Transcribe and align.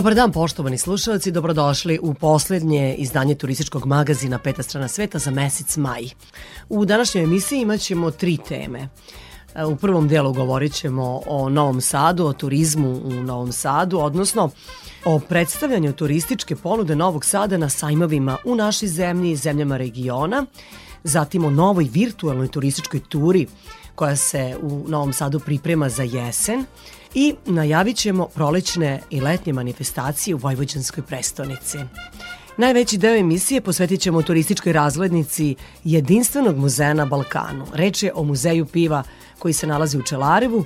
Dobar 0.00 0.14
dan 0.14 0.32
poštovani 0.32 0.78
slušalci, 0.78 1.30
dobrodošli 1.30 1.98
u 2.02 2.14
poslednje 2.14 2.94
izdanje 2.94 3.34
turističkog 3.34 3.86
magazina 3.86 4.38
Peta 4.38 4.62
strana 4.62 4.88
sveta 4.88 5.18
za 5.18 5.30
mesec 5.30 5.76
maj. 5.76 6.04
U 6.68 6.84
današnjoj 6.84 7.24
emisiji 7.24 7.60
imaćemo 7.60 8.10
tri 8.10 8.36
teme. 8.48 8.88
E, 9.54 9.64
U 9.64 9.76
prvom 9.76 10.08
delu 10.08 10.32
govorit 10.32 10.72
ćemo 10.72 11.20
o 11.26 11.48
Novom 11.48 11.80
Sadu, 11.80 12.26
o 12.26 12.32
turizmu 12.32 13.00
u 13.04 13.10
Novom 13.10 13.52
Sadu, 13.52 13.98
odnosno 13.98 14.50
o 15.04 15.18
predstavljanju 15.18 15.92
turističke 15.92 16.56
ponude 16.56 16.96
Novog 16.96 17.24
Sada 17.24 17.56
na 17.56 17.68
sajmovima 17.68 18.36
u 18.44 18.54
našoj 18.54 18.88
zemlji 18.88 19.30
i 19.30 19.36
zemljama 19.36 19.76
regiona, 19.76 20.46
zatim 21.04 21.44
o 21.44 21.50
novoj 21.50 21.88
virtualnoj 21.92 22.48
turističkoj 22.48 23.00
turi 23.00 23.46
koja 23.94 24.16
se 24.16 24.56
u 24.62 24.84
Novom 24.88 25.12
Sadu 25.12 25.40
priprema 25.40 25.88
za 25.88 26.02
jesen 26.02 26.64
i 27.14 27.34
najavit 27.46 27.96
ćemo 27.96 28.26
prolećne 28.26 29.00
i 29.10 29.20
letnje 29.20 29.52
manifestacije 29.52 30.34
u 30.34 30.38
Vojvođanskoj 30.38 31.02
prestonici. 31.02 31.78
Najveći 32.56 32.98
deo 32.98 33.16
emisije 33.16 33.60
posvetit 33.60 34.00
ćemo 34.00 34.22
turističkoj 34.22 34.72
razglednici 34.72 35.54
jedinstvenog 35.84 36.56
muzeja 36.56 36.94
na 36.94 37.06
Balkanu. 37.06 37.66
Reč 37.74 38.02
je 38.02 38.12
o 38.14 38.24
muzeju 38.24 38.66
piva 38.66 39.02
koji 39.38 39.54
se 39.54 39.66
nalazi 39.66 39.98
u 39.98 40.02
Čelarevu, 40.02 40.64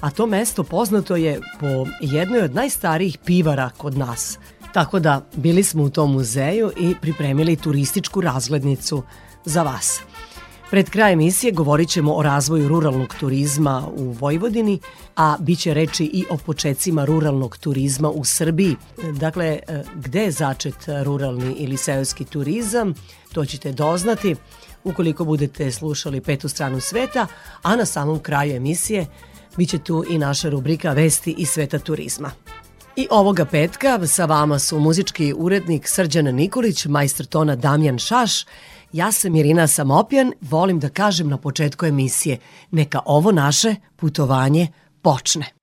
a 0.00 0.10
to 0.10 0.26
mesto 0.26 0.62
poznato 0.62 1.16
je 1.16 1.40
po 1.60 1.86
jednoj 2.00 2.40
od 2.40 2.54
najstarijih 2.54 3.18
pivara 3.24 3.70
kod 3.76 3.96
nas. 3.98 4.38
Tako 4.72 4.98
da 4.98 5.26
bili 5.36 5.62
smo 5.62 5.82
u 5.82 5.90
tom 5.90 6.12
muzeju 6.12 6.72
i 6.76 6.94
pripremili 7.00 7.56
turističku 7.56 8.20
razglednicu 8.20 9.02
za 9.44 9.62
vas. 9.62 10.00
Pred 10.70 10.90
kraj 10.90 11.12
emisije 11.12 11.52
govorit 11.52 11.88
ćemo 11.88 12.14
o 12.14 12.22
razvoju 12.22 12.68
ruralnog 12.68 13.14
turizma 13.20 13.88
u 13.96 14.12
Vojvodini, 14.12 14.80
a 15.16 15.36
bit 15.40 15.58
će 15.58 15.74
reči 15.74 16.04
i 16.04 16.24
o 16.30 16.36
počecima 16.36 17.04
ruralnog 17.04 17.56
turizma 17.56 18.10
u 18.10 18.24
Srbiji. 18.24 18.76
Dakle, 19.12 19.46
e, 19.46 19.82
gde 19.94 20.20
je 20.20 20.30
začet 20.30 20.76
ruralni 21.04 21.54
ili 21.58 21.76
seoski 21.76 22.24
turizam, 22.24 22.94
to 23.32 23.44
ćete 23.44 23.72
doznati 23.72 24.36
ukoliko 24.84 25.24
budete 25.24 25.70
slušali 25.70 26.20
petu 26.20 26.48
stranu 26.48 26.80
sveta, 26.80 27.26
a 27.62 27.76
na 27.76 27.86
samom 27.86 28.18
kraju 28.18 28.56
emisije 28.56 29.06
bit 29.56 29.70
će 29.70 29.78
tu 29.78 30.04
i 30.10 30.18
naša 30.18 30.48
rubrika 30.48 30.92
Vesti 30.92 31.34
iz 31.38 31.48
sveta 31.48 31.78
turizma. 31.78 32.30
I 32.96 33.06
ovoga 33.10 33.44
petka 33.44 34.06
sa 34.06 34.24
vama 34.24 34.58
su 34.58 34.78
muzički 34.78 35.34
urednik 35.36 35.88
Srđana 35.88 36.30
Nikolić, 36.30 36.86
majstor 36.86 37.26
tona 37.26 37.56
Damjan 37.56 37.98
Šaš, 37.98 38.44
Ja 38.96 39.12
sam 39.12 39.34
Irina 39.36 39.66
Samopjan, 39.66 40.32
volim 40.40 40.78
da 40.80 40.88
kažem 40.88 41.28
na 41.28 41.36
početku 41.38 41.86
emisije, 41.86 42.38
neka 42.70 43.00
ovo 43.04 43.32
naše 43.32 43.74
putovanje 43.96 44.68
počne. 45.02 45.55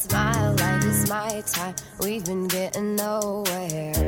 It's 0.00 0.12
my 0.12 0.50
life, 0.50 0.84
it's 0.84 1.08
my 1.08 1.40
time. 1.40 1.74
We've 1.98 2.24
been 2.24 2.46
getting 2.46 2.94
nowhere. 2.94 4.07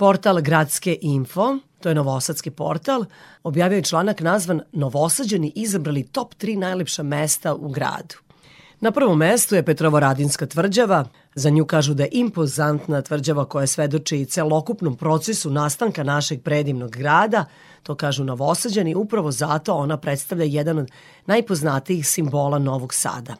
Portal 0.00 0.40
Gradske 0.40 0.98
info, 1.02 1.58
to 1.80 1.88
je 1.88 1.94
novosadski 1.94 2.50
portal, 2.50 3.04
objavio 3.42 3.76
je 3.76 3.82
članak 3.82 4.20
nazvan 4.20 4.60
Novosađani 4.72 5.52
izabrali 5.54 6.02
top 6.02 6.34
3 6.34 6.56
najlepša 6.56 7.02
mesta 7.02 7.54
u 7.54 7.68
gradu. 7.68 8.14
Na 8.80 8.90
prvom 8.90 9.18
mestu 9.18 9.54
je 9.54 9.64
Petrovoradinska 9.64 10.46
tvrđava. 10.46 11.04
Za 11.34 11.50
nju 11.50 11.64
kažu 11.64 11.94
da 11.94 12.02
je 12.02 12.08
impozantna 12.12 13.02
tvrđava 13.02 13.44
koja 13.44 13.66
svedoči 13.66 14.24
celokupnom 14.24 14.96
procesu 14.96 15.50
nastanka 15.50 16.02
našeg 16.02 16.42
predivnog 16.42 16.90
grada. 16.90 17.44
To 17.82 17.94
kažu 17.94 18.24
novosađani, 18.24 18.94
upravo 18.94 19.30
zato 19.30 19.74
ona 19.74 19.96
predstavlja 19.96 20.44
jedan 20.44 20.78
od 20.78 20.90
najpoznatijih 21.26 22.08
simbola 22.08 22.58
Novog 22.58 22.94
Sada. 22.94 23.34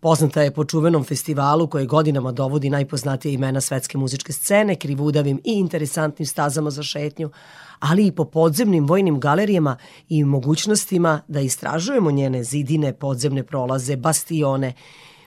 Poznata 0.00 0.42
je 0.42 0.50
po 0.50 0.64
čuvenom 0.64 1.04
festivalu 1.04 1.66
koji 1.66 1.86
godinama 1.86 2.32
dovodi 2.32 2.70
najpoznatije 2.70 3.34
imena 3.34 3.60
svetske 3.60 3.98
muzičke 3.98 4.32
scene, 4.32 4.76
krivudavim 4.76 5.40
i 5.44 5.52
interesantnim 5.52 6.26
stazama 6.26 6.70
za 6.70 6.82
šetnju, 6.82 7.30
ali 7.78 8.06
i 8.06 8.12
po 8.12 8.24
podzemnim 8.24 8.86
vojnim 8.86 9.20
galerijama 9.20 9.76
i 10.08 10.24
mogućnostima 10.24 11.20
da 11.28 11.40
istražujemo 11.40 12.10
njene 12.10 12.44
zidine, 12.44 12.92
podzemne 12.92 13.42
prolaze, 13.42 13.96
bastione 13.96 14.72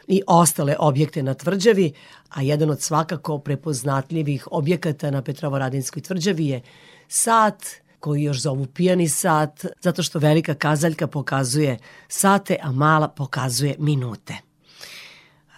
i 0.07 0.21
ostale 0.27 0.75
objekte 0.79 1.23
na 1.23 1.33
tvrđavi, 1.33 1.93
a 2.29 2.41
jedan 2.41 2.69
od 2.69 2.81
svakako 2.81 3.37
prepoznatljivih 3.39 4.47
objekata 4.51 5.11
na 5.11 5.21
Petrovoradinskoj 5.21 6.01
tvrđavi 6.01 6.47
je 6.47 6.61
sat 7.07 7.63
koji 7.99 8.23
još 8.23 8.41
zovu 8.41 8.65
pijani 8.65 9.09
sat, 9.09 9.65
zato 9.81 10.03
što 10.03 10.19
velika 10.19 10.53
kazaljka 10.53 11.07
pokazuje 11.07 11.77
sate, 12.07 12.57
a 12.61 12.71
mala 12.71 13.07
pokazuje 13.07 13.75
minute. 13.79 14.52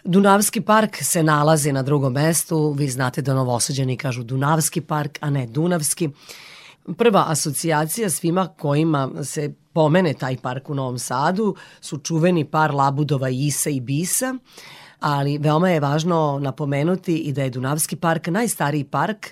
Dunavski 0.07 0.61
park 0.61 0.97
se 1.01 1.23
nalazi 1.23 1.71
na 1.71 1.81
drugom 1.81 2.13
mestu. 2.13 2.71
Vi 2.71 2.89
znate 2.89 3.21
da 3.21 3.33
novosađani 3.33 3.97
kažu 3.97 4.23
Dunavski 4.23 4.81
park, 4.81 5.17
a 5.21 5.29
ne 5.29 5.47
Dunavski. 5.47 6.09
Prva 6.97 7.25
asocijacija 7.27 8.09
svima 8.09 8.47
kojima 8.47 9.09
se 9.23 9.53
pomene 9.73 10.13
taj 10.13 10.37
park 10.37 10.69
u 10.69 10.75
Novom 10.75 10.99
Sadu 10.99 11.55
su 11.81 11.97
čuveni 11.97 12.45
par 12.45 12.73
Labudova 12.73 13.29
Isa 13.29 13.69
i 13.69 13.79
Bisa, 13.79 14.35
ali 14.99 15.37
veoma 15.37 15.69
je 15.69 15.79
važno 15.79 16.39
napomenuti 16.41 17.17
i 17.17 17.33
da 17.33 17.43
je 17.43 17.49
Dunavski 17.49 17.95
park 17.95 18.27
najstariji 18.27 18.83
park 18.83 19.27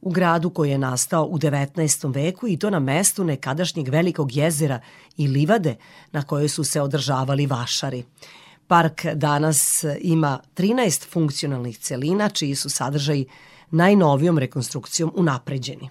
u 0.00 0.10
gradu 0.10 0.50
koji 0.50 0.70
je 0.70 0.78
nastao 0.78 1.24
u 1.24 1.38
19. 1.38 2.14
veku 2.14 2.48
i 2.48 2.56
to 2.56 2.70
na 2.70 2.78
mestu 2.78 3.24
nekadašnjeg 3.24 3.88
velikog 3.88 4.36
jezera 4.36 4.80
i 5.16 5.28
livade 5.28 5.76
na 6.12 6.22
kojoj 6.22 6.48
su 6.48 6.64
se 6.64 6.80
održavali 6.80 7.46
vašari. 7.46 8.04
Park 8.66 9.06
danas 9.14 9.84
ima 10.00 10.40
13 10.56 11.08
funkcionalnih 11.08 11.78
celina 11.78 12.28
čiji 12.28 12.54
su 12.54 12.70
sadržaji 12.70 13.26
najnovijom 13.70 14.38
rekonstrukcijom 14.38 15.12
unapređeni. 15.16 15.90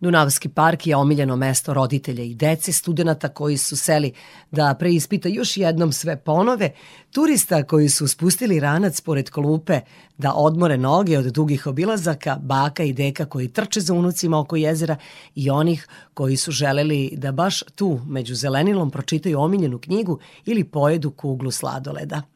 Dunavski 0.00 0.48
park 0.48 0.86
je 0.86 0.96
omiljeno 0.96 1.36
mesto 1.36 1.74
roditelja 1.74 2.24
i 2.24 2.34
dece, 2.34 2.72
studenta 2.72 3.28
koji 3.28 3.56
su 3.56 3.76
seli 3.76 4.12
da 4.50 4.74
preispita 4.78 5.28
još 5.28 5.56
jednom 5.56 5.92
sve 5.92 6.16
ponove, 6.16 6.70
turista 7.10 7.62
koji 7.62 7.88
su 7.88 8.08
spustili 8.08 8.60
ranac 8.60 9.00
pored 9.00 9.30
klupe 9.30 9.80
da 10.18 10.32
odmore 10.34 10.78
noge 10.78 11.18
od 11.18 11.24
dugih 11.24 11.66
obilazaka, 11.66 12.36
baka 12.42 12.82
i 12.82 12.92
deka 12.92 13.24
koji 13.24 13.48
trče 13.48 13.80
za 13.80 13.94
unucima 13.94 14.38
oko 14.38 14.56
jezera 14.56 14.96
i 15.34 15.50
onih 15.50 15.88
koji 16.14 16.36
su 16.36 16.50
želeli 16.50 17.10
da 17.16 17.32
baš 17.32 17.62
tu, 17.74 18.00
među 18.06 18.34
zelenilom, 18.34 18.90
pročitaju 18.90 19.40
omiljenu 19.40 19.78
knjigu 19.78 20.18
ili 20.44 20.64
pojedu 20.64 21.10
kuglu 21.10 21.50
sladoleda. 21.50 22.33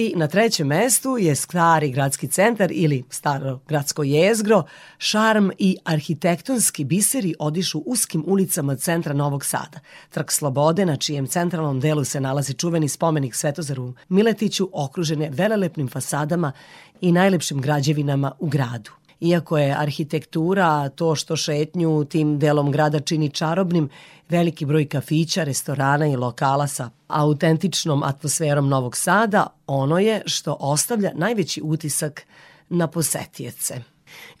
I 0.00 0.12
na 0.16 0.28
trećem 0.28 0.66
mestu 0.66 1.16
je 1.20 1.34
stari 1.34 1.90
gradski 1.90 2.28
centar 2.28 2.72
ili 2.72 3.04
staro 3.10 3.60
gradsko 3.68 4.02
jezgro, 4.02 4.64
šarm 4.98 5.50
i 5.58 5.76
arhitektonski 5.84 6.84
biseri 6.84 7.34
odišu 7.38 7.82
uskim 7.86 8.24
ulicama 8.26 8.76
centra 8.76 9.14
Novog 9.14 9.44
Sada. 9.44 9.80
Trg 10.10 10.30
Slobode, 10.30 10.86
na 10.86 10.96
čijem 10.96 11.26
centralnom 11.26 11.80
delu 11.80 12.04
se 12.04 12.20
nalazi 12.20 12.54
čuveni 12.54 12.88
spomenik 12.88 13.34
Svetozaru 13.34 13.94
Miletiću, 14.08 14.68
okružen 14.72 15.22
je 15.22 15.30
velelepnim 15.30 15.88
fasadama 15.88 16.52
i 17.00 17.12
najlepšim 17.12 17.60
građevinama 17.60 18.32
u 18.38 18.48
gradu. 18.48 18.90
Iako 19.20 19.58
je 19.58 19.74
arhitektura 19.78 20.88
to 20.88 21.14
što 21.14 21.36
šetnju 21.36 22.04
tim 22.04 22.38
delom 22.38 22.72
grada 22.72 23.00
čini 23.00 23.30
čarobnim, 23.30 23.88
veliki 24.28 24.64
broj 24.64 24.88
kafića, 24.88 25.44
restorana 25.44 26.06
i 26.06 26.16
lokala 26.16 26.66
sa 26.66 26.90
autentičnom 27.08 28.02
atmosferom 28.02 28.68
Novog 28.68 28.96
Sada, 28.96 29.46
ono 29.66 29.98
je 29.98 30.22
što 30.26 30.56
ostavlja 30.60 31.12
najveći 31.14 31.60
utisak 31.64 32.22
na 32.68 32.86
posetijece. 32.86 33.82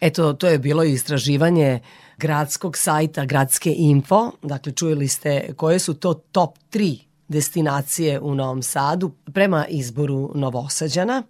Eto, 0.00 0.32
to 0.32 0.48
je 0.48 0.58
bilo 0.58 0.84
istraživanje 0.84 1.80
gradskog 2.16 2.76
sajta 2.76 3.24
Gradske 3.24 3.74
info. 3.76 4.30
Dakle, 4.42 4.72
čujeli 4.72 5.08
ste 5.08 5.52
koje 5.56 5.78
su 5.78 5.94
to 5.94 6.14
top 6.14 6.58
3 6.72 6.98
destinacije 7.28 8.20
u 8.20 8.34
Novom 8.34 8.62
Sadu 8.62 9.10
prema 9.32 9.66
izboru 9.66 10.32
Novosađana. 10.34 11.22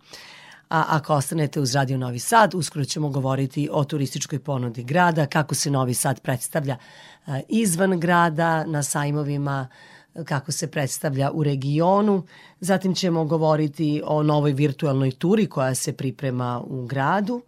A 0.69 0.85
ako 0.89 1.15
ostanete 1.15 1.61
uz 1.61 1.75
Radio 1.75 1.99
Novi 1.99 2.19
Sad, 2.19 2.55
uskoro 2.55 2.85
ćemo 2.85 3.09
govoriti 3.09 3.69
o 3.73 3.85
turističkoj 3.85 4.39
ponudi 4.39 4.83
grada, 4.83 5.27
kako 5.27 5.55
se 5.55 5.71
Novi 5.71 5.95
Sad 5.95 6.21
predstavlja 6.21 6.77
a, 7.27 7.41
izvan 7.49 8.01
grada, 8.01 8.65
na 8.65 8.83
sajmovima, 8.83 9.69
kako 10.25 10.53
se 10.53 10.71
predstavlja 10.71 11.31
u 11.31 11.43
regionu. 11.43 12.27
Zatim 12.61 12.95
ćemo 12.95 13.25
govoriti 13.25 14.03
o 14.05 14.23
novoj 14.23 14.53
virtualnoj 14.53 15.11
turi 15.11 15.47
koja 15.47 15.75
se 15.75 15.93
priprema 15.93 16.61
u 16.67 16.87
gradu 16.87 17.43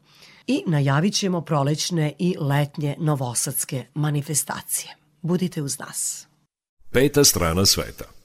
i 0.47 0.65
najavit 0.67 1.15
ćemo 1.15 1.41
prolećne 1.41 2.13
i 2.19 2.37
letnje 2.41 2.97
novosadske 2.99 3.85
manifestacije. 3.95 4.97
Budite 5.23 5.63
uz 5.63 5.79
nas. 5.79 6.27
Peta 6.91 7.25
strana 7.25 7.67
sveta. 7.67 8.20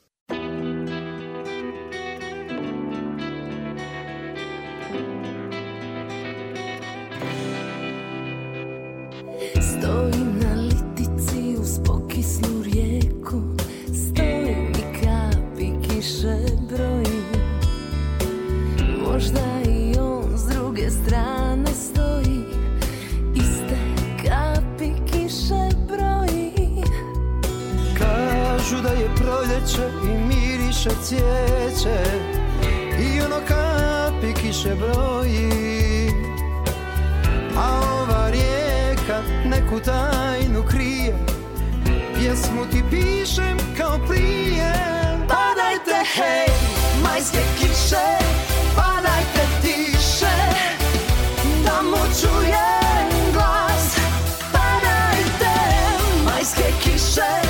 Proljeće 29.66 29.90
i 30.04 30.18
miriše 30.18 30.90
cvijeće. 31.02 32.02
I 33.00 33.20
ono 33.20 33.36
kapi 33.48 34.34
kiše 34.34 34.74
broji. 34.74 36.10
A 37.56 37.80
ova 37.92 38.30
rijeka 38.30 39.22
neku 39.44 39.80
tajnu 39.80 40.62
krije. 40.70 41.14
Pjesmu 42.14 42.66
ti 42.70 42.82
pišem 42.90 43.58
kao 43.76 43.98
prije. 44.08 44.72
Padajte 45.28 46.04
hej, 46.14 46.46
majske 47.02 47.42
kiše 47.58 48.06
Padajte 48.76 49.46
tiše. 49.62 50.36
Da 51.64 51.82
mu 51.82 51.96
čujem 52.20 53.32
glas. 53.32 53.96
Padajte 54.52 55.54
majske 56.24 56.72
kiše 56.82 57.45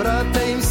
Vrate 0.00 0.40
im 0.50 0.62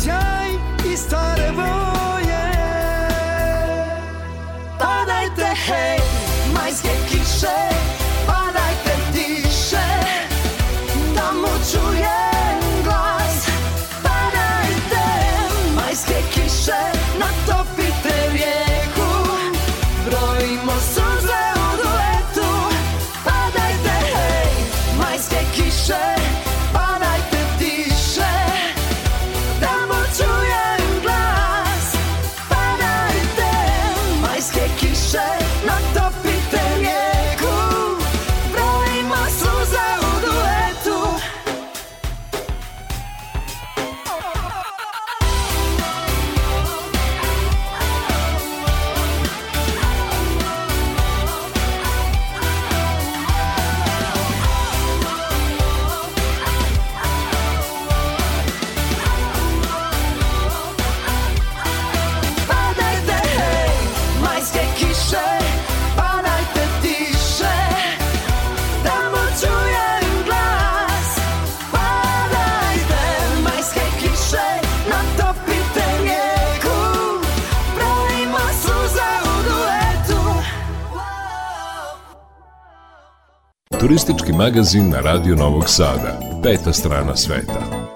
Turistički 84.30 84.38
magazin 84.38 84.90
na 84.90 85.00
Radio 85.00 85.36
Novog 85.36 85.64
Sada. 85.68 86.20
Peta 86.44 86.74
strana 86.74 87.16
sveta. 87.16 87.90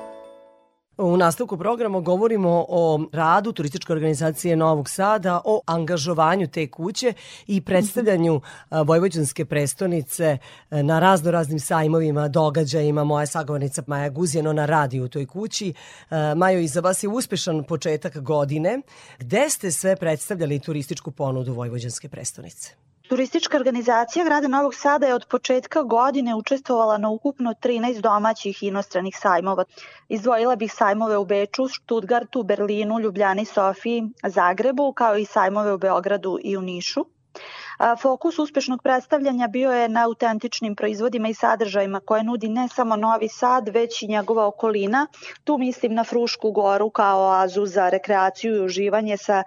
U 0.97 1.17
nastavku 1.17 1.57
programa 1.57 1.99
govorimo 1.99 2.65
o 2.69 2.99
radu 3.11 3.51
turističke 3.51 3.93
organizacije 3.93 4.55
Novog 4.55 4.89
Sada, 4.89 5.41
o 5.45 5.61
angažovanju 5.65 6.47
te 6.47 6.67
kuće 6.67 7.13
i 7.47 7.61
predstavljanju 7.61 8.41
Vojvođanske 8.85 9.45
prestonice 9.45 10.37
na 10.69 10.99
razno 10.99 11.31
raznim 11.31 11.59
sajmovima, 11.59 12.27
događajima. 12.27 13.03
Moja 13.03 13.25
sagovornica 13.25 13.83
Maja 13.87 14.09
Guzjano 14.09 14.53
na 14.53 14.65
radiju 14.65 15.03
u 15.03 15.09
toj 15.09 15.25
kući. 15.25 15.73
Majo, 16.35 16.59
iza 16.59 16.79
vas 16.79 17.03
je 17.03 17.09
uspešan 17.09 17.63
početak 17.63 18.21
godine. 18.21 18.81
Gde 19.19 19.49
ste 19.49 19.71
sve 19.71 19.95
predstavljali 19.95 20.59
turističku 20.59 21.11
ponudu 21.11 21.53
Vojvođanske 21.53 22.09
prestonice? 22.09 22.82
Turistička 23.13 23.57
organizacija 23.57 24.25
grada 24.25 24.47
Novog 24.47 24.75
Sada 24.75 25.07
je 25.07 25.13
od 25.13 25.25
početka 25.29 25.81
godine 25.81 26.35
učestvovala 26.35 26.97
na 26.97 27.09
ukupno 27.09 27.53
13 27.63 27.99
domaćih 28.01 28.63
inostranih 28.63 29.17
sajmova. 29.17 29.65
Izdvojila 30.09 30.55
bih 30.55 30.73
sajmove 30.73 31.17
u 31.17 31.25
Beču, 31.25 31.67
Stuttgartu, 31.67 32.43
Berlinu, 32.43 32.99
Ljubljani, 32.99 33.45
Sofiji, 33.45 34.03
Zagrebu, 34.23 34.93
kao 34.93 35.17
i 35.17 35.25
sajmove 35.25 35.73
u 35.73 35.77
Beogradu 35.77 36.39
i 36.43 36.57
u 36.57 36.61
Nišu. 36.61 37.05
Fokus 38.01 38.39
uspešnog 38.39 38.81
predstavljanja 38.83 39.47
bio 39.47 39.71
je 39.71 39.89
na 39.89 40.03
autentičnim 40.05 40.75
proizvodima 40.75 41.29
i 41.29 41.33
sadržajima 41.33 41.99
koje 41.99 42.23
nudi 42.23 42.49
ne 42.49 42.67
samo 42.67 42.95
Novi 42.95 43.29
Sad, 43.29 43.69
već 43.69 44.01
i 44.01 44.07
njegova 44.07 44.47
okolina. 44.47 45.07
Tu 45.43 45.57
mislim 45.57 45.93
na 45.93 46.03
Frušku 46.03 46.51
goru 46.51 46.89
kao 46.89 47.21
oazu 47.21 47.65
za 47.65 47.89
rekreaciju 47.89 48.55
i 48.55 48.65
uživanje 48.65 49.17
sa 49.17 49.43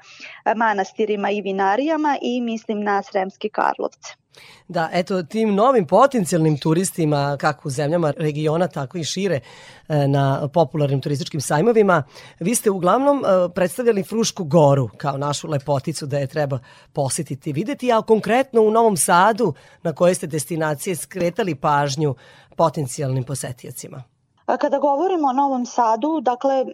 manastirima 0.57 1.31
i 1.31 1.41
vinarijama 1.41 2.19
i 2.23 2.41
mislim 2.41 2.83
na 2.83 3.03
Sremski 3.03 3.49
Karlovce. 3.49 4.26
Da, 4.69 4.91
eto, 4.93 5.23
tim 5.23 5.55
novim 5.55 5.87
potencijalnim 5.87 6.59
turistima, 6.59 7.37
kako 7.41 7.69
u 7.69 7.71
zemljama 7.71 8.13
regiona, 8.17 8.69
tako 8.69 8.99
i 8.99 9.05
šire 9.05 9.41
e, 9.89 10.09
na 10.09 10.49
popularnim 10.49 11.01
turističkim 11.01 11.41
sajmovima, 11.41 12.03
vi 12.41 12.55
ste 12.55 12.71
uglavnom 12.71 13.25
e, 13.25 13.53
predstavljali 13.55 14.03
Frušku 14.03 14.45
goru 14.45 14.89
kao 14.97 15.19
našu 15.19 15.49
lepoticu 15.49 16.07
da 16.07 16.19
je 16.19 16.27
treba 16.27 16.59
posetiti 16.93 17.53
videti, 17.53 17.93
a 17.93 18.03
konkretno 18.03 18.61
u 18.61 18.71
Novom 18.71 18.97
Sadu 18.97 19.55
na 19.83 19.93
koje 19.93 20.15
ste 20.15 20.27
destinacije 20.27 20.97
skretali 20.97 21.55
pažnju 21.55 22.15
potencijalnim 22.57 23.25
posetiocima. 23.25 24.16
Kada 24.47 24.79
govorimo 24.79 25.29
o 25.29 25.33
Novom 25.33 25.67
Sadu, 25.67 26.21
dakle 26.21 26.65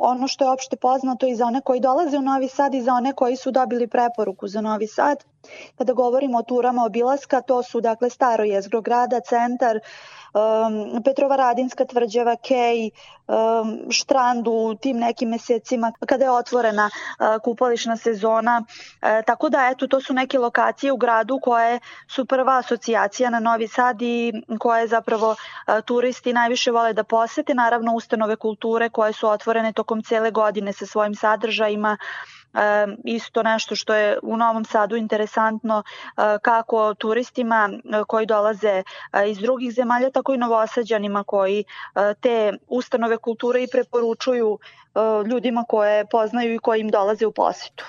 ono 0.00 0.28
što 0.28 0.44
je 0.44 0.50
opšte 0.50 0.76
poznato 0.76 1.26
i 1.26 1.34
za 1.34 1.46
one 1.46 1.60
koji 1.60 1.80
dolaze 1.80 2.18
u 2.18 2.22
Novi 2.22 2.48
Sad 2.48 2.74
i 2.74 2.82
za 2.82 2.92
one 2.92 3.12
koji 3.12 3.36
su 3.36 3.50
dobili 3.50 3.86
preporuku 3.86 4.48
za 4.48 4.60
Novi 4.60 4.86
Sad, 4.86 5.24
kada 5.78 5.92
govorimo 5.92 6.38
o 6.38 6.42
turama 6.42 6.84
obilaska, 6.84 7.40
to 7.40 7.62
su 7.62 7.80
dakle 7.80 8.10
staro 8.10 8.44
jezgro 8.44 8.80
grada, 8.80 9.20
centar, 9.20 9.80
um, 10.34 11.02
Petrovaradinska 11.04 11.84
tvrđava, 11.84 12.36
Kej, 12.36 12.90
um, 13.26 13.78
Štrandu 13.90 14.50
u 14.50 14.74
tim 14.74 14.98
nekim 14.98 15.28
mesecima 15.28 15.92
kada 16.06 16.24
je 16.24 16.30
otvorena 16.30 16.90
uh, 16.90 17.42
kupališna 17.42 17.96
sezona. 17.96 18.64
E, 19.02 19.22
tako 19.26 19.48
da 19.48 19.68
eto 19.72 19.86
to 19.86 20.00
su 20.00 20.14
neke 20.14 20.38
lokacije 20.38 20.92
u 20.92 20.96
gradu 20.96 21.40
koje 21.42 21.80
su 22.08 22.24
prva 22.24 22.58
asocijacija 22.58 23.30
na 23.30 23.40
Novi 23.40 23.68
Sad 23.68 24.02
i 24.02 24.32
koje 24.58 24.86
zapravo 24.86 25.30
uh, 25.30 25.74
turisti 25.84 26.32
najviše 26.32 26.70
vole 26.70 26.92
da 26.92 27.04
posete. 27.04 27.54
Naravno 27.54 27.94
ustanove 27.94 28.36
kulture 28.36 28.88
koje 28.88 29.12
su 29.12 29.28
otvorene 29.28 29.72
tokom 29.72 30.02
cele 30.02 30.30
godine 30.30 30.72
sa 30.72 30.86
svojim 30.86 31.14
sadržajima 31.14 31.96
E, 31.98 32.37
isto 33.04 33.42
nešto 33.42 33.76
što 33.76 33.94
je 33.94 34.18
u 34.22 34.36
Novom 34.36 34.64
Sadu 34.64 34.96
interesantno 34.96 35.82
e, 35.82 36.22
kako 36.42 36.94
turistima 36.94 37.70
e, 37.72 38.02
koji 38.08 38.26
dolaze 38.26 38.68
e, 38.68 38.84
iz 39.30 39.38
drugih 39.38 39.72
zemalja, 39.72 40.10
tako 40.10 40.34
i 40.34 40.38
novosađanima 40.38 41.24
koji 41.24 41.64
te 42.20 42.52
ustanove 42.68 43.16
kulture 43.16 43.62
i 43.62 43.68
preporučuju 43.72 44.58
ljudima 45.26 45.64
koje 45.68 46.06
poznaju 46.06 46.54
i 46.54 46.58
koji 46.58 46.80
im 46.80 46.88
dolaze 46.88 47.26
u 47.26 47.32
posetu. 47.32 47.84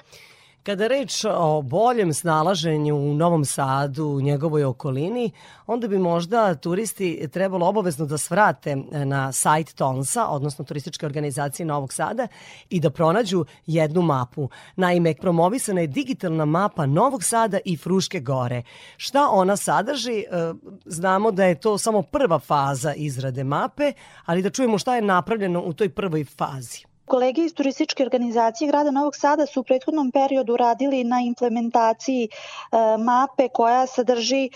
Kada 0.64 0.88
reč 0.88 1.26
o 1.26 1.62
boljem 1.62 2.14
snalaženju 2.14 2.96
u 2.96 3.14
Novom 3.14 3.46
Sadu, 3.46 4.06
u 4.06 4.22
njegovoj 4.22 4.64
okolini, 4.64 5.32
onda 5.68 5.88
bi 5.88 5.98
možda 5.98 6.56
turisti 6.56 7.28
trebalo 7.34 7.68
obavezno 7.68 8.06
da 8.06 8.18
svrate 8.18 8.76
na 8.92 9.32
sajt 9.32 9.74
Tonsa, 9.74 10.28
odnosno 10.28 10.66
turističke 10.66 11.06
organizacije 11.06 11.66
Novog 11.66 11.94
Sada, 11.94 12.28
i 12.70 12.80
da 12.80 12.90
pronađu 12.90 13.46
jednu 13.66 14.02
mapu. 14.02 14.50
Naime, 14.76 15.16
promovisana 15.16 15.82
je 15.82 15.88
digitalna 15.88 16.46
mapa 16.46 16.86
Novog 16.86 17.24
Sada 17.24 17.60
i 17.66 17.78
Fruške 17.78 18.20
gore. 18.20 18.64
Šta 18.98 19.30
ona 19.32 19.58
sadrži? 19.58 20.20
E, 20.20 20.54
Znamo 20.86 21.32
da 21.32 21.46
je 21.46 21.60
to 21.60 21.78
samo 21.78 22.02
prva 22.02 22.40
faza 22.40 22.94
izrade 22.94 23.44
mape, 23.44 23.94
ali 24.26 24.42
da 24.42 24.50
čujemo 24.50 24.78
šta 24.78 24.96
je 24.96 25.02
napravljeno 25.02 25.62
u 25.62 25.74
toj 25.74 25.90
prvoj 25.90 26.26
fazi. 26.26 26.89
Kolege 27.10 27.42
iz 27.42 27.54
turističke 27.54 28.04
organizacije 28.04 28.68
grada 28.68 28.92
Novog 28.92 29.16
Sada 29.16 29.46
su 29.46 29.60
u 29.60 29.64
prethodnom 29.64 30.12
periodu 30.12 30.58
radili 30.58 31.04
na 31.04 31.22
implementaciji 31.22 32.28
e, 32.28 32.78
mape 32.98 33.48
koja 33.54 33.88
sadrži 33.88 34.44
e, 34.46 34.50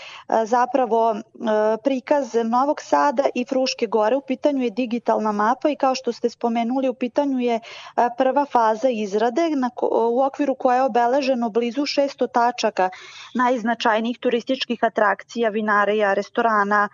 zapravo 0.46 1.16
e, 1.16 1.22
prikaz 1.84 2.36
Novog 2.44 2.82
Sada 2.82 3.24
i 3.36 3.46
Fruške 3.46 3.88
gore. 3.88 4.16
U 4.16 4.22
pitanju 4.22 4.64
je 4.64 4.70
digitalna 4.70 5.32
mapa 5.32 5.70
i 5.70 5.76
kao 5.76 5.96
što 5.96 6.12
ste 6.12 6.30
spomenuli 6.30 6.90
u 6.90 6.94
pitanju 6.94 7.40
je 7.40 7.60
prva 8.18 8.46
faza 8.46 8.90
izrade 8.90 9.42
u 10.12 10.22
okviru 10.24 10.56
koje 10.56 10.78
je 10.78 10.84
obeleženo 10.84 11.50
blizu 11.50 11.82
600 11.82 12.28
tačaka 12.34 12.90
najznačajnijih 13.36 14.20
turističkih 14.20 14.80
atrakcija, 14.84 15.50
vinareja, 15.50 16.14
restorana, 16.14 16.90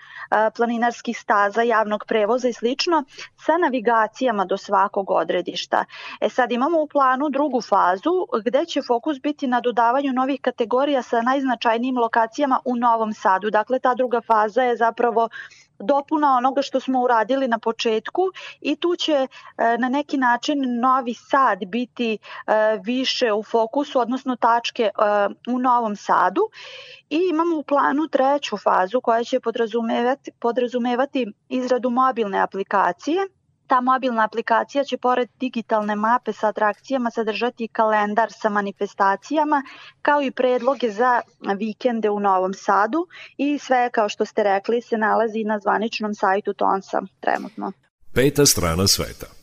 planinarskih 0.56 1.20
staza, 1.20 1.62
javnog 1.62 2.06
prevoza 2.08 2.48
i 2.50 2.54
slično 2.54 3.04
sa 3.46 3.58
navigacijama 3.58 4.46
do 4.46 4.58
svakog 4.58 5.10
odredišta. 5.50 5.86
E 6.22 6.30
sad 6.30 6.52
imamo 6.52 6.82
u 6.82 6.88
planu 6.88 7.30
drugu 7.30 7.62
fazu 7.62 8.28
gde 8.46 8.66
će 8.66 8.82
fokus 8.82 9.22
biti 9.22 9.48
na 9.48 9.62
dodavanju 9.62 10.14
novih 10.14 10.42
kategorija 10.42 11.02
sa 11.02 11.22
najznačajnijim 11.22 11.98
lokacijama 11.98 12.60
u 12.66 12.76
Novom 12.76 13.14
Sadu. 13.14 13.50
Dakle, 13.50 13.80
ta 13.80 13.94
druga 13.94 14.22
faza 14.22 14.62
je 14.64 14.78
zapravo 14.78 15.30
dopuna 15.80 16.38
onoga 16.38 16.62
što 16.62 16.80
smo 16.80 17.02
uradili 17.02 17.48
na 17.48 17.60
početku 17.60 18.22
i 18.62 18.76
tu 18.76 18.96
će 18.96 19.14
e, 19.14 19.28
na 19.78 19.90
neki 19.90 20.18
način 20.18 20.80
Novi 20.80 21.14
Sad 21.14 21.66
biti 21.66 22.18
e, 22.18 22.20
više 22.84 23.34
u 23.34 23.44
fokusu, 23.44 24.00
odnosno 24.00 24.36
tačke 24.36 24.84
e, 24.84 24.92
u 25.48 25.60
Novom 25.60 25.96
Sadu 25.96 26.42
i 27.10 27.20
imamo 27.30 27.58
u 27.58 27.64
planu 27.64 28.08
treću 28.08 28.58
fazu 28.58 29.02
koja 29.02 29.24
će 29.24 29.40
podrazumevati, 29.40 30.32
podrazumevati 30.40 31.26
izradu 31.50 31.90
mobilne 31.90 32.40
aplikacije 32.40 33.28
Ta 33.70 33.82
mobilna 33.82 34.24
aplikacija 34.24 34.84
će 34.84 34.98
pored 34.98 35.30
digitalne 35.40 35.96
mape 35.96 36.34
sa 36.34 36.48
atrakcijama 36.48 37.12
sadržati 37.12 37.68
kalendar 37.68 38.32
sa 38.32 38.50
manifestacijama, 38.50 39.64
kao 40.02 40.22
i 40.22 40.32
predloge 40.32 40.92
za 40.92 41.22
vikende 41.58 42.10
u 42.10 42.20
Novom 42.20 42.54
Sadu 42.54 43.08
i 43.38 43.60
sve, 43.60 43.90
kao 43.90 44.10
što 44.10 44.26
ste 44.26 44.44
rekli, 44.44 44.82
se 44.82 44.98
nalazi 44.98 45.44
na 45.44 45.60
zvaničnom 45.60 46.16
sajtu 46.16 46.54
Tonsa 46.54 47.02
trenutno. 47.20 47.72
Peta 48.14 48.46
strana 48.46 48.88
sveta. 48.88 49.39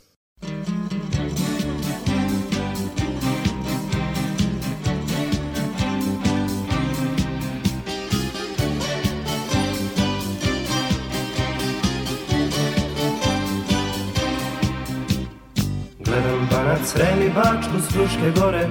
Gledam 16.76 16.84
banac, 16.84 16.88
Srem 16.88 17.22
i 17.22 17.30
Bačku 17.30 17.80
s 17.80 18.40
gore 18.40 18.68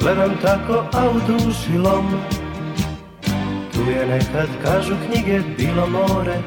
Gledam 0.00 0.36
tako, 0.42 0.84
a 0.92 1.10
u 1.10 1.20
duši 1.26 1.78
lom. 1.78 2.10
Tu 3.72 3.90
je 3.90 4.06
nekad, 4.06 4.48
kažu 4.64 4.94
knjige, 5.06 5.40
bilo 5.58 5.86
more 5.86 6.38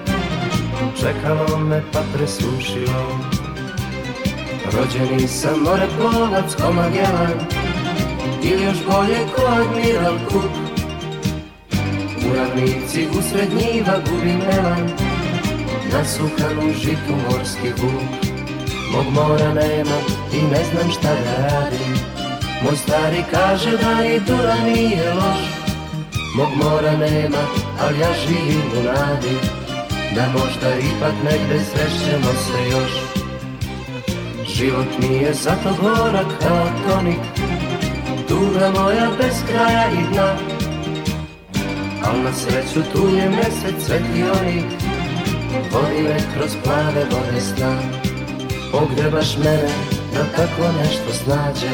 Čekalo 0.99 1.57
me 1.57 1.83
pa 1.93 1.99
presušilo. 2.13 3.19
Rođeni 4.73 5.27
sam 5.27 5.59
more 5.59 5.87
plovac 5.97 6.55
ko 6.55 6.73
Magellan 6.73 7.39
Ili 8.43 8.63
još 8.63 8.77
bolje 8.85 9.17
ko 9.35 9.41
Admiral 9.45 10.17
Cook. 10.31 10.51
U 12.25 12.35
ravnici 12.35 13.07
usred 13.19 13.49
njiva 13.53 13.99
gubim 14.09 14.41
elan 14.57 14.89
Nasukan 15.93 16.69
u 16.69 16.73
žitu 16.73 17.15
morski 17.29 17.69
vuk 17.81 18.24
Mog 18.95 19.13
mora 19.13 19.53
nema 19.53 19.97
i 20.33 20.41
ne 20.41 20.63
znam 20.71 20.91
šta 20.91 21.09
da 21.25 21.47
radim 21.47 21.95
Moj 22.63 22.75
stari 22.75 23.23
kaže 23.31 23.71
da 23.71 24.05
i 24.05 24.19
Dura 24.19 24.55
nije 24.65 25.13
loš. 25.13 25.39
Mog 26.35 26.49
mora 26.63 26.97
nema, 26.97 27.43
ali 27.81 27.99
ja 27.99 28.07
živim 28.27 28.61
u 28.79 28.83
nadi 28.83 29.37
Da 30.15 30.25
možda 30.39 30.69
ipak 30.75 31.13
negde 31.23 31.65
srećemo 31.65 32.33
se 32.33 32.69
još. 32.71 32.91
Život 34.55 34.87
mi 34.99 35.15
je 35.15 35.33
zato 35.33 35.75
gorak 35.81 36.27
kao 36.41 36.67
tonik 36.87 37.21
Tuga 38.27 38.71
moja 38.79 39.09
bez 39.21 39.35
kraja 39.47 39.91
i 39.91 40.13
dna. 40.13 40.35
Al 42.05 42.21
na 42.23 42.33
sreću 42.33 42.91
tu 42.93 43.07
je 43.15 43.29
mesec 43.29 43.85
svetionik 43.85 44.65
Vodi 45.71 46.01
me 46.03 46.17
kroz 46.33 46.51
plave 46.63 47.05
vode 47.11 47.41
Pogrebaš 48.71 49.37
mene 49.37 49.69
da 50.13 50.23
tako 50.35 50.71
nešto 50.81 51.13
snađe. 51.23 51.69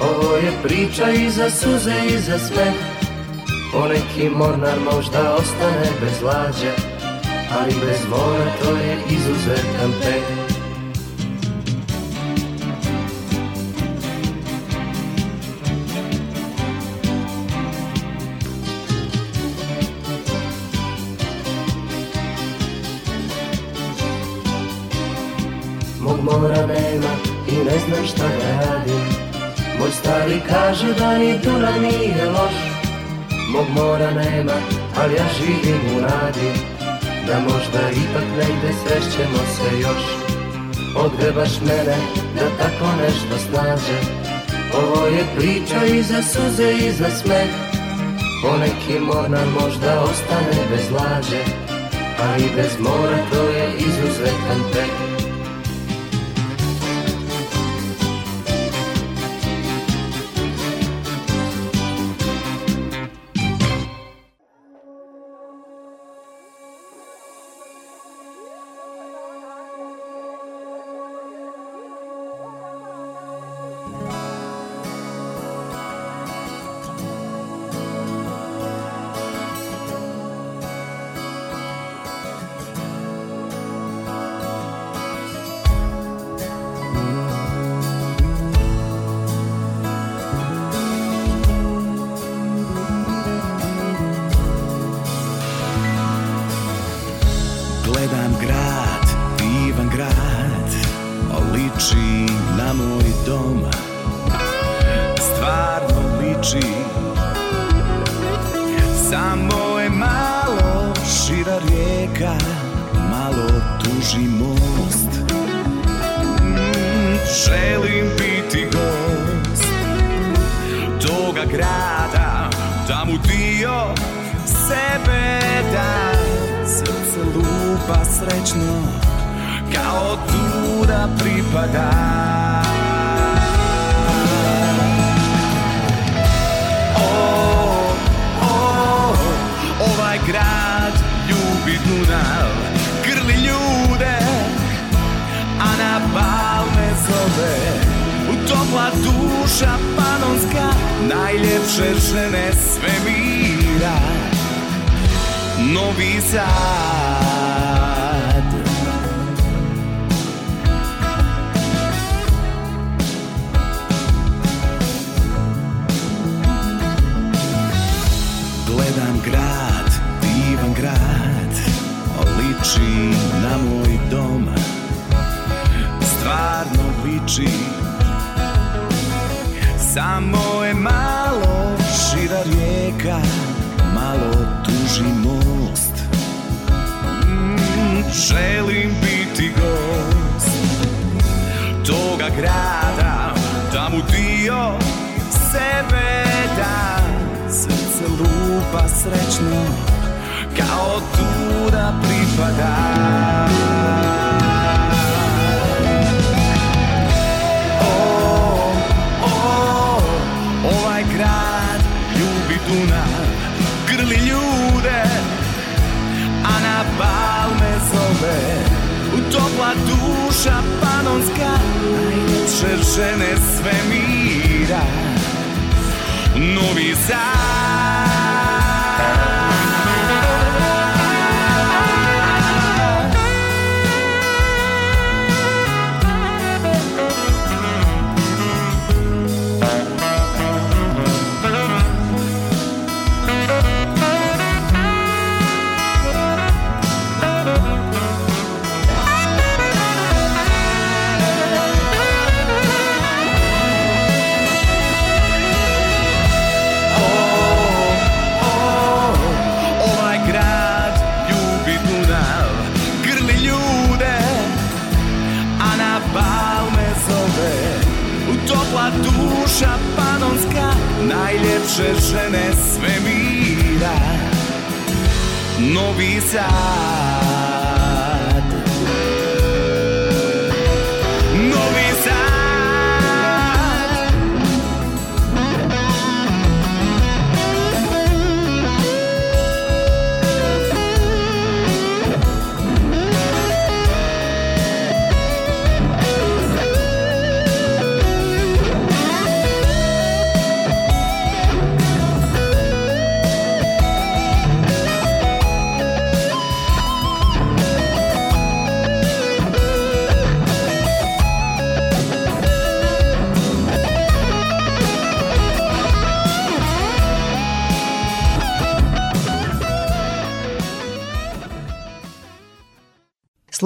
Ovo 0.00 0.36
je 0.36 0.52
priča 0.62 1.10
i 1.10 1.30
za 1.30 1.50
suze 1.50 1.94
i 2.14 2.18
za 2.18 2.38
smeh 2.38 2.74
Poneki 3.72 4.30
mornar 4.36 4.78
možda 4.92 5.34
ostane 5.34 5.90
bez 6.00 6.22
lađe 6.22 6.72
Ali 7.60 7.74
bez 7.86 8.00
mora 8.10 8.52
to 8.62 8.70
je 8.70 8.98
izuzetan 9.10 9.92
peh 10.02 10.57
znam 27.88 28.06
šta 28.06 28.28
da 28.38 28.50
radim. 28.66 29.06
Moj 29.78 29.90
stari 29.90 30.40
kaže 30.48 30.94
da 30.98 31.18
ni 31.18 31.38
Dunav 31.44 31.82
nije 31.82 32.24
loš. 32.30 32.56
Mog 33.52 33.66
mora 33.74 34.10
nema, 34.10 34.58
ali 34.96 35.14
ja 35.14 35.26
živim 35.38 35.80
u 35.96 36.00
nadi. 36.00 36.50
Da 37.26 37.40
možda 37.40 37.80
ipak 37.90 38.26
negde 38.38 38.70
srećemo 38.82 39.38
se 39.54 39.78
još. 39.80 40.04
Odgrebaš 40.96 41.60
mene 41.60 41.96
da 42.34 42.46
tako 42.58 42.86
nešto 43.02 43.38
snađe 43.50 43.98
Ovo 44.74 45.06
je 45.06 45.24
priča 45.36 45.84
i 45.84 46.02
za 46.02 46.22
suze 46.22 46.72
i 46.72 46.92
za 46.92 47.10
smeh. 47.10 47.50
Poneki 48.42 49.00
mora 49.00 49.44
možda 49.60 50.00
ostane 50.00 50.62
bez 50.70 50.90
laže 50.90 51.42
Ali 52.20 52.44
bez 52.56 52.78
mora 52.78 53.18
to 53.32 53.42
je 53.42 53.72
izuzetan 53.78 54.60
tek 54.72 55.07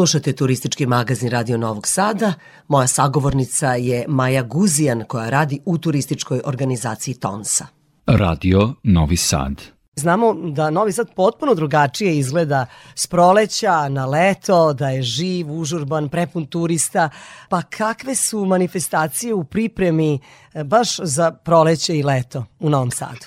Slušate 0.02 0.32
turistički 0.32 0.86
magazin 0.86 1.30
Radio 1.30 1.56
Novog 1.56 1.86
Sada. 1.86 2.32
Moja 2.68 2.86
sagovornica 2.86 3.74
je 3.74 4.04
Maja 4.08 4.42
Guzijan 4.42 5.04
koja 5.04 5.30
radi 5.30 5.60
u 5.64 5.78
turističkoj 5.78 6.40
organizaciji 6.44 7.14
Tonsa. 7.14 7.66
Radio 8.06 8.74
Novi 8.82 9.16
Sad. 9.16 9.62
Znamo 9.96 10.34
da 10.34 10.70
Novi 10.70 10.92
Sad 10.92 11.14
potpuno 11.14 11.54
drugačije 11.54 12.18
izgleda 12.18 12.66
s 12.94 13.06
proleća 13.06 13.88
na 13.88 14.06
leto, 14.06 14.72
da 14.72 14.88
je 14.88 15.02
živ, 15.02 15.52
užurban, 15.52 16.08
prepun 16.08 16.46
turista. 16.46 17.10
Pa 17.48 17.62
kakve 17.62 18.14
su 18.14 18.44
manifestacije 18.44 19.34
u 19.34 19.44
pripremi 19.44 20.18
e, 20.54 20.64
baš 20.64 20.96
za 21.02 21.30
proleće 21.30 21.98
i 21.98 22.02
leto 22.02 22.44
u 22.60 22.70
Novom 22.70 22.90
Sadu? 22.90 23.26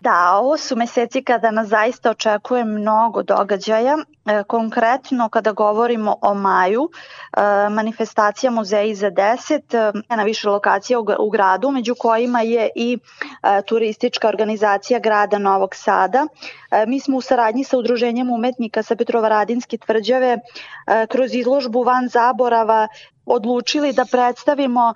Da, 0.00 0.38
ovo 0.40 0.56
su 0.56 0.76
meseci 0.76 1.22
kada 1.22 1.50
nas 1.50 1.68
zaista 1.68 2.10
očekuje 2.10 2.64
mnogo 2.64 3.22
događaja 3.22 3.96
E, 4.28 4.44
konkretno 4.44 5.28
kada 5.28 5.52
govorimo 5.52 6.16
o 6.22 6.34
maju, 6.34 6.90
e, 6.90 7.40
manifestacija 7.70 8.50
Muzeji 8.50 8.94
za 8.94 9.10
10 9.10 9.74
e, 10.08 10.16
na 10.16 10.22
više 10.22 10.48
lokacija 10.48 10.98
u, 10.98 11.02
gra- 11.02 11.16
u 11.18 11.30
gradu, 11.30 11.70
među 11.70 11.94
kojima 11.98 12.40
je 12.40 12.70
i 12.74 12.98
turistička 13.66 14.28
organizacija 14.28 14.98
grada 14.98 15.38
Novog 15.38 15.74
Sada. 15.74 16.26
Mi 16.86 17.00
smo 17.00 17.16
u 17.16 17.20
saradnji 17.20 17.64
sa 17.64 17.78
Udruženjem 17.78 18.30
umetnika 18.30 18.82
sa 18.82 18.96
Petrovaradinske 18.96 19.78
tvrđave 19.78 20.38
kroz 21.08 21.34
izložbu 21.34 21.82
Van 21.82 22.08
Zaborava 22.08 22.88
odlučili 23.28 23.92
da 23.92 24.04
predstavimo 24.04 24.94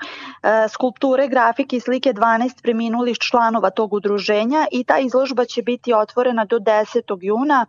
skulpture, 0.68 1.28
grafike 1.28 1.76
i 1.76 1.80
slike 1.80 2.12
12 2.12 2.62
preminulih 2.62 3.18
članova 3.18 3.70
tog 3.70 3.92
udruženja 3.92 4.66
i 4.72 4.84
ta 4.84 4.98
izložba 4.98 5.44
će 5.44 5.62
biti 5.62 5.92
otvorena 5.92 6.44
do 6.44 6.58
10. 6.58 7.18
juna. 7.20 7.66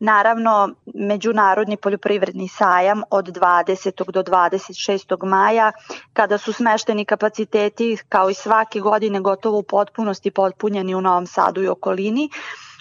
Naravno, 0.00 0.74
Međunarodni 1.02 1.76
poljoprivredni 1.76 2.48
sajam 2.48 3.02
od 3.10 3.24
20. 3.24 4.10
do 4.10 4.22
26. 4.22 5.26
maja, 5.26 5.72
kada 6.12 6.38
su 6.38 6.52
smešteni 6.52 7.04
kapaciteti 7.04 7.96
kao 8.08 8.30
i 8.30 8.34
svake 8.34 8.80
godine 8.80 9.20
gotovo 9.20 9.58
u 9.58 9.62
potpunosti 9.62 10.30
potpunjeni 10.30 10.94
u 10.94 11.00
Novom 11.00 11.26
Sadu 11.26 11.62
i 11.62 11.68
okolini, 11.68 12.30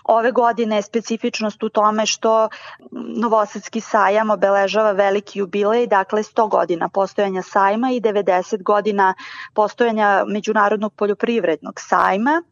Ove 0.04 0.32
godine 0.32 0.76
je 0.76 0.82
specifičnost 0.82 1.64
u 1.64 1.70
tome 1.70 2.06
što 2.06 2.50
Novosadski 2.92 3.82
sajam 3.82 4.30
obeležava 4.30 4.92
veliki 4.92 5.40
jubilej, 5.40 5.88
dakle 5.88 6.24
100 6.24 6.50
godina 6.50 6.90
postojanja 6.90 7.42
sajma 7.42 7.92
i 7.92 8.02
90 8.02 8.64
godina 8.64 9.14
postojanja 9.54 10.24
Međunarodnog 10.28 10.94
poljoprivrednog 10.94 11.74
sajma. 11.80 12.44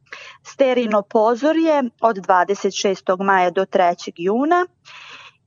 Sterino 0.44 1.02
pozorje 1.02 1.84
od 2.02 2.16
26. 2.18 3.24
maja 3.24 3.50
do 3.50 3.66
3. 3.66 4.12
juna 4.16 4.66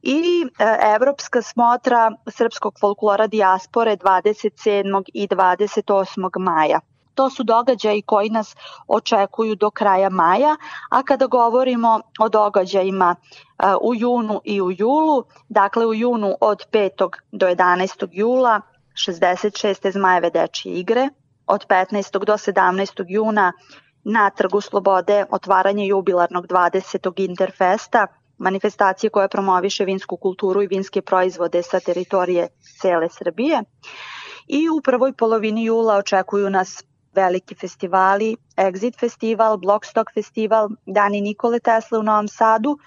i 0.02 0.46
e, 0.58 0.78
Evropska 0.94 1.42
smotra 1.42 2.12
srpskog 2.26 2.74
folklora 2.80 3.26
dijaspore 3.26 3.96
27. 3.96 5.02
i 5.14 5.28
28. 5.28 6.38
maja. 6.38 6.80
To 7.14 7.30
su 7.30 7.42
događaji 7.42 8.02
koji 8.02 8.30
nas 8.30 8.56
očekuju 8.86 9.54
do 9.54 9.70
kraja 9.70 10.10
maja, 10.10 10.56
a 10.90 11.02
kada 11.02 11.26
govorimo 11.26 12.00
o 12.20 12.28
događajima 12.28 13.16
e, 13.16 13.66
u 13.82 13.94
junu 13.94 14.40
i 14.44 14.62
u 14.62 14.70
julu, 14.70 15.24
dakle 15.48 15.86
u 15.86 15.94
junu 15.94 16.36
od 16.40 16.66
5. 16.72 17.08
do 17.32 17.46
11. 17.46 18.08
jula 18.12 18.60
66. 18.94 19.92
zmajeve 19.92 20.30
dečije 20.30 20.74
igre, 20.74 21.08
od 21.46 21.66
15. 21.66 22.24
do 22.24 22.32
17. 22.32 23.04
juna 23.08 23.52
na 24.04 24.30
Trgu 24.30 24.60
Slobode 24.60 25.24
otvaranje 25.30 25.86
jubilarnog 25.86 26.46
20. 26.46 27.12
Interfesta, 27.16 28.06
manifestacije 28.42 29.10
koja 29.10 29.28
promoviše 29.28 29.84
vinsku 29.84 30.16
kulturu 30.16 30.62
i 30.62 30.66
vinske 30.66 31.02
proizvode 31.02 31.62
sa 31.62 31.80
teritorije 31.80 32.48
cele 32.80 33.08
Srbije. 33.08 33.62
I 34.48 34.68
u 34.68 34.80
prvoj 34.80 35.12
polovini 35.12 35.64
jula 35.64 35.96
očekuju 35.96 36.50
nas 36.50 36.84
veliki 37.14 37.54
festivali, 37.54 38.36
Exit 38.56 38.98
festival, 39.00 39.56
Blockstock 39.56 40.14
festival, 40.14 40.68
Dani 40.86 41.20
Nikole 41.20 41.60
Tesla 41.60 41.98
u 41.98 42.02
Novom 42.02 42.28
Sadu 42.28 42.78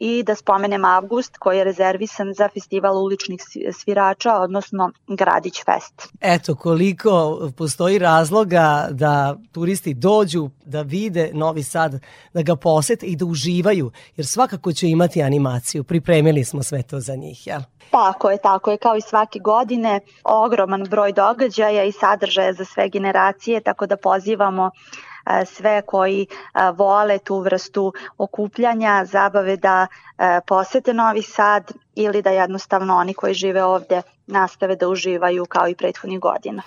i 0.00 0.22
da 0.22 0.34
spomenem 0.34 0.84
avgust 0.84 1.36
koji 1.36 1.58
je 1.58 1.64
rezervisan 1.64 2.34
za 2.34 2.48
festival 2.48 3.04
uličnih 3.04 3.40
svi- 3.40 3.72
svirača, 3.72 4.34
odnosno 4.34 4.90
Gradić 5.06 5.54
Fest. 5.64 6.12
Eto 6.20 6.54
koliko 6.54 7.40
postoji 7.56 7.98
razloga 7.98 8.88
da 8.90 9.36
turisti 9.52 9.94
dođu, 9.94 10.50
da 10.64 10.82
vide 10.82 11.30
Novi 11.34 11.62
Sad, 11.62 12.00
da 12.34 12.42
ga 12.42 12.56
posete 12.56 13.06
i 13.06 13.16
da 13.16 13.24
uživaju, 13.24 13.90
jer 14.16 14.26
svakako 14.26 14.72
će 14.72 14.88
imati 14.88 15.22
animaciju. 15.22 15.84
Pripremili 15.84 16.44
smo 16.44 16.62
sve 16.62 16.82
to 16.82 17.00
za 17.00 17.14
njih, 17.14 17.46
jel? 17.46 17.60
Tako 17.90 18.30
je, 18.30 18.38
tako 18.38 18.70
je, 18.70 18.76
kao 18.76 18.96
i 18.96 19.00
svake 19.00 19.38
godine, 19.38 20.00
ogroman 20.24 20.84
broj 20.90 21.12
događaja 21.12 21.84
i 21.84 21.92
sadržaja 21.92 22.52
za 22.52 22.64
sve 22.64 22.88
generacije, 22.88 23.60
tako 23.60 23.86
da 23.86 23.96
pozivamo 23.96 24.70
sve 25.46 25.82
koji 25.82 26.26
vole 26.74 27.18
tu 27.18 27.40
vrstu 27.40 27.92
okupljanja, 28.18 29.04
zabave 29.04 29.56
da 29.56 29.86
posete 30.46 30.94
Novi 30.94 31.22
Sad 31.22 31.72
ili 31.94 32.22
da 32.22 32.30
jednostavno 32.30 32.96
oni 32.96 33.14
koji 33.14 33.34
žive 33.34 33.64
ovde 33.64 34.02
nastave 34.26 34.76
da 34.76 34.88
uživaju 34.88 35.46
kao 35.46 35.68
i 35.68 35.74
prethodnih 35.74 36.20
godina. 36.20 36.62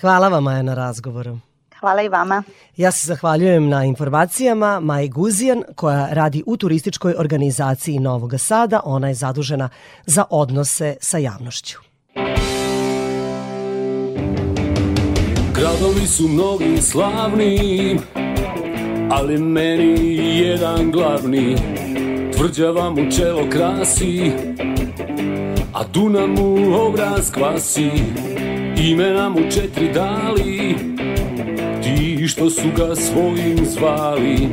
Hvala 0.00 0.28
vam, 0.28 0.44
Maja, 0.44 0.62
na 0.62 0.74
razgovoru. 0.74 1.38
Hvala 1.80 2.02
i 2.02 2.08
vama. 2.08 2.42
Ja 2.76 2.90
se 2.90 3.06
zahvaljujem 3.06 3.68
na 3.68 3.84
informacijama 3.84 4.80
Maji 4.80 5.08
Guzijan 5.08 5.62
koja 5.76 6.08
radi 6.10 6.42
u 6.46 6.56
turističkoj 6.56 7.14
organizaciji 7.18 7.98
Novog 7.98 8.32
Sada. 8.38 8.80
Ona 8.84 9.08
je 9.08 9.14
zadužena 9.14 9.68
za 10.06 10.24
odnose 10.30 10.96
sa 11.00 11.18
javnošću. 11.18 11.78
Gradovi 15.62 16.06
su 16.06 16.28
mnogi 16.28 16.76
slavni, 16.80 17.96
ali 19.10 19.38
meni 19.38 20.16
jedan 20.38 20.90
glavni. 20.90 21.56
Tvrđava 22.36 22.90
mu 22.90 23.10
čelo 23.16 23.42
krasi, 23.50 24.32
a 25.72 25.84
Dunav 25.92 26.28
mu 26.28 26.76
obraz 26.86 27.30
kvasi. 27.32 27.90
Imena 28.76 29.28
mu 29.28 29.38
četiri 29.50 29.92
dali, 29.92 30.76
ti 31.82 32.28
što 32.28 32.50
su 32.50 32.68
ga 32.76 32.94
svojim 32.94 33.66
zvali. 33.66 34.48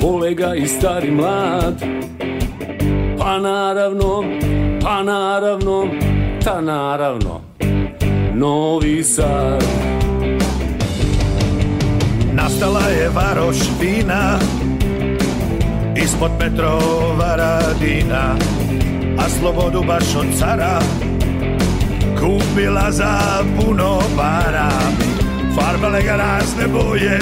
Vole 0.00 0.34
ga 0.34 0.54
i 0.54 0.66
stari 0.66 1.10
mlad, 1.10 1.82
pa 3.18 3.38
naravno, 3.38 4.24
pa 4.82 5.02
naravno, 5.02 5.88
ta 6.44 6.60
naravno, 6.60 7.40
Novi 8.34 9.04
Sad. 9.04 9.95
Nastala 12.46 12.80
je 12.80 13.08
varoš 13.08 13.56
vina 13.80 14.38
Ispod 15.96 16.30
Petrova 16.38 17.36
radina 17.36 18.36
A 19.18 19.28
slobodu 19.28 19.82
baš 19.86 20.16
od 20.16 20.26
cara 20.38 20.78
Kupila 22.20 22.90
za 22.90 23.18
puno 23.56 24.00
para. 24.16 24.68
Farbale 25.54 26.02
ga 26.02 26.16
razne 26.16 26.66
boje 26.68 27.18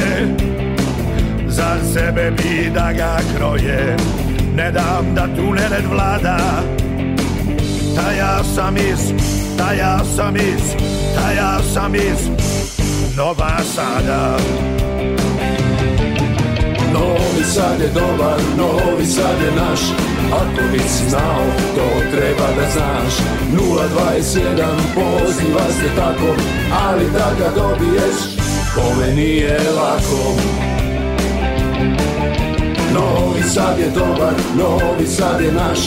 Za 1.46 1.76
sebe 1.94 2.30
bi 2.30 2.70
da 2.74 2.92
ga 2.92 3.18
kroje. 3.36 3.96
Ne 4.54 4.72
dam 4.72 5.14
da 5.14 5.26
tu 5.36 5.52
nered 5.52 5.84
vlada 5.90 6.38
Ta 7.96 8.12
ja 8.18 8.44
sam 8.54 8.76
iz, 8.76 9.12
ta 9.58 9.72
ja 9.72 9.98
sam 10.16 10.36
iz, 10.36 10.74
ta 11.14 11.32
ja 11.32 11.58
sam 11.74 11.94
iz 11.94 12.28
Nova 13.16 13.58
Sada 13.74 14.36
Novi 16.94 17.44
Sad 17.44 17.80
je 17.80 17.88
dobar, 17.88 18.40
Novi 18.56 19.06
Sad 19.06 19.36
je 19.44 19.52
naš. 19.56 19.80
Ako 20.32 20.62
nisi 20.72 21.08
znao, 21.08 21.44
to 21.74 21.86
treba 22.10 22.46
da 22.56 22.70
znaš. 22.70 23.14
021 23.52 24.66
poziva 24.94 25.66
se 25.68 25.88
tako 25.96 26.34
Ali 26.86 27.04
da 27.12 27.32
ga 27.38 27.50
dobiješ, 27.54 28.16
ove 28.90 29.14
nije 29.14 29.58
lako. 29.76 30.34
Novi 32.94 33.42
Sad 33.42 33.78
je 33.78 33.90
dobar, 33.90 34.34
Novi 34.56 35.06
Sad 35.06 35.40
je 35.40 35.52
naš. 35.52 35.78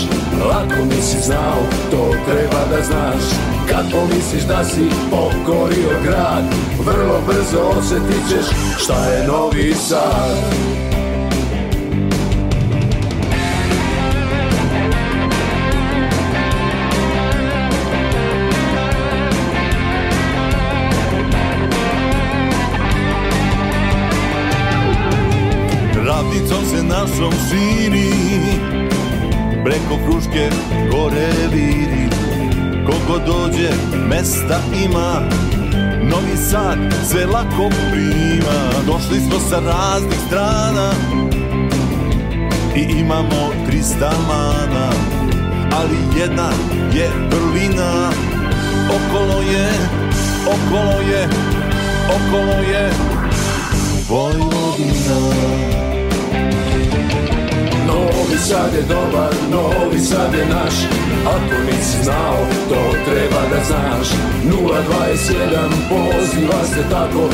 Lako 0.50 0.86
nisi 0.96 1.18
znao, 1.22 1.58
to 1.92 2.14
treba 2.26 2.78
da 2.78 2.84
znaš. 2.84 3.24
Kad 3.70 3.92
pomisliš 3.92 4.44
da 4.44 4.66
si 4.66 4.90
pokorio 5.10 5.90
grad 6.04 6.44
Vrlo 6.80 7.22
brzo 7.28 7.80
osjetit 7.80 8.30
ćeš 8.30 8.46
šta 8.78 9.06
je 9.06 9.28
Novi 9.28 9.74
Sad 9.74 10.97
našom 26.90 27.34
širi. 27.50 28.12
Preko 29.64 29.98
Fruške 30.06 30.50
gore 30.92 31.28
viri 31.52 32.10
Koliko 32.86 33.26
dođe 33.26 33.70
mesta 34.10 34.60
ima. 34.86 35.22
Novi 36.04 36.38
Sad 36.52 36.78
sve 37.10 37.26
lako 37.26 37.70
prima 37.92 38.60
Došli 38.86 39.20
smo 39.20 39.40
sa 39.50 39.60
raznih 39.60 40.20
strana. 40.28 40.92
I 42.76 43.00
imamo 43.00 43.52
300 43.72 44.12
mana 44.28 44.90
Ali 45.72 46.20
jedna 46.20 46.50
je 46.94 47.10
vrlina. 47.32 48.10
Okolo 48.88 49.42
je, 49.42 49.70
okolo 50.48 51.02
je, 51.02 51.28
okolo 52.10 52.64
je 52.72 52.92
Vojvodina 54.10 55.57
Sad 58.40 58.74
je 58.74 58.82
dobar, 58.82 59.34
Novi 59.52 60.00
Sad 60.00 60.34
je 60.34 60.46
naš. 60.46 60.74
Ako 61.26 61.64
nisi 61.66 62.04
znao, 62.04 62.38
to 62.70 62.82
treba 63.06 63.42
da 63.52 63.64
znaš. 63.64 64.08
021 64.44 65.70
poziva 65.90 66.64
se 66.66 66.90
tako 66.90 67.30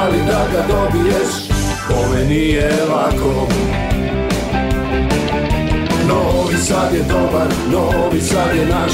Ali 0.00 0.18
da 0.18 0.46
ga 0.52 0.74
dobiješ, 0.74 1.30
ove 1.98 2.24
nije 2.24 2.72
lako. 2.90 3.48
Novi 6.08 6.56
Sad 6.56 6.94
je 6.94 7.02
dobar, 7.02 7.48
Novi 7.72 8.20
Sad 8.20 8.56
je 8.56 8.66
naš. 8.66 8.92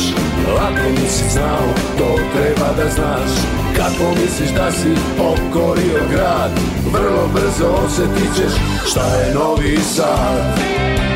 Ako 0.59 1.01
nisi 1.01 1.25
znao, 1.31 1.69
to 1.99 2.19
treba 2.35 2.73
da 2.77 2.91
znaš. 2.91 3.31
Kako 3.77 4.21
misliš 4.21 4.51
da 4.51 4.73
si 4.73 4.89
pokorio 5.19 6.01
grad 6.13 6.51
Vrlo 6.93 7.29
brzo 7.35 7.67
osjetit 7.87 8.37
ćeš 8.37 8.53
šta 8.87 9.07
je 9.17 9.35
Novi 9.35 9.79
Sad 9.95 11.12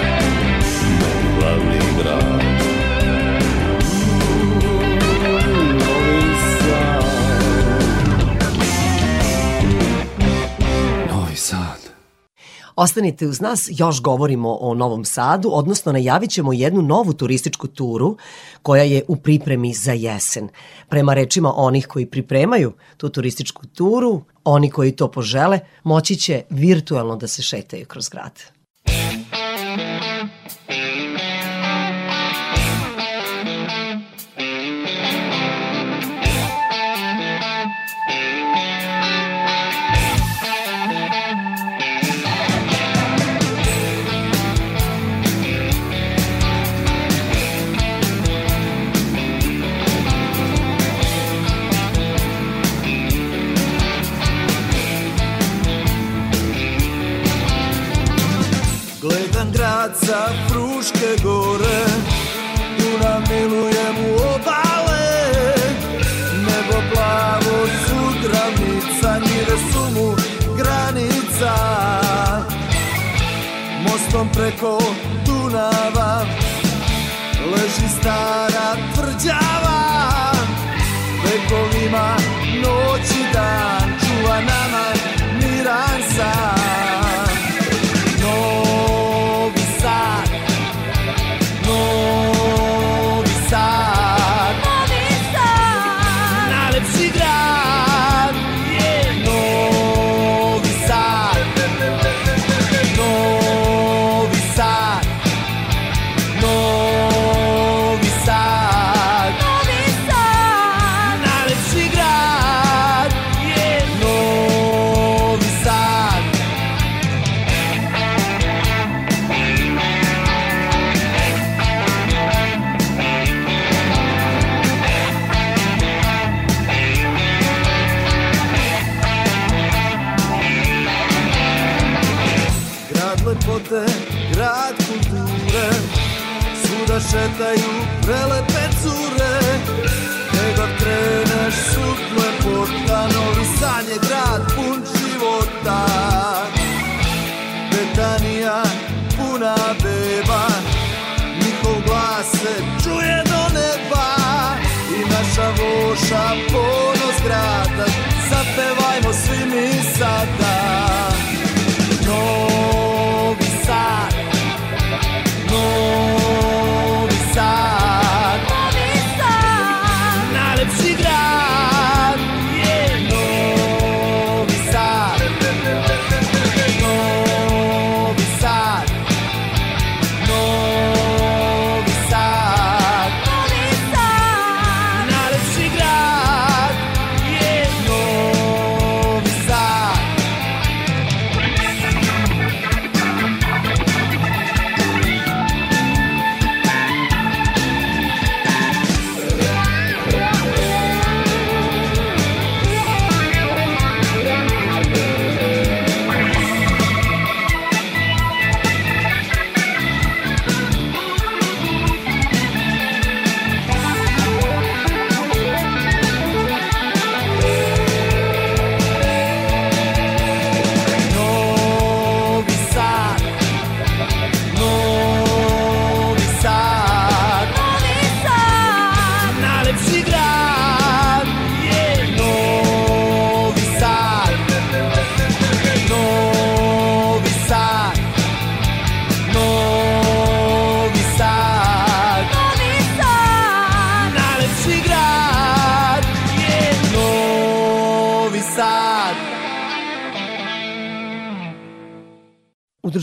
grad 2.02 2.42
Novi 5.78 6.16
Sad 6.58 7.04
Novi 11.10 11.36
Sad. 11.36 11.86
Ostanite 12.76 13.26
uz 13.26 13.40
nas, 13.40 13.68
još 13.70 14.02
govorimo 14.02 14.58
o 14.60 14.74
Novom 14.74 15.04
Sadu, 15.04 15.50
odnosno 15.52 15.92
najavit 15.92 16.30
ćemo 16.30 16.52
jednu 16.52 16.82
novu 16.82 17.12
turističku 17.12 17.66
turu 17.66 18.16
koja 18.62 18.82
je 18.82 19.02
u 19.08 19.16
pripremi 19.16 19.72
za 19.72 19.92
jesen. 19.92 20.48
Prema 20.88 21.14
rečima 21.14 21.52
onih 21.56 21.86
koji 21.86 22.06
pripremaju 22.06 22.72
tu 22.96 23.08
turističku 23.08 23.66
turu, 23.66 24.22
oni 24.44 24.70
koji 24.70 24.92
to 24.92 25.10
požele, 25.10 25.60
moći 25.84 26.16
će 26.16 26.42
virtualno 26.50 27.16
da 27.16 27.28
se 27.28 27.42
šetaju 27.42 27.86
kroz 27.86 28.08
grad. 28.08 28.32
Sa 60.06 60.30
Fruške 60.48 61.18
gore. 61.22 61.82
Tu 62.78 62.88
namilujem 63.02 63.96
u 64.06 64.14
obale 64.14 65.08
Nebo 66.46 66.78
plavo 66.92 67.56
sudravnica 67.86 69.18
Njive 69.18 69.56
su 69.72 69.82
mu 69.94 70.16
granica. 70.58 71.54
Mostom 73.82 74.28
preko 74.28 74.78
Dunava 75.26 76.26
Leži 77.52 77.88
stara 78.00 78.76
tvrđava. 78.94 79.80
Vekovima 81.24 82.16
noć 82.62 83.10
i 83.10 83.32
dan 83.32 83.98
Čuva 84.00 84.40
nama 84.40 84.95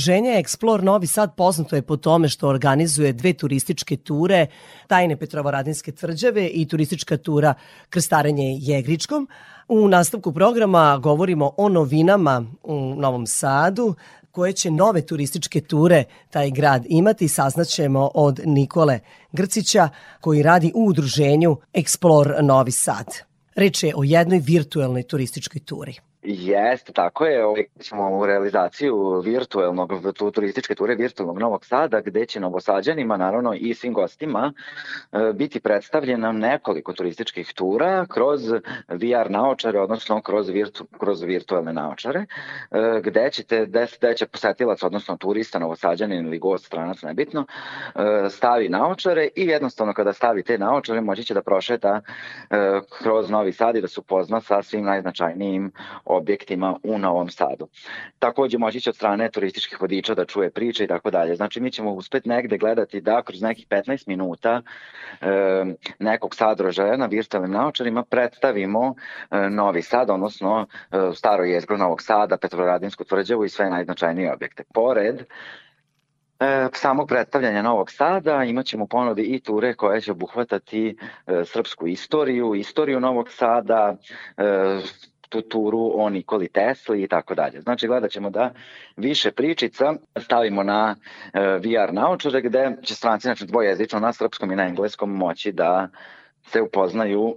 Udruženje 0.04 0.44
Explore 0.44 0.84
Novi 0.84 1.08
Sad 1.08 1.36
poznato 1.36 1.76
je 1.76 1.82
po 1.82 1.98
tome 1.98 2.30
što 2.30 2.48
organizuje 2.48 3.14
dve 3.14 3.34
turističke 3.34 3.98
ture, 3.98 4.48
Tajne 4.88 5.16
Petrovaradinske 5.18 5.92
tvrđave 5.92 6.48
i 6.48 6.68
turistička 6.68 7.18
tura 7.18 7.54
Krstarenje 7.90 8.58
Jegričkom. 8.60 9.28
U 9.68 9.88
nastavku 9.88 10.34
programa 10.34 10.98
govorimo 10.98 11.52
o 11.58 11.70
novinama 11.70 12.46
u 12.64 12.96
Novom 12.96 13.28
Sadu, 13.28 13.96
koje 14.32 14.54
će 14.54 14.72
nove 14.72 15.06
turističke 15.06 15.62
ture 15.62 16.04
taj 16.30 16.52
grad 16.52 16.86
imati, 16.90 17.28
saznaćemo 17.28 18.12
od 18.14 18.40
Nikole 18.46 19.00
Grcića 19.32 19.90
koji 20.22 20.44
radi 20.44 20.72
u 20.76 20.86
udruženju 20.86 21.58
Explore 21.74 22.42
Novi 22.42 22.72
Sad. 22.72 23.06
Reč 23.56 23.84
je 23.84 23.94
o 23.96 24.04
jednoj 24.04 24.40
virtuelnoj 24.40 25.04
turističkoj 25.04 25.62
turi. 25.62 26.13
Jeste, 26.24 26.94
tako 26.94 27.26
je. 27.26 27.46
Ovaj, 27.46 27.64
ćemo 27.80 28.18
u 28.18 28.26
realizaciju 28.26 29.20
virtualnog, 29.20 29.92
tu, 30.16 30.32
turističke 30.32 30.76
ture 30.76 30.96
virtualnog 30.96 31.40
Novog 31.40 31.66
Sada, 31.66 32.02
gde 32.02 32.26
će 32.26 32.40
novosađanima, 32.40 33.18
naravno 33.18 33.54
i 33.54 33.74
svim 33.74 33.94
gostima, 33.94 34.54
e, 35.12 35.34
biti 35.34 35.60
predstavljeno 35.60 36.32
nekoliko 36.32 36.94
turističkih 36.94 37.54
tura 37.54 38.06
kroz 38.06 38.42
VR 38.88 39.30
naočare, 39.30 39.80
odnosno 39.80 40.22
kroz, 40.22 40.50
virtu, 40.50 40.86
kroz 41.00 41.22
virtualne 41.22 41.74
naočare, 41.74 42.26
e, 42.72 43.02
gde, 43.04 43.30
ćete, 43.32 43.66
gde 43.66 44.16
će 44.16 44.28
posetilac, 44.28 44.84
odnosno 44.84 45.18
turista, 45.18 45.60
novosađanin 45.60 46.26
ili 46.26 46.40
gost, 46.40 46.66
stranac, 46.66 47.02
nebitno, 47.02 47.46
e, 47.96 48.30
stavi 48.30 48.70
naočare 48.70 49.28
i 49.36 49.48
jednostavno 49.48 49.94
kada 49.94 50.14
stavi 50.14 50.44
te 50.44 50.58
naočare 50.58 51.02
moći 51.02 51.24
će 51.24 51.34
da 51.34 51.42
prošeta 51.42 52.02
kroz 53.00 53.30
Novi 53.30 53.52
Sad 53.54 53.76
i 53.76 53.82
da 53.82 53.88
se 53.88 54.00
upozna 54.00 54.42
sa 54.42 54.62
svim 54.62 54.86
najznačajnijim 54.86 55.72
objektima 56.16 56.76
u 56.84 56.98
Novom 56.98 57.30
Sadu. 57.30 57.68
Takođe 58.20 58.58
moći 58.58 58.82
će 58.82 58.90
od 58.90 58.96
strane 58.96 59.32
turističkih 59.32 59.82
vodiča 59.82 60.16
da 60.16 60.26
čuje 60.26 60.52
priče 60.52 60.84
i 60.84 60.88
tako 60.88 61.12
dalje. 61.12 61.36
Znači 61.36 61.62
mi 61.62 61.72
ćemo 61.72 61.92
uspet 61.92 62.26
negde 62.26 62.58
gledati 62.58 63.02
da 63.02 63.22
kroz 63.22 63.42
nekih 63.42 63.68
15 63.68 64.08
minuta 64.08 64.62
e, 65.22 65.66
nekog 66.00 66.36
sadržaja 66.36 66.98
na 66.98 67.06
virtualnim 67.06 67.52
naočarima 67.52 68.04
predstavimo 68.04 68.96
e, 69.32 69.50
Novi 69.50 69.82
Sad, 69.82 70.10
odnosno 70.10 70.68
e, 70.92 70.98
staro 71.16 71.44
jezgro 71.44 71.78
Novog 71.78 72.02
Sada, 72.02 72.38
Petroradinsku 72.38 73.04
tvrđavu 73.04 73.46
i 73.46 73.50
sve 73.50 73.70
najznačajnije 73.70 74.34
objekte. 74.34 74.64
Pored 74.74 75.16
e, 76.40 76.68
samog 76.74 77.08
predstavljanja 77.08 77.62
Novog 77.62 77.92
Sada 77.92 78.44
imaćemo 78.44 78.88
ponudi 78.88 79.22
i 79.22 79.40
ture 79.40 79.74
koje 79.74 80.02
će 80.02 80.12
obuhvatati 80.12 80.98
e, 81.28 81.46
srpsku 81.46 81.88
istoriju, 81.88 82.56
istoriju 82.56 83.00
Novog 83.00 83.30
Sada, 83.30 83.98
e, 84.38 84.44
tu 85.34 85.42
turu 85.42 85.92
o 85.96 86.10
Nikoli 86.10 86.48
Tesli 86.50 87.04
i 87.04 87.08
tako 87.08 87.36
dalje. 87.36 87.62
Znači 87.62 87.88
gledat 87.88 88.12
ćemo 88.12 88.30
da 88.30 88.52
više 88.98 89.32
pričica 89.32 89.94
stavimo 90.20 90.64
na 90.64 90.96
e, 91.34 91.40
VR 91.42 91.94
naučare 91.94 92.42
gde 92.42 92.78
će 92.84 92.96
stranci 92.96 93.28
znači 93.28 93.46
dvojezično 93.46 94.00
na 94.00 94.14
srpskom 94.14 94.52
i 94.52 94.56
na 94.56 94.64
engleskom 94.64 95.10
moći 95.16 95.52
da 95.52 95.88
se 96.52 96.62
upoznaju 96.62 97.36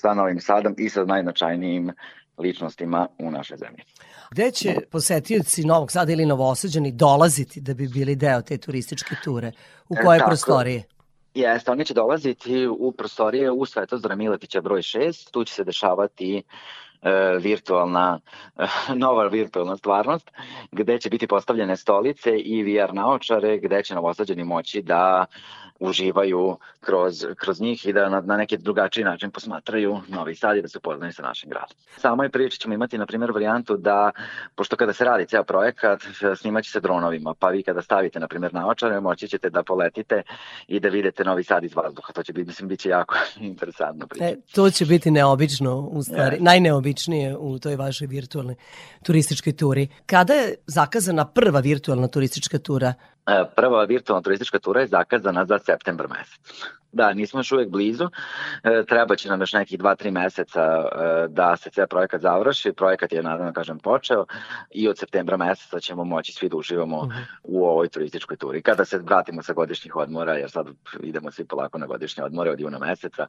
sa 0.00 0.14
Novim 0.14 0.40
Sadom 0.40 0.74
i 0.78 0.88
sa 0.88 1.04
najznačajnijim 1.04 1.92
ličnostima 2.38 3.08
u 3.18 3.30
našoj 3.30 3.56
zemlji. 3.56 3.82
Gde 4.30 4.50
će 4.50 4.76
posetioci 4.90 5.64
Novog 5.64 5.92
Sada 5.92 6.12
ili 6.12 6.26
Novosađani 6.26 6.92
dolaziti 6.92 7.60
da 7.60 7.74
bi 7.74 7.88
bili 7.88 8.16
deo 8.16 8.42
te 8.42 8.58
turističke 8.58 9.14
ture? 9.24 9.52
U 9.88 9.94
koje 10.04 10.16
E, 10.16 10.18
tako. 10.18 10.28
prostorije? 10.28 10.82
Jeste, 11.34 11.70
oni 11.70 11.84
će 11.84 11.94
dolaziti 11.94 12.66
u 12.66 12.92
prostorije 12.92 13.50
u 13.50 13.66
Svetozora 13.66 14.14
Miletića 14.16 14.60
broj 14.60 14.82
6, 14.82 15.30
tu 15.30 15.44
će 15.44 15.54
se 15.54 15.64
dešavati 15.64 16.36
e, 16.38 16.42
virtualna, 17.40 18.20
nova 19.04 19.26
virtualna 19.26 19.76
stvarnost, 19.76 20.30
gde 20.72 20.98
će 20.98 21.10
biti 21.10 21.26
postavljene 21.26 21.76
stolice 21.76 22.38
i 22.38 22.62
VR 22.62 22.94
naočare, 22.94 23.58
gde 23.58 23.82
će 23.82 23.94
novosađeni 23.94 24.44
moći 24.44 24.82
da 24.82 25.26
uživaju 25.80 26.56
kroz, 26.80 27.26
kroz 27.36 27.60
njih 27.60 27.86
i 27.86 27.92
da 27.92 28.08
na, 28.08 28.20
na 28.20 28.36
neki 28.36 28.56
drugačiji 28.56 29.04
način 29.04 29.30
posmatraju 29.30 30.00
Novi 30.08 30.34
Sad 30.34 30.56
i 30.56 30.62
da 30.62 30.68
se 30.68 30.78
upoznaju 30.78 31.12
sa 31.12 31.22
našim 31.22 31.50
gradom. 31.50 31.76
Samoj 31.96 32.28
priči 32.28 32.60
ćemo 32.60 32.74
imati, 32.74 32.98
na 32.98 33.06
primjer, 33.06 33.30
varijantu 33.30 33.76
da, 33.76 34.10
pošto 34.54 34.76
kada 34.76 34.92
se 34.92 35.04
radi 35.04 35.26
ceo 35.26 35.44
projekat, 35.44 36.00
snimaće 36.36 36.70
se 36.70 36.80
dronovima, 36.80 37.34
pa 37.38 37.48
vi 37.48 37.62
kada 37.62 37.82
stavite, 37.82 38.20
na 38.20 38.28
primjer, 38.28 38.54
naočare, 38.54 39.00
moći 39.00 39.28
ćete 39.28 39.50
da 39.50 39.62
poletite 39.62 40.22
i 40.68 40.80
da 40.80 40.88
vidite 40.88 41.24
Novi 41.24 41.44
Sad 41.44 41.64
iz 41.64 41.76
vazduha. 41.76 42.12
To 42.12 42.22
će 42.22 42.32
biti, 42.32 42.46
mislim, 42.46 42.68
bit 42.68 42.80
će 42.80 42.88
jako 42.88 43.14
interesantno 43.40 44.06
priča. 44.06 44.24
E, 44.24 44.36
to 44.54 44.70
će 44.70 44.86
biti 44.86 45.10
neobično, 45.10 45.76
u 45.78 46.02
stvari, 46.02 46.34
Jeste. 46.34 46.44
najneobičnije 46.44 47.36
u 47.36 47.58
toj 47.58 47.76
vašoj 47.76 48.06
virtualnoj 48.06 48.54
turističkoj 49.02 49.56
turi. 49.56 49.88
Kada 50.06 50.34
je 50.34 50.54
zakazana 50.66 51.24
prva 51.24 51.60
virtualna 51.60 52.08
turistička 52.08 52.58
tura? 52.58 52.94
E, 53.26 53.44
Prva 53.56 53.84
virtualna 53.84 54.22
turistička 54.22 54.58
tura 54.58 54.80
je 54.80 54.86
zakazana 54.86 55.44
za 55.44 55.58
septembar 55.58 56.08
mesec. 56.08 56.64
Da, 56.94 57.12
nismo 57.12 57.40
još 57.40 57.52
uvek 57.52 57.68
blizu, 57.68 58.08
e, 58.62 58.84
treba 58.88 59.16
će 59.16 59.28
nam 59.28 59.40
još 59.40 59.52
nekih 59.52 59.78
2-3 59.78 60.10
meseca 60.10 60.62
e, 60.62 61.28
da 61.28 61.56
se 61.56 61.70
ceo 61.70 61.86
projekat 61.86 62.20
završi. 62.20 62.72
Projekat 62.72 63.12
je, 63.12 63.22
naravno, 63.22 63.52
kažem, 63.52 63.78
počeo 63.78 64.26
i 64.70 64.88
od 64.88 64.98
septembra 64.98 65.36
meseca 65.36 65.80
ćemo 65.80 66.04
moći 66.04 66.32
svi 66.32 66.48
da 66.48 66.56
uživamo 66.56 67.08
u 67.42 67.66
ovoj 67.66 67.88
turističkoj 67.88 68.36
turi. 68.36 68.62
Kada 68.62 68.84
se 68.84 68.98
vratimo 68.98 69.42
sa 69.42 69.52
godišnjih 69.52 69.96
odmora, 69.96 70.34
jer 70.34 70.50
sad 70.50 70.66
idemo 71.02 71.30
svi 71.30 71.44
polako 71.44 71.78
na 71.78 71.86
godišnje 71.86 72.24
odmore 72.24 72.50
od 72.50 72.60
juna 72.60 72.78
meseca, 72.78 73.26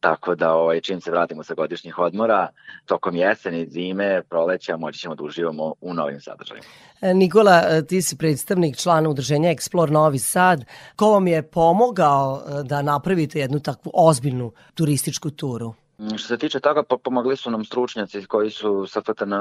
tako 0.00 0.34
da 0.34 0.52
ovaj, 0.52 0.80
čim 0.80 1.00
se 1.00 1.10
vratimo 1.10 1.42
sa 1.42 1.54
godišnjih 1.54 1.98
odmora, 1.98 2.48
tokom 2.84 3.16
jeseni, 3.16 3.66
zime, 3.70 4.22
proleća, 4.22 4.76
moći 4.76 4.98
ćemo 4.98 5.14
da 5.14 5.24
uživamo 5.24 5.74
u 5.80 5.94
novim 5.94 6.20
sadržajima. 6.20 6.66
E, 7.00 7.14
Nikola, 7.14 7.62
e, 7.68 7.86
ti 7.86 8.02
si 8.02 8.16
predstavnik 8.16 8.76
člana 8.76 9.08
udruženja 9.08 9.50
Explore 9.50 9.90
Novi 9.90 10.18
Sad. 10.18 10.64
Ko 10.96 11.10
vam 11.10 11.26
je 11.26 11.42
pomogao 11.42 12.42
e, 12.46 12.62
da 12.62 12.82
napravite 12.82 13.03
jednu 13.38 13.60
takvu 13.60 13.90
ozbiljnu 13.94 14.52
turističku 14.74 15.30
turu? 15.30 15.74
Mm, 15.98 16.16
Što 16.16 16.28
se 16.28 16.38
tiče 16.38 16.60
toga, 16.60 16.82
po- 16.82 16.98
pomogli 16.98 17.36
su 17.36 17.50
nam 17.50 17.64
stručnjaci 17.64 18.26
koji 18.26 18.50
su 18.50 18.86
sa 18.86 19.00
FTN 19.00 19.32
e, 19.32 19.38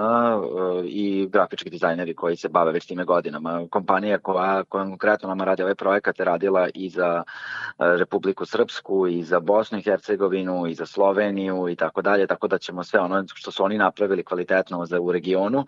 i 0.85 1.27
grafički 1.31 1.69
dizajneri 1.69 2.15
koji 2.15 2.35
se 2.37 2.49
bave 2.49 2.71
već 2.71 2.85
time 2.85 3.05
godinama. 3.05 3.67
Kompanija 3.69 4.17
koja, 4.17 4.63
koja 4.63 4.83
konkretno 4.83 5.29
nama 5.29 5.43
radi 5.45 5.63
ovaj 5.63 5.75
projekat 5.75 6.19
je 6.19 6.25
radila 6.25 6.67
i 6.73 6.89
za 6.89 7.23
e, 7.23 7.97
Republiku 7.97 8.45
Srpsku, 8.45 9.07
i 9.07 9.23
za 9.23 9.39
Bosnu 9.39 9.77
i 9.77 9.81
Hercegovinu, 9.81 10.67
i 10.67 10.75
za 10.75 10.85
Sloveniju 10.85 11.69
i 11.69 11.75
tako 11.75 12.01
dalje, 12.01 12.27
tako 12.27 12.47
da 12.47 12.57
ćemo 12.57 12.83
sve 12.83 12.99
ono 12.99 13.23
što 13.33 13.51
su 13.51 13.63
oni 13.63 13.77
napravili 13.77 14.23
kvalitetno 14.23 14.85
za, 14.85 14.99
u 14.99 15.11
regionu 15.11 15.65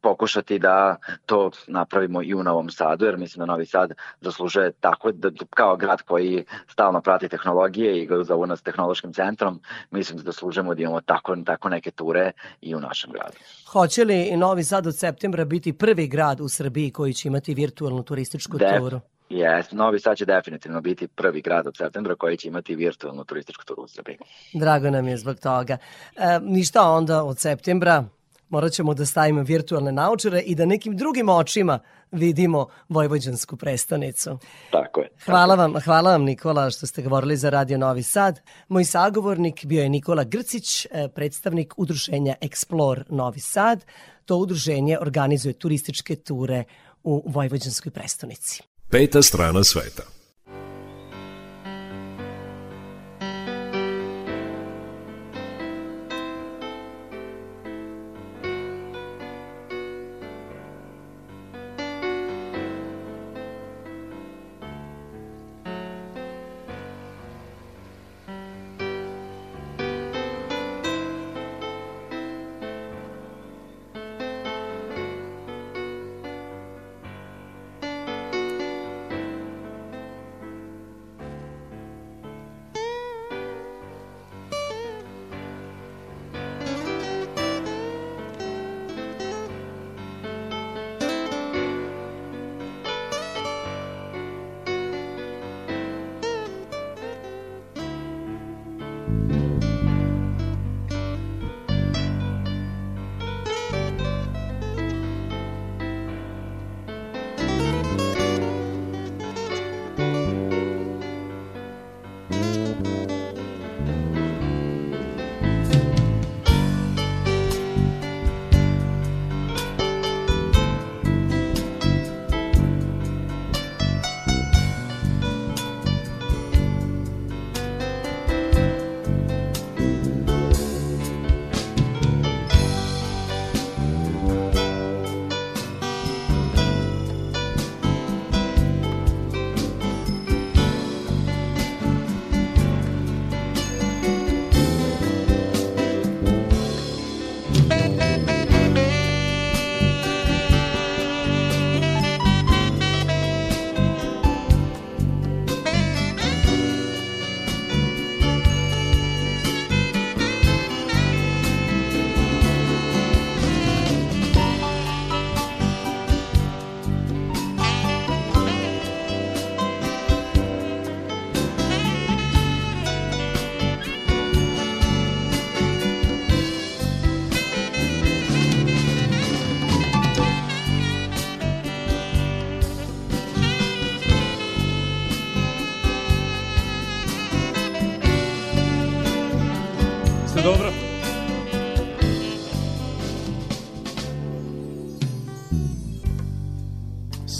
pokušati 0.00 0.58
da 0.58 0.96
to 1.26 1.50
napravimo 1.66 2.22
i 2.22 2.34
u 2.34 2.42
Novom 2.42 2.70
Sadu, 2.70 3.04
jer 3.04 3.16
mislim 3.18 3.46
da 3.46 3.52
Novi 3.52 3.66
Sad 3.66 3.92
zaslužuje 4.20 4.72
tako 4.72 5.12
da, 5.12 5.30
kao 5.50 5.76
grad 5.76 6.02
koji 6.02 6.44
stalno 6.68 7.00
prati 7.00 7.28
tehnologije 7.28 8.02
i 8.02 8.06
ga 8.06 8.24
zovu 8.24 8.46
nas 8.46 8.62
tehnološkim 8.62 9.12
centrom, 9.12 9.60
mislim 9.90 10.20
da 10.24 10.29
zaslužujemo 10.32 10.74
da 10.74 10.82
imamo 10.82 11.00
tako, 11.00 11.36
tako 11.46 11.68
neke 11.68 11.90
ture 11.90 12.32
i 12.60 12.74
u 12.74 12.80
našem 12.80 13.12
gradu. 13.12 13.36
Hoće 13.72 14.04
li 14.04 14.36
Novi 14.36 14.64
Sad 14.64 14.86
od 14.86 14.98
septembra 14.98 15.44
biti 15.44 15.72
prvi 15.72 16.06
grad 16.06 16.40
u 16.40 16.48
Srbiji 16.48 16.90
koji 16.90 17.12
će 17.12 17.28
imati 17.28 17.54
virtualnu 17.54 18.02
turističku 18.02 18.58
Def- 18.58 18.78
turu? 18.78 19.00
Jes, 19.30 19.72
Novi 19.72 20.00
Sad 20.00 20.16
će 20.16 20.24
definitivno 20.24 20.80
biti 20.80 21.08
prvi 21.08 21.40
grad 21.40 21.66
od 21.66 21.76
septembra 21.76 22.14
koji 22.14 22.36
će 22.36 22.48
imati 22.48 22.74
virtualnu 22.74 23.24
turističku 23.24 23.64
turu 23.64 23.82
u 23.82 23.88
Srbiji. 23.88 24.18
Drago 24.54 24.90
nam 24.90 25.08
je 25.08 25.16
zbog 25.16 25.38
toga. 25.38 25.76
E, 26.16 26.38
ništa 26.42 26.82
onda 26.82 27.24
od 27.24 27.38
septembra 27.38 28.04
morat 28.50 28.72
ćemo 28.72 28.94
da 28.94 29.06
stavimo 29.06 29.42
virtualne 29.42 29.92
naučare 29.92 30.40
i 30.40 30.54
da 30.54 30.66
nekim 30.66 30.96
drugim 30.96 31.28
očima 31.28 31.78
vidimo 32.12 32.66
Vojvođansku 32.88 33.56
prestonicu. 33.56 34.38
Tako 34.70 35.00
je. 35.00 35.08
Hvala 35.24 35.54
vam, 35.54 35.74
hvala 35.84 36.10
vam 36.10 36.22
Nikola 36.22 36.70
što 36.70 36.86
ste 36.86 37.02
govorili 37.02 37.36
za 37.36 37.50
Radio 37.50 37.78
Novi 37.78 38.02
Sad. 38.02 38.40
Moj 38.68 38.84
sagovornik 38.84 39.64
bio 39.64 39.82
je 39.82 39.88
Nikola 39.88 40.24
Grcić, 40.24 40.84
e, 40.84 41.08
predstavnik 41.14 41.74
udruženja 41.76 42.34
Explore 42.40 43.02
Novi 43.08 43.40
Sad. 43.40 43.84
To 44.24 44.36
udruženje 44.36 44.98
organizuje 45.00 45.52
turističke 45.52 46.16
ture 46.16 46.64
u 47.02 47.22
Vojvođanskoj 47.26 47.92
prestonici. 47.92 48.62
Peta 48.90 49.22
strana 49.22 49.64
sveta. 49.64 50.19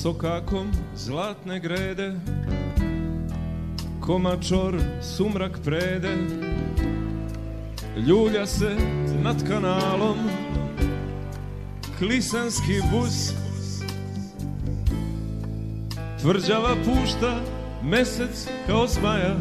Sokakom 0.02 0.72
zlatne 0.96 1.60
grede 1.60 2.14
Komačor 4.00 4.80
sumrak 5.02 5.58
prede 5.64 6.16
Ljulja 8.08 8.46
se 8.46 8.76
nad 9.22 9.48
kanalom 9.48 10.16
Klisanski 11.98 12.80
bus 12.92 13.32
Tvrđava 16.20 16.76
pušta 16.84 17.40
mesec 17.82 18.48
kao 18.66 18.86
zmaja 18.86 19.36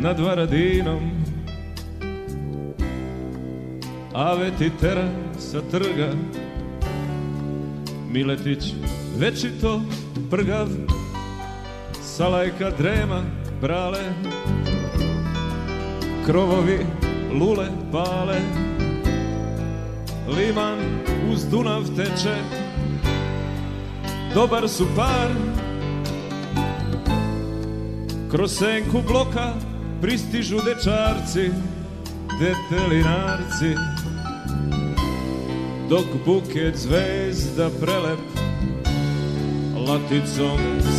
nad 0.00 0.20
Varadinom. 0.20 1.10
Ave 4.14 4.50
ti 4.58 4.70
sa 5.38 5.60
trga 5.70 6.12
Miletić 8.10 8.74
večito 9.18 9.80
prgav 10.30 10.68
Salajka 12.02 12.70
drema 12.78 13.22
brale 13.60 14.00
Krovovi 16.26 16.86
lule 17.32 17.68
pale 17.92 18.40
Liman 20.28 20.78
uz 21.32 21.44
Dunav 21.50 21.82
teče 21.96 22.36
Dobar 24.34 24.68
su 24.68 24.86
par. 24.96 25.28
Kroz 28.30 28.52
senku 28.58 29.02
bloka 29.08 29.52
pristižu 30.02 30.56
dečarci 30.56 31.50
Detelinarci 32.40 33.74
Dok 35.88 36.06
buket 36.26 36.76
zvezda 36.76 37.70
prelep 37.80 38.37
Laticom 39.88 40.58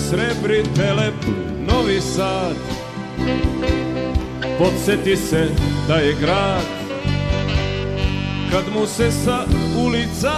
srebri 0.09 0.63
telep 0.75 1.13
Novi 1.67 2.01
Sad. 2.01 2.55
Podsjeti 4.57 5.15
se 5.15 5.49
da 5.87 5.95
je 5.95 6.15
grad 6.21 6.63
Kad 8.51 8.63
mu 8.73 8.87
se 8.87 9.11
sa 9.11 9.45
ulica 9.85 10.33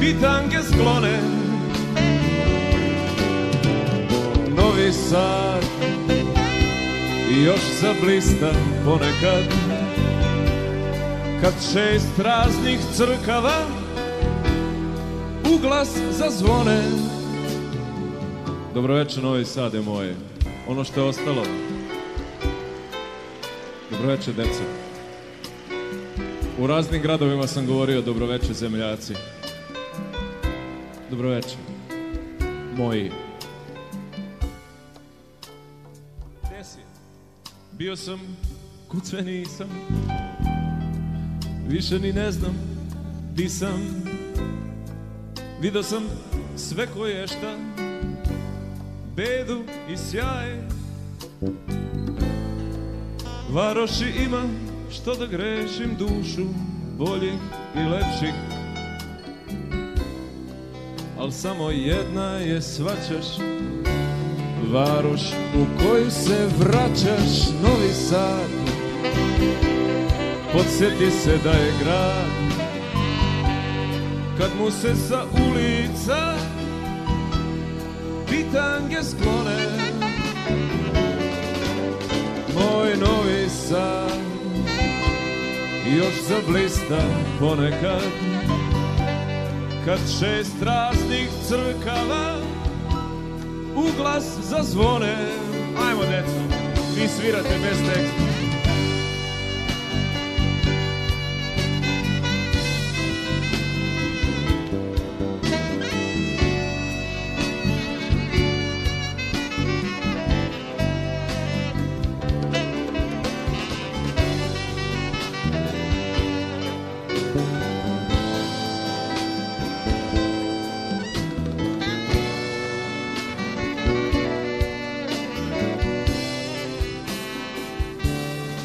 Bitange 0.00 0.58
sklone. 0.72 1.20
Novi 4.56 4.92
Sad 4.92 5.64
još 7.44 7.60
zablista 7.80 8.52
ponekad 8.84 9.44
Kad 11.40 11.52
šest 11.72 12.18
raznih 12.18 12.78
crkava 12.94 13.75
U 15.54 15.58
glas 15.58 15.88
zazvone 16.10 16.82
Dobro 18.74 18.94
večer 18.94 19.22
Novi 19.22 19.44
Sade 19.44 19.80
moje. 19.80 20.16
Ono 20.68 20.84
što 20.84 21.00
je 21.00 21.06
ostalo. 21.06 21.42
Dobro 23.90 24.08
večer 24.08 24.34
deco. 24.34 24.62
U 26.58 26.66
raznim 26.66 27.02
gradovima 27.02 27.46
sam 27.46 27.66
govorio 27.66 28.02
Dobro 28.02 28.26
večer 28.26 28.54
zemljaci. 28.54 29.14
Dobro 31.10 31.28
večer 31.28 31.58
Moji. 32.76 33.10
Gde 36.42 36.64
si? 36.64 36.78
Bio 37.72 37.96
sam, 37.96 38.20
kud 38.88 39.06
sve 39.06 39.22
nisam 39.22 39.68
Više 41.68 41.98
ni 41.98 42.12
ne 42.12 42.32
znam 42.32 42.54
di 43.34 43.48
sam 43.48 44.05
Video 45.60 45.82
sam 45.82 46.02
sve 46.56 46.86
koje 46.86 47.26
šta. 47.26 47.54
Bedu 49.16 49.62
i 49.90 49.96
sjaj 49.96 50.56
Varoši 53.50 54.04
ima 54.26 54.42
što 54.90 55.14
da 55.14 55.26
grešim 55.26 55.96
dušu 55.98 56.46
Boljih 56.98 57.34
i 57.74 57.78
lepših 57.78 58.34
Al 61.18 61.30
samo 61.30 61.70
jedna 61.70 62.30
je 62.30 62.62
svaćaš 62.62 63.26
Varoš 64.72 65.22
u 65.54 65.64
koju 65.78 66.10
se 66.10 66.48
vraćaš 66.58 67.48
Novi 67.62 67.92
Sad. 68.08 68.50
Podsjeti 70.52 71.10
se 71.10 71.38
da 71.44 71.50
je 71.50 71.72
grad 71.82 72.35
Kad 74.38 74.50
mu 74.58 74.70
se 74.70 74.94
sa 74.94 75.22
ulica 75.48 76.34
Bitange 78.30 79.02
sklone 79.02 79.56
Moj 82.54 82.96
Novi 82.96 83.48
Sad 83.48 84.18
Još 85.96 86.14
zablista 86.28 87.02
ponekad. 87.40 88.02
Kad 89.84 89.98
šest 89.98 90.62
raznih 90.62 91.28
crkava 91.48 92.38
U 93.76 93.86
glas 93.96 94.24
zazvone 94.42 95.16
Ajmo 95.88 96.02
deco, 96.02 96.56
vi 96.96 97.08
svirate 97.08 97.58
bez 97.62 97.78
teksta 97.94 98.25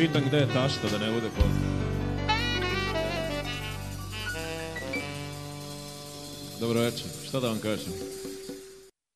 pitam 0.01 0.21
gde 0.27 0.37
je 0.37 0.53
tašta 0.53 0.87
da 0.91 1.05
ne 1.05 1.11
bude 1.11 1.29
poznat. 1.35 1.71
Dobro 6.59 6.79
večer, 6.79 7.07
šta 7.27 7.39
da 7.39 7.47
vam 7.47 7.59
kažem? 7.59 7.93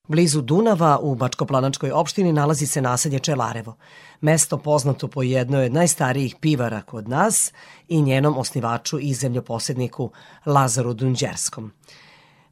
Blizu 0.08 0.42
Dunava 0.42 1.00
u 1.02 1.16
Bačkoplanačkoj 1.16 1.92
opštini 1.92 2.34
nalazi 2.34 2.68
se 2.68 2.82
naselje 2.82 3.20
Čelarevo, 3.20 3.76
mesto 4.22 4.58
poznato 4.58 5.08
po 5.08 5.24
jednoj 5.24 5.66
od 5.66 5.74
najstarijih 5.74 6.36
pivara 6.42 6.82
kod 6.82 7.10
nas 7.10 7.52
i 7.88 8.02
njenom 8.02 8.38
osnivaču 8.38 9.00
i 9.00 9.14
zemljoposedniku 9.14 10.12
Lazaru 10.46 10.94
Dunđerskom. 10.94 11.72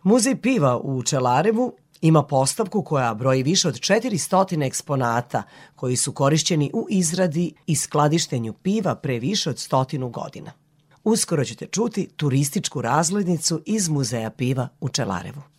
Muzej 0.04 0.36
piva 0.36 0.78
u 0.78 1.04
Čelarevu 1.04 1.74
ima 2.04 2.24
postavku 2.24 2.84
koja 2.84 3.14
broji 3.14 3.43
više 3.43 3.68
od 3.68 3.76
400 3.76 4.66
eksponata 4.68 5.43
koji 5.76 5.95
su 5.95 6.12
korišćeni 6.12 6.72
u 6.74 6.88
izradi 6.89 7.54
i 7.68 7.76
skladištenju 7.76 8.54
piva 8.54 8.95
pre 8.95 9.20
više 9.20 9.49
od 9.49 9.60
stotinu 9.60 10.10
godina. 10.10 10.51
Uskoro 11.04 11.45
ćete 11.45 11.66
čuti 11.66 12.10
turističku 12.16 12.82
razglednicu 12.82 13.62
iz 13.66 13.89
Muzeja 13.89 14.30
piva 14.30 14.68
u 14.82 14.89
Čelarevu. 14.89 15.53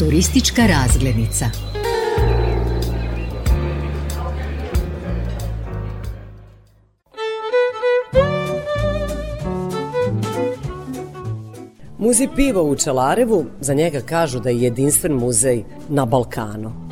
Turistička 0.00 0.62
razglednica. 0.66 1.46
Muzej 11.98 12.28
piva 12.36 12.62
u 12.62 12.76
Čelarevu 12.76 13.44
za 13.60 13.74
njega 13.74 14.00
kažu 14.00 14.40
da 14.40 14.50
je 14.50 14.60
jedinstven 14.60 15.12
muzej 15.12 15.64
na 15.88 16.04
Balkanu. 16.04 16.89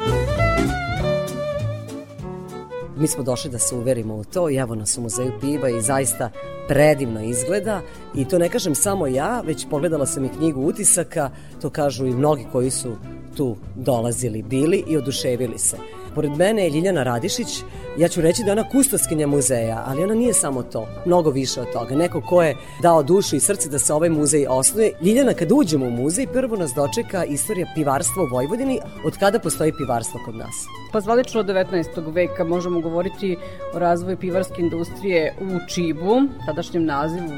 Mi 2.99 3.07
smo 3.07 3.23
došli 3.23 3.51
da 3.51 3.59
se 3.59 3.75
uverimo 3.75 4.15
u 4.15 4.25
to 4.25 4.51
i 4.51 4.57
evo 4.57 4.75
nas 4.75 4.99
u 4.99 5.01
muzeju 5.01 5.33
piva 5.41 5.69
i 5.69 5.83
zaista 5.83 6.31
predivno 6.69 7.23
izgleda 7.23 7.81
i 8.15 8.25
to 8.25 8.39
ne 8.39 8.49
kažem 8.49 8.75
samo 8.75 9.07
ja, 9.07 9.41
već 9.41 9.67
pogledala 9.71 10.07
sam 10.07 10.25
i 10.25 10.29
knjigu 10.29 10.61
utisaka, 10.61 11.31
to 11.61 11.71
kažu 11.71 12.07
i 12.07 12.15
mnogi 12.15 12.47
koji 12.53 12.71
su 12.71 12.97
tu 13.37 13.57
dolazili, 13.77 14.43
bili 14.43 14.85
i 14.89 14.97
oduševili 14.97 15.59
se. 15.59 15.77
Pored 16.15 16.37
mene 16.37 16.65
je 16.65 16.71
Ljiljana 16.71 17.03
Radišić, 17.03 17.63
ja 17.99 18.09
ću 18.09 18.21
reći 18.21 18.43
da 18.43 18.49
je 18.49 18.53
ona 18.53 18.69
kustoskinja 18.69 19.27
muzeja, 19.27 19.83
ali 19.87 20.05
ona 20.05 20.15
nije 20.15 20.33
samo 20.33 20.63
to, 20.63 20.89
mnogo 21.07 21.31
više 21.31 21.61
od 21.61 21.73
toga. 21.73 21.95
Neko 21.95 22.21
ko 22.21 22.43
je 22.43 22.57
dao 22.83 23.03
dušu 23.03 23.37
i 23.37 23.41
srce 23.41 23.69
da 23.69 23.79
se 23.79 23.95
ovaj 23.95 24.09
muzej 24.09 24.47
osnuje. 24.49 24.93
Ljiljana, 25.03 25.35
kad 25.35 25.53
uđemo 25.53 25.87
u 25.87 25.91
muzej, 25.91 26.27
prvo 26.27 26.57
nas 26.57 26.71
dočeka 26.75 27.25
istorija 27.25 27.67
pivarstva 27.75 28.23
u 28.23 28.27
Vojvodini, 28.27 28.81
od 29.05 29.19
kada 29.19 29.39
postoji 29.39 29.73
pivarstvo 29.73 30.21
kod 30.25 30.35
nas. 30.35 30.67
Pa 30.93 31.01
zvalično 31.01 31.41
od 31.41 31.47
19. 31.47 32.15
veka 32.15 32.45
možemo 32.45 32.81
govoriti 32.81 33.37
o 33.75 33.79
razvoju 33.79 34.17
pivarske 34.17 34.63
industrije 34.63 35.35
u 35.41 35.69
Čibu, 35.69 36.23
tadašnjem 36.47 36.85
nazivu 36.85 37.29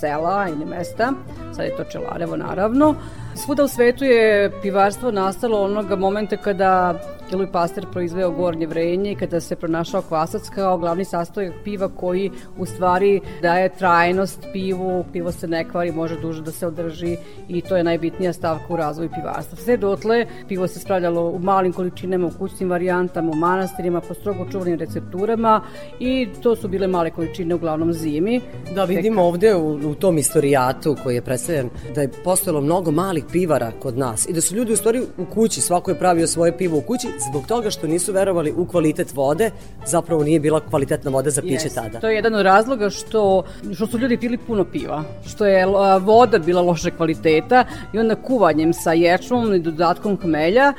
sela 0.00 0.48
ili 0.48 0.64
mesta, 0.64 1.12
sad 1.52 1.64
je 1.64 1.76
to 1.76 1.84
Čelarevo 1.84 2.36
naravno. 2.36 2.94
Svuda 3.34 3.64
u 3.64 3.68
svetu 3.68 4.04
je 4.04 4.52
pivarstvo 4.62 5.10
nastalo 5.10 5.62
onoga 5.62 5.96
momenta 5.96 6.36
kada 6.36 6.94
Louis 7.32 7.50
Pasteur 7.52 7.86
proizveo 7.92 8.30
gornje 8.30 8.66
vrenje 8.66 9.12
i 9.12 9.14
kada 9.14 9.40
se 9.40 9.56
pronašao 9.56 9.87
kvasac 10.08 10.48
kao 10.48 10.78
glavni 10.78 11.04
sastojak 11.04 11.54
piva 11.64 11.88
koji 11.88 12.30
u 12.58 12.66
stvari 12.66 13.20
daje 13.42 13.68
trajnost 13.68 14.46
pivu, 14.52 15.04
pivo 15.12 15.32
se 15.32 15.48
ne 15.48 15.68
kvari, 15.68 15.92
može 15.92 16.20
duže 16.20 16.42
da 16.42 16.50
se 16.50 16.66
održi 16.66 17.16
i 17.48 17.60
to 17.60 17.76
je 17.76 17.84
najbitnija 17.84 18.32
stavka 18.32 18.74
u 18.74 18.76
razvoju 18.76 19.10
pivarstva. 19.14 19.58
Sve 19.58 19.76
dotle 19.76 20.26
pivo 20.48 20.68
se 20.68 20.80
spravljalo 20.80 21.30
u 21.30 21.38
malim 21.38 21.72
količinama, 21.72 22.26
u 22.26 22.38
kućnim 22.38 22.70
varijantama, 22.70 23.30
u 23.30 23.34
manastirima, 23.34 24.00
po 24.00 24.14
strogo 24.14 24.46
čuvanim 24.50 24.78
recepturama 24.78 25.60
i 26.00 26.28
to 26.42 26.56
su 26.56 26.68
bile 26.68 26.86
male 26.86 27.10
količine 27.10 27.54
uglavnom 27.54 27.92
zimi. 27.92 28.40
Da 28.74 28.84
vidimo 28.84 29.22
ovde 29.22 29.54
u, 29.54 29.90
u 29.90 29.94
tom 29.94 30.18
istorijatu 30.18 30.96
koji 31.02 31.14
je 31.14 31.22
predstavljen 31.22 31.70
da 31.94 32.00
je 32.00 32.10
postojalo 32.24 32.60
mnogo 32.60 32.90
malih 32.90 33.24
pivara 33.32 33.72
kod 33.80 33.98
nas 33.98 34.28
i 34.28 34.32
da 34.32 34.40
su 34.40 34.54
ljudi 34.54 34.72
u 34.72 34.76
stvari 34.76 35.02
u 35.18 35.24
kući, 35.34 35.60
svako 35.60 35.90
je 35.90 35.98
pravio 35.98 36.26
svoje 36.26 36.56
pivo 36.56 36.78
u 36.78 36.80
kući 36.80 37.08
zbog 37.30 37.46
toga 37.46 37.70
što 37.70 37.86
nisu 37.86 38.12
verovali 38.12 38.52
u 38.56 38.66
kvalitet 38.66 39.14
vode, 39.14 39.50
zapravo 39.86 40.24
nije 40.24 40.40
bila 40.40 40.60
kvalitetna 40.60 41.10
voda 41.10 41.30
za 41.30 41.42
piće 41.42 41.54
Jeste. 41.54 41.80
tada. 41.80 42.00
To 42.00 42.08
je 42.08 42.14
jedan 42.14 42.34
od 42.34 42.42
razloga 42.42 42.90
što, 42.90 43.42
što 43.74 43.86
su 43.86 43.98
ljudi 43.98 44.16
pili 44.16 44.38
puno 44.38 44.64
piva, 44.64 45.04
što 45.26 45.46
je 45.46 45.66
voda 46.00 46.38
bila 46.38 46.62
loše 46.62 46.90
kvaliteta 46.90 47.64
i 47.92 47.98
onda 47.98 48.14
kuvanjem 48.14 48.72
sa 48.72 48.92
ječmom 48.92 49.54
i 49.54 49.58
dodatkom 49.58 50.18
hmelja, 50.22 50.72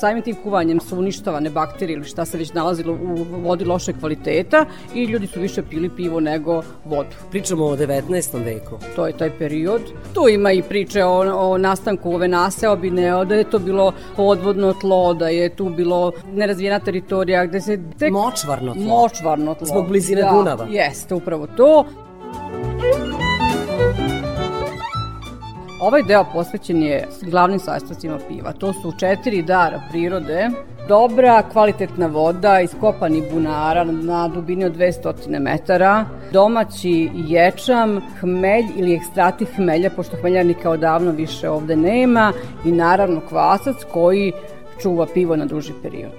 samim 0.00 0.22
tim 0.22 0.36
kuvanjem 0.42 0.80
su 0.80 0.98
uništavane 0.98 1.50
bakterije 1.50 1.96
ili 1.96 2.04
šta 2.04 2.24
se 2.24 2.38
već 2.38 2.52
nalazilo 2.52 2.92
u 2.92 3.16
vodi 3.42 3.64
loše 3.64 3.92
kvaliteta 3.92 4.64
i 4.94 5.04
ljudi 5.04 5.26
su 5.26 5.40
više 5.40 5.62
pili 5.62 5.90
pivo 5.96 6.20
nego 6.20 6.62
vodu. 6.84 7.10
Pričamo 7.30 7.64
o 7.64 7.76
19. 7.76 8.44
veku. 8.44 8.78
To 8.96 9.06
je 9.06 9.12
taj 9.12 9.30
period. 9.38 9.82
Tu 10.14 10.28
ima 10.28 10.52
i 10.52 10.62
priče 10.62 11.04
o, 11.04 11.50
o 11.50 11.58
nastanku 11.58 12.14
ove 12.14 12.28
naseobine, 12.28 13.24
da 13.24 13.34
je 13.34 13.50
to 13.50 13.58
bilo 13.58 13.92
podvodno 14.16 14.72
tlo, 14.72 15.14
da 15.14 15.28
je 15.28 15.48
tu 15.56 15.68
bilo 15.68 16.12
nerazvijena 16.32 16.78
teritorija, 16.78 17.46
gde 17.46 17.60
se... 17.60 17.78
Tek... 17.98 18.12
Močvarno 18.14 18.74
tlo. 18.74 18.82
Močvarno 18.82 19.54
tlo. 19.54 19.66
Zbog 19.66 19.88
blizine 19.88 20.22
da, 20.22 20.30
Dunava. 20.30 20.66
Jeste, 20.70 21.14
upravo 21.14 21.46
to. 21.46 21.84
Ovaj 25.80 26.02
deo 26.02 26.24
posvećen 26.32 26.82
je 26.82 27.08
glavnim 27.22 27.58
sastojcima 27.58 28.18
piva. 28.28 28.52
To 28.52 28.72
su 28.72 28.92
četiri 28.98 29.42
dara 29.42 29.80
prirode, 29.90 30.50
dobra, 30.88 31.42
kvalitetna 31.52 32.06
voda, 32.06 32.60
iskopani 32.60 33.22
bunara 33.32 33.84
na 33.84 34.28
dubini 34.28 34.64
od 34.64 34.76
200 34.76 35.40
metara, 35.40 36.04
domaći 36.32 37.10
ječam, 37.14 38.00
hmelj 38.20 38.64
ili 38.76 38.94
ekstrati 38.94 39.44
hmelja, 39.44 39.90
pošto 39.90 40.16
hmeljarnika 40.20 40.70
odavno 40.70 41.10
više 41.10 41.50
ovde 41.50 41.76
nema, 41.76 42.32
i 42.64 42.72
naravno 42.72 43.20
kvasac 43.28 43.76
koji 43.92 44.32
čuva 44.82 45.06
pivo 45.14 45.36
na 45.36 45.46
duži 45.46 45.72
period. 45.82 46.14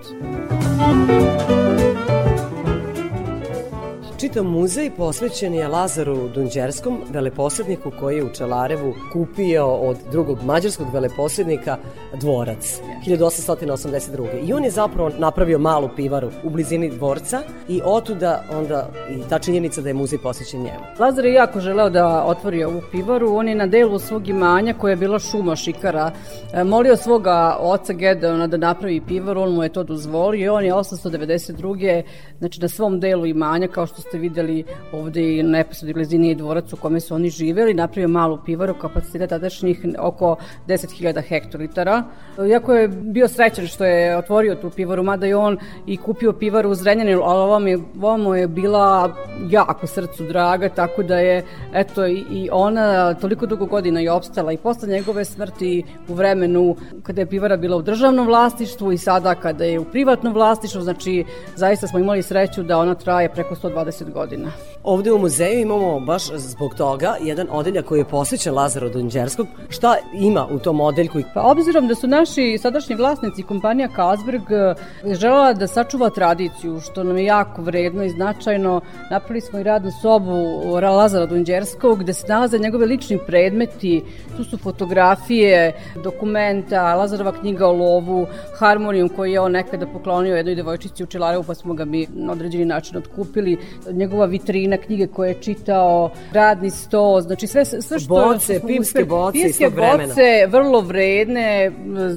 Čitav 4.25 4.43
muzej 4.43 4.91
posvećen 4.97 5.53
je 5.53 5.67
Lazaru 5.67 6.29
Dunđerskom, 6.29 7.01
veleposjedniku 7.09 7.91
koji 7.99 8.17
je 8.17 8.23
u 8.23 8.33
Čelarevu 8.33 8.93
kupio 9.13 9.67
od 9.67 9.97
drugog 10.11 10.43
mađarskog 10.43 10.93
veleposjednika 10.93 11.77
dvorac 12.19 12.79
1882. 13.05 14.47
I 14.47 14.53
on 14.53 14.63
je 14.63 14.71
zapravo 14.71 15.11
napravio 15.17 15.59
malu 15.59 15.89
pivaru 15.95 16.29
u 16.43 16.49
blizini 16.49 16.89
dvorca 16.89 17.41
i 17.67 17.81
otuda 17.83 18.43
onda 18.51 18.89
i 19.09 19.29
ta 19.29 19.39
činjenica 19.39 19.81
da 19.81 19.89
je 19.89 19.93
muzej 19.93 20.19
posvećen 20.19 20.59
njemu. 20.59 20.79
Lazar 20.99 21.25
je 21.25 21.33
jako 21.33 21.59
želeo 21.59 21.89
da 21.89 22.23
otvori 22.25 22.63
ovu 22.63 22.81
pivaru. 22.91 23.35
On 23.35 23.47
je 23.47 23.55
na 23.55 23.67
delu 23.67 23.99
svog 23.99 24.27
imanja 24.27 24.73
koja 24.73 24.91
je 24.91 24.95
bila 24.95 25.19
šuma 25.19 25.55
šikara 25.55 26.11
e, 26.53 26.63
molio 26.63 26.97
svoga 26.97 27.57
oca 27.59 27.93
Gedeona 27.93 28.47
da 28.47 28.57
napravi 28.57 29.01
pivaru, 29.07 29.41
on 29.41 29.53
mu 29.53 29.63
je 29.63 29.69
to 29.69 29.83
dozvolio 29.83 30.45
i 30.45 30.49
on 30.49 30.65
je 30.65 30.73
892. 30.73 32.03
znači 32.39 32.61
na 32.61 32.67
svom 32.67 32.99
delu 32.99 33.25
imanja 33.25 33.67
kao 33.67 33.85
što 33.85 34.01
ste 34.01 34.14
videli 34.17 34.63
ovde 34.91 35.43
na 35.43 35.57
neposrednoj 35.57 35.93
blizini 35.93 36.29
je 36.29 36.35
dvorac 36.35 36.73
u 36.73 36.77
kome 36.77 36.99
su 36.99 37.15
oni 37.15 37.29
živeli, 37.29 37.73
napravio 37.73 38.07
malu 38.07 38.39
pivaru 38.45 38.73
kapaciteta 38.73 39.35
tadašnjih 39.35 39.85
oko 39.99 40.35
10.000 40.67 41.21
hektolitara. 41.21 42.03
Iako 42.49 42.73
je 42.73 42.87
bio 42.87 43.27
srećan 43.27 43.67
što 43.67 43.85
je 43.85 44.17
otvorio 44.17 44.55
tu 44.55 44.69
pivaru, 44.69 45.03
mada 45.03 45.25
je 45.25 45.35
on 45.35 45.57
i 45.87 45.97
kupio 45.97 46.33
pivaru 46.33 46.69
u 46.69 46.75
Zrenjaninu, 46.75 47.21
ali 47.23 47.39
ova, 47.39 47.59
mi, 47.59 47.75
ova 47.75 48.17
mu 48.17 48.35
je 48.35 48.47
bila 48.47 49.15
jako 49.49 49.87
srcu 49.87 50.23
draga, 50.23 50.69
tako 50.69 51.03
da 51.03 51.19
je 51.19 51.43
eto 51.73 52.07
i 52.07 52.49
ona 52.51 53.13
toliko 53.13 53.45
dugo 53.45 53.65
godina 53.65 53.99
je 53.99 54.11
opstala 54.11 54.51
i 54.51 54.57
posle 54.57 54.87
njegove 54.87 55.25
smrti 55.25 55.83
u 56.07 56.13
vremenu 56.13 56.75
kada 57.03 57.21
je 57.21 57.25
pivara 57.25 57.57
bila 57.57 57.77
u 57.77 57.81
državnom 57.81 58.27
vlasništvu 58.27 58.91
i 58.91 58.97
sada 58.97 59.35
kada 59.35 59.63
je 59.63 59.79
u 59.79 59.85
privatnom 59.85 60.33
vlasništvu, 60.33 60.81
znači 60.81 61.25
zaista 61.55 61.87
smo 61.87 61.99
imali 61.99 62.21
sreću 62.21 62.63
da 62.63 62.77
ona 62.77 62.95
traje 62.95 63.29
preko 63.29 63.55
120 63.55 63.94
godina. 64.03 64.51
Ovde 64.83 65.11
u 65.11 65.19
muzeju 65.19 65.59
imamo 65.59 65.99
baš 65.99 66.23
zbog 66.35 66.75
toga 66.75 67.15
jedan 67.21 67.47
odeljak 67.51 67.85
koji 67.85 67.99
je 67.99 68.05
posvećen 68.05 68.53
Lazaru 68.53 68.89
Dunđerskog. 68.89 69.47
Šta 69.69 69.95
ima 70.13 70.47
u 70.51 70.59
tom 70.59 70.81
odeljku? 70.81 71.19
Pa 71.33 71.41
obzirom 71.41 71.87
da 71.87 71.95
su 71.95 72.07
naši 72.07 72.57
sadašnji 72.61 72.95
vlasnici 72.95 73.43
kompanija 73.43 73.89
Carlsberg 73.95 74.51
eh, 74.51 74.75
želela 75.15 75.53
da 75.53 75.67
sačuva 75.67 76.09
tradiciju, 76.09 76.79
što 76.79 77.03
nam 77.03 77.17
je 77.17 77.25
jako 77.25 77.61
vredno 77.61 78.03
i 78.03 78.09
značajno, 78.09 78.81
napravili 79.11 79.41
smo 79.41 79.59
i 79.59 79.63
radnu 79.63 79.91
sobu 80.01 80.35
Lazara 80.81 81.25
Dunđerskog 81.25 81.99
gde 81.99 82.13
se 82.13 82.27
nalaze 82.27 82.59
njegove 82.59 82.85
lični 82.85 83.19
predmeti, 83.27 84.03
tu 84.37 84.43
su 84.43 84.57
fotografije, 84.57 85.73
dokumenta, 86.03 86.95
Lazarova 86.95 87.31
knjiga 87.31 87.67
o 87.67 87.71
lovu, 87.71 88.27
harmonijum 88.59 89.09
koji 89.09 89.31
je 89.31 89.39
on 89.39 89.51
nekada 89.51 89.87
poklonio 89.87 90.35
jednoj 90.35 90.55
devojčici 90.55 91.03
u 91.03 91.07
Čelarevu 91.07 91.43
pa 91.43 91.55
smo 91.55 91.73
ga 91.73 91.85
mi 91.85 92.07
na 92.13 92.31
određeni 92.31 92.65
način 92.65 92.97
otkupili, 92.97 93.57
njegova 93.91 94.25
vitrina 94.25 94.77
knjige 94.77 95.07
koje 95.07 95.29
je 95.29 95.41
čitao, 95.41 96.11
radni 96.31 96.69
sto, 96.69 97.21
znači 97.21 97.47
sve, 97.47 97.65
sve 97.65 97.99
što... 97.99 98.07
Boce, 98.07 98.59
pivske 98.67 98.99
uspeli- 98.99 99.07
boce 99.07 99.37
iz 99.37 99.43
pivske 99.43 99.63
tog 99.63 99.73
vremena. 99.73 100.07
boce, 100.07 100.47
vrlo 100.49 100.81
vredne, 100.81 101.71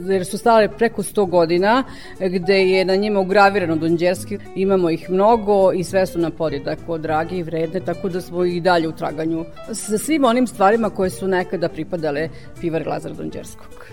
jer 0.08 0.26
su 0.26 0.38
stale 0.38 0.68
preko 0.68 1.02
100 1.02 1.28
godina, 1.28 1.84
gde 2.20 2.54
je 2.54 2.84
na 2.84 2.96
njima 2.96 3.20
ugravirano 3.20 3.76
Donđerski. 3.76 4.38
Imamo 4.54 4.90
ih 4.90 5.10
mnogo 5.10 5.72
i 5.72 5.84
sve 5.84 6.06
su 6.06 6.18
nam 6.18 6.30
podjedako 6.30 6.98
drage 6.98 7.36
i 7.36 7.42
vredne, 7.42 7.80
tako 7.80 8.08
da 8.08 8.20
smo 8.20 8.44
i 8.44 8.60
dalje 8.60 8.88
u 8.88 8.92
traganju 8.92 9.44
sa 9.72 9.98
svim 9.98 10.24
onim 10.24 10.46
stvarima 10.46 10.90
koje 10.90 11.10
su 11.10 11.28
nekada 11.28 11.68
pripadale 11.68 12.28
pivar 12.60 12.86
Lazara 12.86 13.14
Donđerskog. 13.14 13.86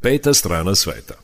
Peta 0.00 0.34
strana 0.34 0.74
sveta. 0.74 1.23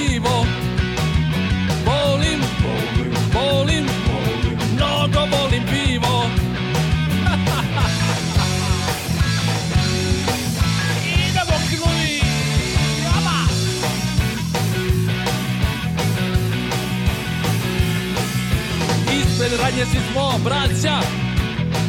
Ispred 19.61 19.77
radnje 19.77 19.85
svi 19.85 19.99
smo 20.11 20.31
braća. 20.43 20.97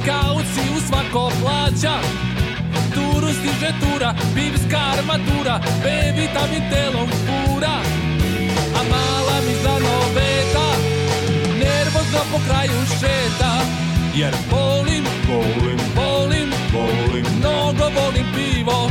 Kauci 0.06 0.62
u 0.76 0.80
svako 0.80 1.32
plaća. 1.40 1.94
Turu 2.94 3.28
stiže 3.32 3.72
tura, 3.80 4.14
pivska 4.34 4.78
armatura. 4.92 5.60
B 5.82 5.86
vitamin 6.20 6.62
telom 6.70 7.08
pura 7.26 7.76
A 8.78 8.82
mala 8.90 9.36
mi 9.46 9.54
zanoveta 9.62 10.68
Nervozno 11.58 12.20
po 12.32 12.38
kraju 12.48 12.80
šeta. 13.00 13.52
Jer 14.14 14.34
volim, 14.50 15.04
volim, 15.28 15.78
volim, 15.96 16.50
volim. 16.72 17.26
Mnogo 17.38 17.84
volim 18.00 18.26
pivo. 18.34 18.90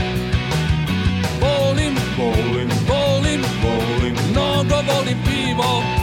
Volim, 1.41 1.95
volim, 2.17 2.69
volim, 2.87 3.41
volim. 3.63 4.15
Mnogo 4.31 4.75
volim 4.75 5.17
pivo 5.25 6.00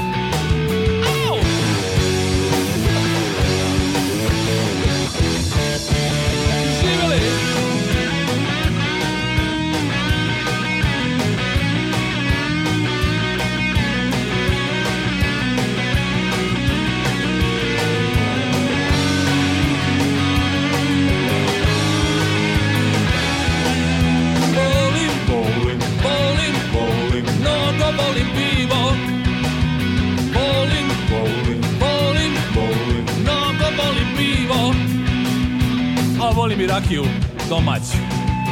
mi 36.57 36.67
rakiju 36.67 37.05
domaću. 37.49 37.99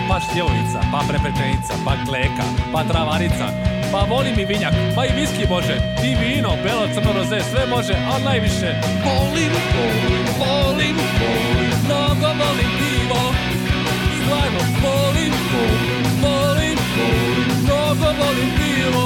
Pa 0.08 0.20
štjevovica, 0.20 0.80
pa 0.92 1.00
prepečenica, 1.08 1.74
pa 1.84 1.92
kleka, 2.06 2.46
pa 2.72 2.84
travarica, 2.84 3.46
pa 3.92 4.00
volim 4.10 4.38
i 4.38 4.44
vinjak, 4.44 4.74
pa 4.96 5.06
i 5.06 5.16
viski 5.20 5.44
može, 5.48 5.76
i 6.08 6.10
vino, 6.20 6.50
belo, 6.64 6.86
crno, 6.94 7.12
roze, 7.12 7.40
sve 7.50 7.66
može, 7.66 7.94
a 8.12 8.14
najviše 8.24 8.70
volim, 9.04 9.52
volim, 9.70 10.26
volim, 10.40 10.96
volim, 11.20 11.72
mnogo 11.84 12.28
volim 12.40 12.70
pivo, 12.78 13.22
stvarno 14.18 14.62
volim, 14.82 15.32
volim, 15.52 16.02
volim, 16.22 16.78
volim, 16.96 17.48
mnogo 17.64 18.08
volim 18.20 18.50
pivo, 18.58 19.02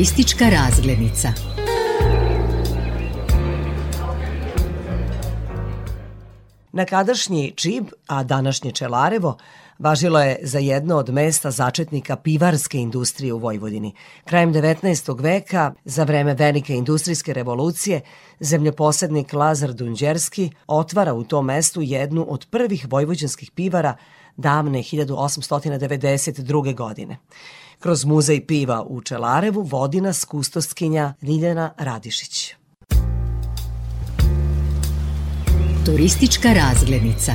Turistička 0.00 0.48
razglednica. 0.48 1.28
Nekadašnji 6.72 7.52
Čib, 7.56 7.86
a 8.06 8.22
današnje 8.22 8.72
Čelarevo, 8.72 9.36
važilo 9.78 10.20
je 10.20 10.38
za 10.42 10.58
jedno 10.58 10.96
od 10.96 11.10
mesta 11.10 11.50
začetnika 11.50 12.16
pivarske 12.16 12.78
industrije 12.78 13.32
u 13.32 13.38
Vojvodini. 13.38 13.94
Krajem 14.24 14.54
19. 14.54 15.22
veka, 15.22 15.72
za 15.84 16.04
vreme 16.04 16.34
velike 16.34 16.74
industrijske 16.74 17.32
revolucije, 17.34 18.00
zemljoposednik 18.40 19.32
Lazar 19.32 19.72
Dunđerski 19.72 20.50
otvara 20.66 21.14
u 21.14 21.24
tom 21.24 21.46
mestu 21.46 21.82
jednu 21.82 22.26
od 22.28 22.46
prvih 22.50 22.86
vojvođanskih 22.90 23.50
pivara 23.50 23.96
davne 24.36 24.78
1892. 24.78 26.74
godine. 26.74 27.18
Kroz 27.80 28.04
muzej 28.04 28.46
piva 28.46 28.82
u 28.88 29.00
Čelarevu 29.00 29.62
vodi 29.62 30.00
nas 30.00 30.24
kustostkinja 30.24 31.14
Ljiljana 31.22 31.70
Radišić. 31.78 32.54
Turistička 35.86 36.48
razglednica. 36.48 37.32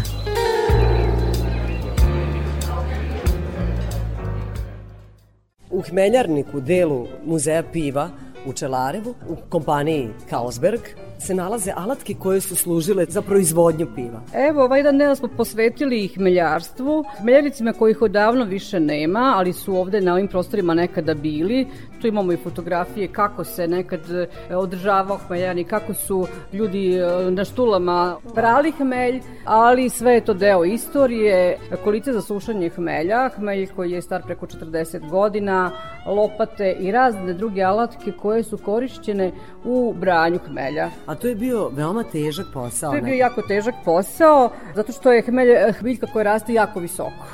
U 5.69 5.81
Hmeljarniku, 5.89 6.61
delu 6.61 7.07
muzeja 7.25 7.63
piva 7.73 8.09
u 8.45 8.53
Čelarevu, 8.53 9.15
u 9.29 9.35
kompaniji 9.49 10.09
Carlsberg, 10.29 10.81
se 11.19 11.35
nalaze 11.35 11.71
alatke 11.75 12.13
koje 12.13 12.41
su 12.41 12.55
služile 12.55 13.05
za 13.09 13.21
proizvodnju 13.21 13.87
piva. 13.95 14.21
Evo, 14.33 14.63
ovaj 14.63 14.83
dan 14.83 14.97
dana 14.97 15.15
smo 15.15 15.27
posvetili 15.27 16.03
ih 16.05 16.15
hmeljarstvu, 16.15 17.03
hmeljaricima 17.21 17.73
kojih 17.73 18.01
odavno 18.01 18.45
više 18.45 18.79
nema, 18.79 19.33
ali 19.37 19.53
su 19.53 19.75
ovde 19.75 20.01
na 20.01 20.13
ovim 20.13 20.27
prostorima 20.27 20.73
nekada 20.73 21.13
bili. 21.13 21.67
Tu 22.01 22.07
imamo 22.07 22.31
i 22.31 22.37
fotografije 22.37 23.07
kako 23.07 23.43
se 23.43 23.67
nekad 23.67 24.11
e, 24.11 24.55
održavao 24.55 25.17
hmeljarnik, 25.17 25.67
kako 25.67 25.93
su 25.93 26.27
ljudi 26.53 26.97
e, 26.97 27.31
na 27.31 27.45
štulama 27.45 28.17
brali 28.35 28.71
hmelj, 28.71 29.21
ali 29.45 29.89
sve 29.89 30.13
je 30.13 30.25
to 30.25 30.33
deo 30.33 30.65
istorije. 30.65 31.57
Kolice 31.83 32.13
za 32.13 32.21
sušanje 32.21 32.69
hmelja, 32.69 33.29
hmelj 33.35 33.67
koji 33.75 33.91
je 33.91 34.01
star 34.01 34.23
preko 34.25 34.45
40 34.45 35.09
godina, 35.09 35.71
lopate 36.05 36.75
i 36.79 36.91
razne 36.91 37.33
druge 37.33 37.61
alatke 37.61 38.11
koje 38.11 38.43
su 38.43 38.57
korišćene 38.57 39.31
u 39.63 39.93
branju 39.93 40.39
hmelja. 40.47 40.89
A 41.05 41.14
to 41.15 41.27
je 41.27 41.35
bio 41.35 41.69
veoma 41.69 42.03
težak 42.03 42.45
posao. 42.53 42.89
To 42.91 42.95
je 42.95 43.01
bio 43.01 43.11
ne? 43.11 43.17
jako 43.17 43.41
težak 43.41 43.75
posao, 43.85 44.49
zato 44.75 44.91
što 44.91 45.11
je 45.11 45.21
hmelj, 45.21 45.49
hmiljka 45.79 46.07
koja 46.07 46.23
raste 46.23 46.53
jako 46.53 46.79
visoko. 46.79 47.25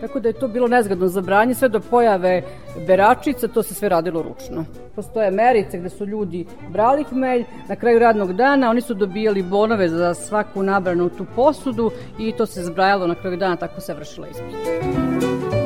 Tako 0.00 0.20
da 0.20 0.28
je 0.28 0.32
to 0.32 0.48
bilo 0.48 0.68
nezgodno 0.68 1.08
za 1.08 1.20
branje, 1.20 1.54
sve 1.54 1.68
do 1.68 1.80
pojave 1.80 2.42
beračica, 2.86 3.48
to 3.48 3.62
se 3.62 3.74
sve 3.74 3.88
radilo 3.88 4.22
ručno. 4.22 4.64
Postoje 4.96 5.30
merice 5.30 5.78
gde 5.78 5.88
su 5.88 6.06
ljudi 6.06 6.46
brali 6.68 7.04
hmelj, 7.04 7.44
na 7.68 7.76
kraju 7.76 7.98
radnog 7.98 8.32
dana 8.32 8.70
oni 8.70 8.80
su 8.80 8.94
dobijali 8.94 9.42
bonove 9.42 9.88
za 9.88 10.14
svaku 10.14 10.62
nabranu 10.62 11.08
tu 11.08 11.26
posudu 11.36 11.90
i 12.18 12.32
to 12.32 12.46
se 12.46 12.62
zbrajalo 12.62 13.06
na 13.06 13.14
kraju 13.14 13.36
dana, 13.36 13.56
tako 13.56 13.80
se 13.80 13.94
vršila 13.94 14.28
ispit. 14.28 15.59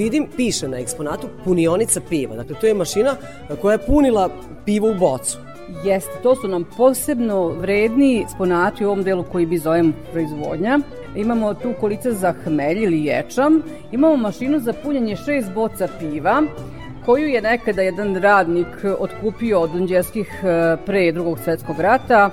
Vidim, 0.00 0.26
piše 0.36 0.68
na 0.68 0.78
eksponatu 0.78 1.28
punionica 1.44 2.00
piva. 2.08 2.36
Dakle, 2.36 2.56
to 2.60 2.66
je 2.66 2.74
mašina 2.74 3.16
koja 3.62 3.72
je 3.72 3.86
punila 3.86 4.30
pivo 4.64 4.90
u 4.90 4.94
bocu. 4.94 5.38
Jeste, 5.84 6.12
to 6.22 6.34
su 6.36 6.48
nam 6.48 6.64
posebno 6.76 7.48
vredni 7.48 8.22
eksponati 8.22 8.84
u 8.84 8.88
ovom 8.88 9.02
delu 9.02 9.24
koji 9.32 9.46
bi 9.46 9.58
zovemo 9.58 9.92
proizvodnja. 10.12 10.78
Imamo 11.16 11.54
tu 11.54 11.72
kolice 11.80 12.12
za 12.12 12.32
hmelj 12.44 12.84
ili 12.84 13.04
ječam, 13.04 13.62
imamo 13.92 14.16
mašinu 14.16 14.60
za 14.60 14.72
punjenje 14.72 15.16
šest 15.16 15.52
boca 15.54 15.88
piva, 15.98 16.42
koju 17.06 17.28
je 17.28 17.42
nekada 17.42 17.82
jedan 17.82 18.16
radnik 18.16 18.84
otkupio 18.98 19.60
od 19.60 19.70
Dunđerskih 19.70 20.28
e, 20.42 20.76
pre 20.86 21.12
drugog 21.12 21.38
svetskog 21.38 21.80
rata 21.80 22.30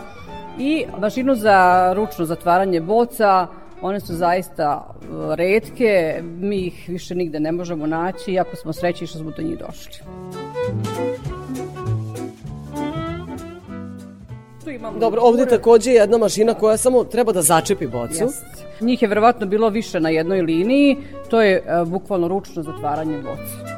i 0.60 0.86
mašinu 1.00 1.36
za 1.36 1.94
ručno 1.94 2.26
zatvaranje 2.26 2.82
boca, 2.82 3.48
one 3.82 4.00
su 4.00 4.14
zaista 4.14 4.96
e, 5.02 5.06
redke, 5.36 6.22
mi 6.24 6.58
ih 6.58 6.86
više 6.88 7.16
nigde 7.16 7.40
ne 7.40 7.52
možemo 7.52 7.88
naći, 7.88 8.34
jako 8.34 8.56
smo 8.56 8.74
srećni 8.74 9.08
što 9.08 9.20
smo 9.20 9.32
do 9.32 9.42
njih 9.44 9.58
došli. 9.58 9.94
Tu 14.64 14.70
imamo 14.70 15.00
Dobro, 15.00 15.22
ovde 15.22 15.42
je 15.42 15.48
takođe 15.48 15.92
jedna 15.92 16.18
mašina 16.18 16.54
koja 16.54 16.78
samo 16.78 17.04
treba 17.04 17.32
da 17.32 17.42
začepi 17.42 17.88
bocu. 17.88 18.24
Jest. 18.24 18.46
Njih 18.82 19.02
je 19.02 19.08
verovatno 19.08 19.46
bilo 19.46 19.70
više 19.70 20.00
na 20.00 20.10
jednoj 20.10 20.42
liniji, 20.42 20.98
to 21.30 21.42
je 21.42 21.56
e, 21.56 21.86
bukvalno 21.86 22.28
ručno 22.28 22.64
zatvaranje 22.64 23.18
boce. 23.18 23.78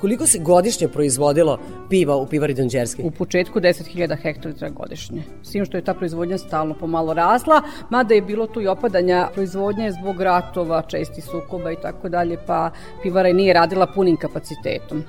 Koliko 0.00 0.26
se 0.26 0.38
godišnje 0.38 0.88
proizvodilo 0.88 1.58
piva 1.90 2.16
u 2.16 2.26
pivari 2.26 2.54
Donđerski? 2.54 3.02
U 3.02 3.10
početku 3.10 3.60
10.000 3.60 4.16
hektolitra 4.22 4.68
godišnje. 4.70 5.22
S 5.42 5.50
tim 5.50 5.64
što 5.64 5.76
je 5.76 5.84
ta 5.84 5.94
proizvodnja 5.94 6.38
stalno 6.38 6.74
pomalo 6.74 7.14
rasla, 7.14 7.62
mada 7.90 8.14
je 8.14 8.22
bilo 8.22 8.46
tu 8.46 8.60
i 8.60 8.66
opadanja 8.66 9.28
proizvodnje 9.34 9.92
zbog 9.92 10.20
ratova, 10.20 10.82
česti 10.82 11.20
sukoba 11.20 11.72
i 11.72 11.76
tako 11.82 12.08
dalje, 12.08 12.38
pa 12.46 12.70
pivara 13.02 13.28
i 13.28 13.34
nije 13.34 13.54
radila 13.54 13.86
punim 13.86 14.16
kapacitetom. 14.16 15.04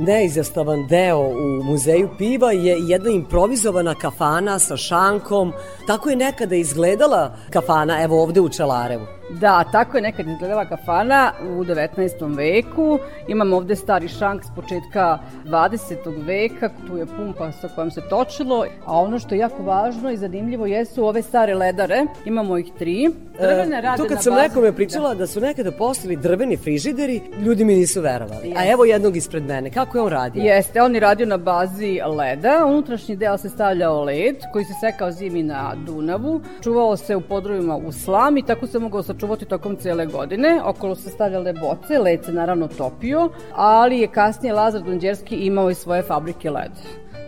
Neizastavan 0.00 0.86
deo 0.86 1.18
u 1.20 1.64
muzeju 1.64 2.08
piva 2.18 2.52
je 2.52 2.76
jedna 2.80 3.10
improvizovana 3.10 3.94
kafana 3.94 4.58
sa 4.58 4.76
šankom. 4.76 5.52
Tako 5.86 6.10
je 6.10 6.16
nekada 6.16 6.54
izgledala 6.54 7.36
kafana, 7.50 8.02
evo 8.02 8.22
ovde 8.22 8.40
u 8.40 8.48
Čelarevu. 8.48 9.06
Da, 9.30 9.64
tako 9.64 9.96
je 9.96 10.02
nekad 10.02 10.28
izgledala 10.28 10.64
kafana 10.64 11.32
u 11.42 11.64
19. 11.64 11.96
veku. 12.36 12.98
Imamo 13.28 13.56
ovde 13.56 13.76
stari 13.76 14.08
šank 14.08 14.44
s 14.44 14.48
početka 14.56 15.18
20. 15.44 15.96
veka, 16.18 16.70
tu 16.86 16.96
je 16.96 17.06
pumpa 17.06 17.52
sa 17.52 17.68
kojom 17.68 17.90
se 17.90 18.00
točilo, 18.00 18.66
a 18.86 18.98
ono 18.98 19.18
što 19.18 19.34
je 19.34 19.38
jako 19.38 19.62
važno 19.62 20.10
i 20.10 20.16
zanimljivo 20.16 20.66
jesu 20.66 21.04
ove 21.04 21.22
stare 21.22 21.54
ledare. 21.54 22.06
Imamo 22.24 22.58
ih 22.58 22.66
tri. 22.78 23.08
Drvene 23.40 23.78
E, 23.78 23.80
rade 23.80 24.02
to 24.02 24.08
kad 24.08 24.22
sam 24.22 24.32
bazi- 24.32 24.42
nekome 24.42 24.72
pričala 24.72 25.14
da 25.14 25.26
su 25.26 25.40
nekada 25.40 25.70
postali 25.72 26.16
drveni 26.16 26.56
frižideri, 26.56 27.20
ljudi 27.38 27.64
mi 27.64 27.74
nisu 27.74 28.00
verovali. 28.00 28.54
A 28.56 28.66
evo 28.66 28.84
jednog 28.84 29.16
ispred 29.16 29.42
mene, 29.42 29.70
kako 29.70 29.89
je 29.98 30.02
on 30.02 30.08
radio? 30.08 30.42
Jeste, 30.42 30.82
on 30.82 30.94
je 30.94 31.00
radio 31.00 31.26
na 31.26 31.36
bazi 31.36 32.00
leda. 32.18 32.66
Unutrašnji 32.66 33.16
deo 33.16 33.38
se 33.38 33.48
stavljao 33.48 34.04
led 34.04 34.36
koji 34.52 34.64
se 34.64 34.72
sekao 34.80 35.10
zimi 35.10 35.42
na 35.42 35.74
Dunavu. 35.86 36.40
Čuvao 36.62 36.96
se 36.96 37.16
u 37.16 37.20
podrovima 37.20 37.76
u 37.76 37.92
slam 37.92 38.36
i 38.36 38.42
tako 38.42 38.66
se 38.66 38.78
mogao 38.78 39.02
sačuvati 39.02 39.44
tokom 39.44 39.76
cele 39.76 40.06
godine. 40.06 40.60
Okolo 40.64 40.94
se 40.94 41.10
stavljale 41.10 41.52
boce, 41.52 41.98
led 41.98 42.24
se 42.24 42.32
naravno 42.32 42.68
topio, 42.68 43.30
ali 43.54 43.98
je 43.98 44.06
kasnije 44.06 44.52
Lazar 44.54 44.82
Dunđerski 44.82 45.36
imao 45.36 45.70
i 45.70 45.74
svoje 45.74 46.02
fabrike 46.02 46.50
leda. 46.50 46.80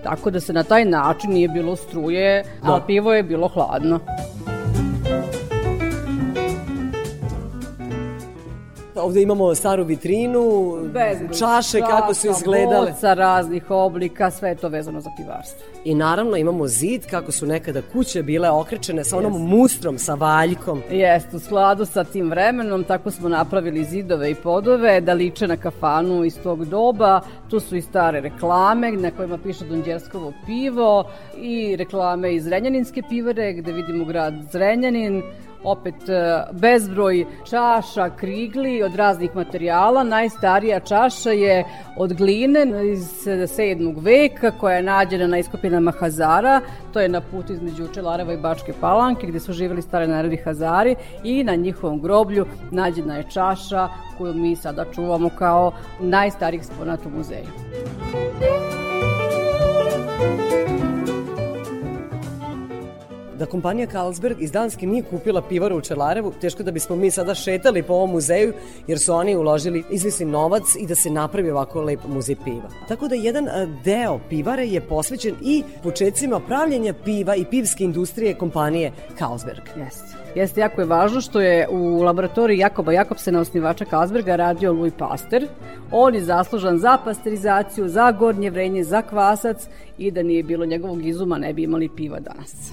Tako 0.05 0.31
da 0.31 0.41
se 0.41 0.53
na 0.53 0.63
taj 0.63 0.85
način 0.85 1.31
nije 1.31 1.49
bilo 1.49 1.77
struje, 1.77 2.45
Da. 2.63 2.75
a 2.75 2.81
pivo 2.87 3.15
je 3.15 3.23
bilo 3.23 3.49
hladno. 3.49 4.01
Ovde 8.95 9.23
imamo 9.23 9.55
staru 9.55 9.85
vitrinu, 9.85 10.73
Bezbroj 10.83 11.39
čaše 11.39 11.81
kako 11.81 12.15
su 12.15 12.31
izgledale. 12.31 12.91
Boca 12.91 13.15
raznih 13.15 13.71
oblika, 13.71 14.31
sve 14.31 14.49
je 14.49 14.55
to 14.55 14.69
vezano 14.69 15.01
za 15.01 15.11
pivarstvo. 15.17 15.67
I 15.85 15.95
naravno 15.95 16.37
imamo 16.37 16.67
zid 16.67 17.07
kako 17.07 17.33
su 17.33 17.47
nekada 17.47 17.83
kuće 17.93 18.23
bile 18.23 18.51
okrečene 18.51 19.05
sa 19.05 19.17
onom 19.19 19.49
mustrom, 19.49 19.99
sa 19.99 20.15
valjkom. 20.15 20.83
Jeste, 20.91 21.37
u 21.37 21.41
skladu 21.41 21.85
sa 21.85 22.05
tim 22.05 22.31
vremenom 22.31 22.85
tako 22.85 23.11
smo 23.11 23.29
napravili 23.29 23.85
zidove 23.85 24.31
i 24.31 24.35
podove 24.35 25.01
da 25.01 25.13
liče 25.13 25.47
na 25.47 25.57
kafanu 25.57 26.25
iz 26.25 26.39
tog 26.43 26.65
doba. 26.65 27.21
Tu 27.51 27.61
su 27.61 27.77
i 27.77 27.83
stare 27.83 28.21
reklame 28.21 28.93
na 28.93 29.11
kojima 29.11 29.39
piše 29.39 29.65
Donđerskovo 29.65 30.33
pivo 30.47 31.05
i 31.37 31.77
reklame 31.77 32.35
iz 32.35 32.45
Zrenjaninske 32.45 33.03
pivare 33.09 33.53
gde 33.53 33.73
vidimo 33.73 34.05
grad 34.05 34.35
Zrenjanin. 34.53 35.23
Opet 35.65 36.09
e, 36.09 36.45
bezbroj 36.53 37.27
čaša, 37.51 38.11
krigli 38.11 38.83
od 38.83 38.95
raznih 38.95 39.31
materijala. 39.35 40.05
Najstarija 40.05 40.81
čaša 40.81 41.31
je 41.31 41.65
od 41.97 42.13
gline 42.13 42.67
iz 42.93 43.27
7. 43.27 44.03
veka 44.03 44.51
koja 44.51 44.77
je 44.77 44.83
nađena 44.83 45.27
na 45.27 45.39
iskopinama 45.39 45.91
Hazara. 45.91 46.61
To 46.93 47.01
je 47.01 47.09
na 47.09 47.21
putu 47.21 47.53
između 47.53 47.89
Čelareva 47.95 48.33
i 48.33 48.37
Bačke 48.37 48.73
Palanke 48.81 49.27
gde 49.27 49.41
su 49.41 49.53
živjeli 49.53 49.83
stare 49.83 50.07
narodi 50.07 50.37
Hazari 50.45 50.97
i 51.25 51.45
na 51.45 51.55
njihovom 51.55 52.01
groblju 52.01 52.47
nađena 52.71 53.17
je 53.17 53.31
čaša 53.31 53.89
koju 54.19 54.35
mi 54.35 54.57
sada 54.57 54.85
čuvamo 54.95 55.31
kao 55.39 55.73
najstariji 56.01 56.59
eksponat 56.59 57.07
u 57.07 57.11
muzeju. 57.11 57.47
Da 63.43 63.47
kompanija 63.47 63.87
Carlsberg 63.87 64.37
iz 64.41 64.53
Danske 64.53 64.87
nije 64.87 65.03
kupila 65.11 65.43
pivaru 65.43 65.77
u 65.77 65.81
Čelarevu, 65.81 66.33
teško 66.41 66.63
da 66.63 66.71
bismo 66.71 66.97
mi 66.97 67.11
sada 67.11 67.35
šetali 67.35 67.83
po 67.83 67.95
ovom 67.95 68.11
muzeju, 68.11 68.53
jer 68.87 68.99
su 68.99 69.15
oni 69.15 69.37
uložili 69.37 69.85
izvisni 69.91 70.27
novac 70.27 70.77
i 70.79 70.87
da 70.87 70.95
se 70.95 71.11
napravi 71.11 71.51
ovako 71.51 71.83
lep 71.83 72.01
muzej 72.07 72.37
piva. 72.45 72.71
Tako 72.89 73.09
da 73.09 73.15
jedan 73.15 73.49
deo 73.85 74.21
pivare 74.29 74.67
je 74.67 74.81
posvećen 74.81 75.35
i 75.43 75.63
početcima 75.83 76.41
pravljenja 76.41 76.95
piva 77.05 77.37
i 77.37 77.45
pivske 77.45 77.85
industrije 77.85 78.39
kompanije 78.39 78.93
Carlsberg. 79.19 79.63
Jeste. 79.77 80.12
Jeste, 80.35 80.61
jako 80.61 80.81
je 80.81 80.87
važno 80.87 81.21
što 81.21 81.41
je 81.41 81.69
u 81.69 82.03
laboratoriji 82.03 82.59
Jakoba 82.59 82.93
Jakobsena, 82.93 83.41
osnivača 83.41 83.85
Kalsberga, 83.85 84.37
radio 84.37 84.73
Louis 84.73 84.93
Pasteur. 84.99 85.47
On 85.91 86.15
je 86.15 86.21
zaslužan 86.21 86.79
za 86.79 86.99
pasterizaciju, 87.05 87.89
za 87.89 88.13
gornje 88.13 88.51
vrenje, 88.51 88.85
za 88.85 89.03
kvasac 89.03 89.69
i 89.99 90.11
da 90.11 90.23
nije 90.23 90.43
bilo 90.43 90.67
njegovog 90.67 91.07
izuma 91.07 91.39
ne 91.39 91.53
bi 91.53 91.63
imali 91.63 91.89
piva 91.89 92.21
danas. 92.21 92.73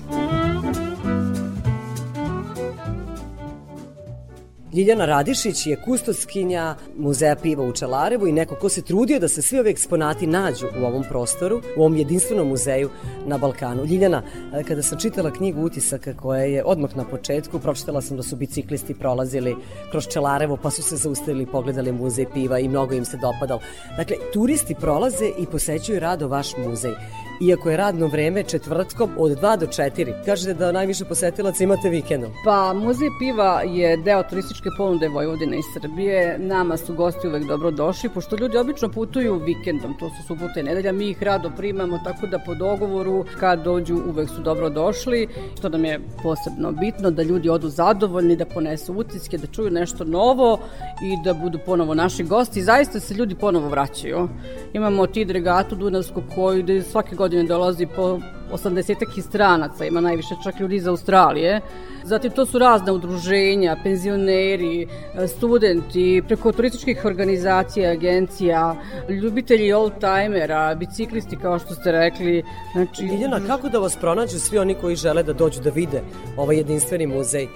Ljiljana 4.73 5.05
Radišić 5.05 5.67
je 5.67 5.75
kustoskinja 5.85 6.75
Muzeja 6.97 7.35
piva 7.35 7.63
u 7.63 7.71
Čelarevu 7.71 8.27
i 8.27 8.31
neko 8.31 8.55
ko 8.55 8.69
se 8.69 8.81
trudio 8.81 9.19
da 9.19 9.27
se 9.27 9.41
svi 9.41 9.59
ovi 9.59 9.69
eksponati 9.69 10.27
nađu 10.27 10.67
u 10.81 10.85
ovom 10.85 11.03
prostoru, 11.09 11.61
u 11.77 11.79
ovom 11.79 11.95
jedinstvenom 11.95 12.47
muzeju 12.47 12.89
na 13.25 13.37
Balkanu. 13.37 13.85
Ljiljana, 13.85 14.21
e, 14.53 14.63
kada 14.63 14.83
sam 14.83 14.99
čitala 14.99 15.31
knjigu 15.33 15.61
utisaka 15.61 16.13
koja 16.13 16.43
je 16.43 16.63
odmah 16.65 16.95
na 16.95 17.03
početku, 17.03 17.59
pročitala 17.59 18.01
sam 18.01 18.17
da 18.17 18.23
su 18.23 18.35
biciklisti 18.35 18.93
prolazili 18.93 19.55
kroz 19.91 20.07
Čelarevo 20.07 20.57
pa 20.57 20.69
su 20.69 20.83
se 20.83 20.97
zaustavili 20.97 21.43
i 21.43 21.51
pogledali 21.51 21.91
muzej 21.91 22.25
piva 22.33 22.59
i 22.59 22.67
mnogo 22.67 22.93
im 22.93 23.05
se 23.05 23.17
dopadalo. 23.17 23.61
Dakle, 23.97 24.15
turisti 24.33 24.75
prolaze 24.75 25.31
i 25.39 25.45
posećuju 25.45 25.99
rado 25.99 26.27
vaš 26.27 26.57
muzej 26.57 26.93
iako 27.41 27.69
je 27.69 27.77
radno 27.77 28.07
vreme 28.07 28.43
četvrtkom 28.43 29.09
od 29.17 29.31
2 29.31 29.59
do 29.59 29.65
4. 29.65 30.25
Kažete 30.25 30.53
da 30.53 30.71
najviše 30.71 31.05
posetilaca 31.05 31.63
imate 31.63 31.89
vikendom. 31.89 32.31
Pa 32.45 32.73
muzej 32.73 33.07
piva 33.19 33.61
je 33.61 33.97
deo 33.97 34.23
turističke 34.23 34.69
ponude 34.77 35.07
Vojvodine 35.07 35.57
i 35.57 35.61
Srbije. 35.73 36.37
Nama 36.39 36.77
su 36.77 36.93
gosti 36.93 37.27
uvek 37.27 37.43
dobro 37.43 37.71
došli, 37.71 38.09
pošto 38.09 38.35
ljudi 38.35 38.57
obično 38.57 38.89
putuju 38.89 39.41
vikendom, 39.45 39.97
to 39.99 40.09
su 40.09 40.27
subote 40.27 40.59
i 40.59 40.63
nedelja, 40.63 40.91
mi 40.91 41.09
ih 41.09 41.23
rado 41.23 41.51
primamo, 41.57 41.99
tako 42.03 42.27
da 42.27 42.39
po 42.39 42.55
dogovoru 42.55 43.25
kad 43.39 43.63
dođu 43.63 43.95
uvek 44.09 44.29
su 44.29 44.41
dobro 44.41 44.69
došli. 44.69 45.27
Što 45.57 45.69
nam 45.69 45.85
je 45.85 45.99
posebno 46.23 46.71
bitno, 46.71 47.11
da 47.11 47.23
ljudi 47.23 47.49
odu 47.49 47.69
zadovoljni, 47.69 48.35
da 48.35 48.45
ponesu 48.45 48.93
utiske, 48.93 49.37
da 49.37 49.47
čuju 49.47 49.71
nešto 49.71 50.03
novo 50.03 50.59
i 51.03 51.23
da 51.23 51.33
budu 51.33 51.59
ponovo 51.65 51.93
naši 51.93 52.23
gosti. 52.23 52.63
Zaista 52.63 52.99
se 52.99 53.13
ljudi 53.13 53.35
ponovo 53.35 53.69
vraćaju. 53.69 54.29
Imamo 54.73 55.07
tid 55.07 55.31
regatu 55.31 55.75
Dunavsku 55.75 56.21
koju 56.35 56.59
ide 56.59 56.81
svake 56.81 57.15
godine 57.15 57.28
dolazi 57.29 57.85
po 57.95 58.19
80 58.51 59.21
stranaca, 59.21 59.85
ima 59.85 60.01
najviše 60.01 60.35
čak 60.43 60.59
ljudi 60.59 60.75
iz 60.75 60.87
Australije. 60.87 61.61
Zatim 62.03 62.31
to 62.31 62.45
su 62.45 62.59
razne 62.59 62.91
udruženja, 62.91 63.77
penzioneri, 63.83 64.87
studenti, 65.27 66.21
preko 66.27 66.51
turističkih 66.51 67.05
organizacija, 67.05 67.91
agencija, 67.91 68.75
ljubitelji 69.09 69.73
old-timera, 69.73 70.75
biciklisti 70.75 71.35
kao 71.35 71.59
što 71.59 71.73
ste 71.75 71.91
rekli. 71.91 72.43
Znači, 72.71 73.03
Ljiljana, 73.03 73.39
kako 73.47 73.69
da 73.69 73.79
vas 73.79 73.95
pronađu 73.95 74.39
svi 74.39 74.57
oni 74.57 74.73
koji 74.73 74.95
žele 74.95 75.23
da 75.23 75.33
dođu 75.33 75.61
da 75.61 75.69
vide 75.69 76.01
ovaj 76.37 76.57
jedinstveni 76.57 77.07
muzej? 77.07 77.47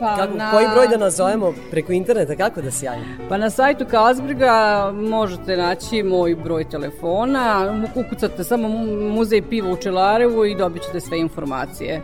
Pa 0.00 0.16
kako, 0.16 0.34
na- 0.34 0.50
Koji 0.50 0.66
broj 0.68 0.88
da 0.88 0.96
nazovemo 0.96 1.54
preko 1.70 1.92
interneta, 1.92 2.36
kako 2.36 2.62
da 2.62 2.70
se 2.70 2.86
javimo? 2.86 3.06
Pa 3.28 3.36
na 3.36 3.50
sajtu 3.50 3.84
Kazbrga 3.86 4.52
možete 4.92 5.56
naći 5.56 6.02
moj 6.02 6.34
broj 6.34 6.64
telefona, 6.64 7.74
ukucate 7.96 8.44
samo 8.44 8.68
mu- 8.68 8.86
muzej 9.10 9.42
piva 9.42 9.70
u 9.70 9.76
Čelarevu 9.76 10.44
i 10.44 10.54
dobit 10.54 10.82
ćete 10.82 11.00
sve 11.00 11.18
informacije. 11.18 12.00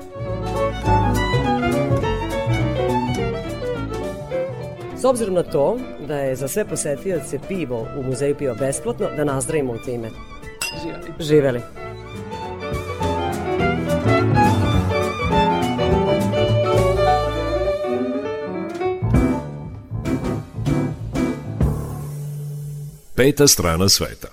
S 4.96 5.04
obzirom 5.04 5.34
na 5.34 5.42
to 5.42 5.76
da 6.00 6.16
je 6.16 6.36
za 6.36 6.48
sve 6.48 6.64
posetioce 6.64 7.38
pivo 7.48 7.86
u 7.98 8.02
muzeju 8.02 8.34
piva 8.34 8.54
besplatno, 8.54 9.06
da 9.16 9.24
nazdravimo 9.24 9.72
u 9.72 9.78
time. 9.78 10.08
Živali. 10.82 11.04
Živeli. 11.20 11.60
Peta 23.16 23.46
strana 23.46 23.88
sveta. 23.88 24.28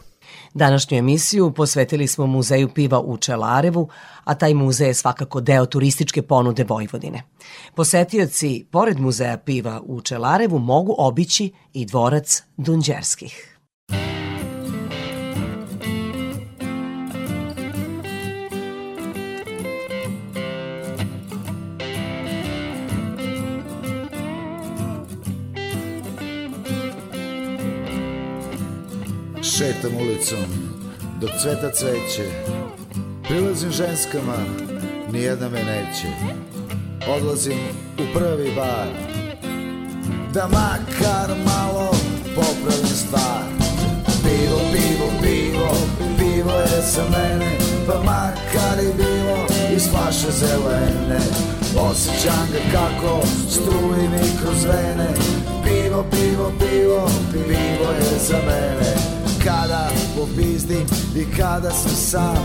Današnju 0.53 0.97
emisiju 0.97 1.51
posvetili 1.51 2.07
smo 2.07 2.27
muzeju 2.27 2.69
piva 2.69 2.99
u 2.99 3.17
Čelarevu, 3.17 3.89
a 4.23 4.35
taj 4.35 4.53
muzej 4.53 4.87
je 4.87 4.93
svakako 4.93 5.41
deo 5.41 5.65
turističke 5.65 6.21
ponude 6.21 6.63
Vojvodine. 6.63 7.23
Posetioci, 7.75 8.65
pored 8.71 8.99
muzeja 8.99 9.37
piva 9.37 9.81
u 9.85 10.01
Čelarevu, 10.01 10.59
mogu 10.59 10.95
obići 10.97 11.51
i 11.73 11.85
dvorac 11.85 12.43
Dunđerskih. 12.57 13.52
Šetam 29.57 29.95
ulicom 29.95 30.49
dok 31.21 31.29
cveta 31.41 31.71
cveće. 31.71 32.29
Prilazim 33.23 33.71
ženskama, 33.71 34.37
nijedna 35.11 35.49
me 35.49 35.59
neće. 35.59 36.07
Odlazim 37.07 37.59
u 37.99 38.03
prvi 38.13 38.51
bar 38.55 38.87
Da 40.33 40.47
makar 40.47 41.37
malo 41.45 41.91
popravim 42.35 42.95
stvar. 42.95 43.43
Pivo, 44.23 44.59
pivo, 44.71 45.07
pivo, 45.21 45.75
pivo 46.17 46.51
je 46.51 46.81
za 46.81 47.03
mene 47.03 47.57
Pa 47.87 48.03
makar 48.03 48.83
i 48.83 48.93
bilo 48.97 49.47
iz 49.75 49.89
flaše 49.89 50.31
zelene. 50.31 51.19
Osjećam 51.79 52.47
ga 52.51 52.71
kako 52.71 53.21
struji 53.49 54.09
mi 54.09 54.41
kroz 54.41 54.63
vene. 54.65 55.13
Pivo, 55.63 56.05
pivo, 56.11 56.51
pivo, 56.59 57.09
pivo 57.33 57.91
je 57.91 58.19
za 58.19 58.37
mene 58.37 59.12
Kada 59.43 59.89
popizdim 60.17 60.85
i 61.15 61.37
kada 61.37 61.71
sam 61.71 61.95
sam. 61.95 62.37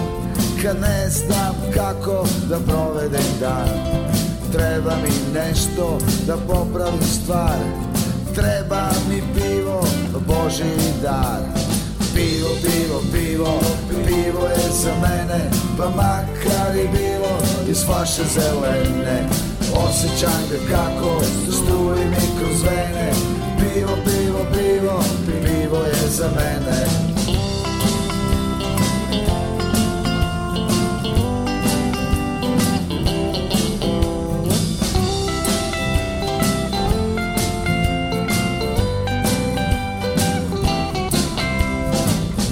Kad 0.63 0.81
ne 0.81 1.11
znam 1.11 1.55
kako 1.75 2.27
da 2.49 2.59
provedem 2.59 3.27
dan 3.41 3.69
Treba 4.53 4.97
mi 5.03 5.41
nešto 5.41 5.99
da 6.27 6.37
popravim 6.37 7.03
stvar. 7.03 7.59
Treba 8.35 8.91
mi 9.09 9.23
pivo, 9.35 9.81
Boži 10.27 10.93
dar. 11.03 11.43
Pivo, 12.15 12.49
pivo, 12.63 13.03
pivo, 13.13 13.61
pivo 14.07 14.47
je 14.49 14.73
za 14.83 14.93
mene 15.03 15.51
Pa 15.77 15.85
makar 15.85 16.77
i 16.77 16.89
bilo 16.89 17.39
iz 17.71 17.85
flaše 17.87 18.23
zelene. 18.35 19.29
Osjećam 19.75 20.43
ga 20.51 20.77
kako 20.77 21.23
struji 21.53 22.05
mi 22.05 22.39
kroz 22.39 22.63
vene. 22.63 23.13
Pivo, 23.59 23.97
pivo, 24.05 24.39
pivo, 24.53 25.03
pivo 25.27 25.48
je 25.77 26.09
za 26.09 26.29
mene. 26.29 27.09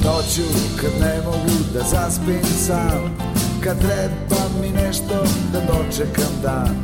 Noću 0.05 0.43
kad 0.81 0.91
ne 1.01 1.21
mogu 1.25 1.57
da 1.75 1.81
zaspim 1.83 2.45
sam 2.67 3.17
Kad 3.65 3.79
treba 3.79 4.43
mi 4.61 4.69
nešto 4.69 5.25
da 5.53 5.61
dočekam 5.61 6.33
dan 6.43 6.77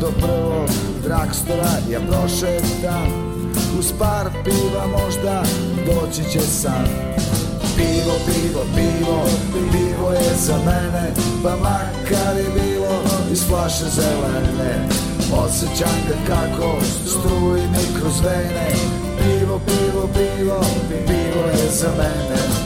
Do 0.00 0.06
prvog 0.20 0.68
dragstora 1.02 1.70
ja 1.90 2.00
prošetam 2.00 3.28
Uz 3.78 3.92
par 3.98 4.27
piva 4.44 4.86
možda 4.86 5.42
doći 5.86 6.32
će 6.32 6.40
san 6.40 6.86
Pivo, 7.76 8.14
pivo, 8.26 8.62
pivo, 8.74 9.24
pivo 9.72 10.12
je 10.12 10.36
za 10.36 10.56
mene 10.56 11.12
Pa 11.42 11.56
makar 11.56 12.36
je 12.36 12.48
bilo 12.54 13.02
iz 13.32 13.46
flaše 13.48 13.84
zelene. 13.84 14.88
Osjećam 15.32 15.98
ga 16.08 16.34
kako 16.34 16.76
struji 17.06 17.62
mi 17.62 18.00
kroz 18.00 18.20
vene. 18.24 18.68
Pivo, 19.18 19.60
pivo, 19.66 20.08
pivo, 20.14 20.60
pivo 21.06 21.46
je 21.48 21.70
za 21.70 21.88
mene 21.98 22.57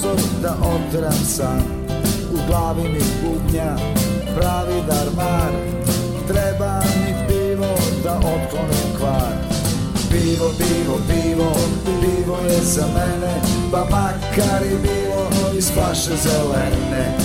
prozor 0.00 0.20
da 0.42 0.56
oteram 0.62 1.24
san. 1.24 1.62
U 2.32 2.38
glavi 2.46 2.88
mi 2.88 3.00
bubnja 3.22 3.76
pravi 4.36 4.82
darmar 4.88 5.52
Treba 6.28 6.80
mi 6.80 7.14
pivo 7.28 7.74
da 8.04 8.16
otklonim 8.16 8.96
kvar. 8.98 9.32
Pivo, 10.10 10.50
pivo, 10.58 10.98
pivo, 11.08 11.52
pivo 11.84 12.36
je 12.48 12.60
za 12.64 12.86
mene. 12.86 13.40
Pa 13.72 13.78
makar 13.78 14.62
i 14.66 14.76
bilo 14.82 15.54
iz 15.58 15.70
flaše 15.72 16.16
zelene. 16.22 17.16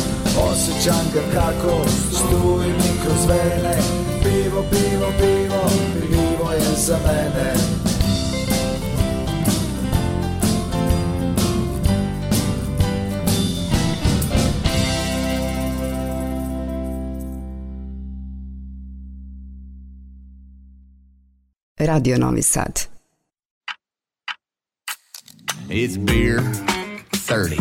Osjećam 0.52 1.06
ga 1.14 1.22
kako 1.34 1.90
struji 2.12 2.68
mi 2.68 3.02
kroz 3.04 3.26
vene. 3.28 3.78
Pivo, 4.24 4.64
pivo, 4.72 5.08
pivo, 5.20 5.70
pivo 6.02 6.52
je 6.52 6.76
za 6.78 6.98
mene 7.06 7.83
Radio 21.88 22.18
Novi 22.18 22.42
Sad. 22.42 22.86
It's 25.70 25.98
beer 25.98 26.40
30, 27.14 27.58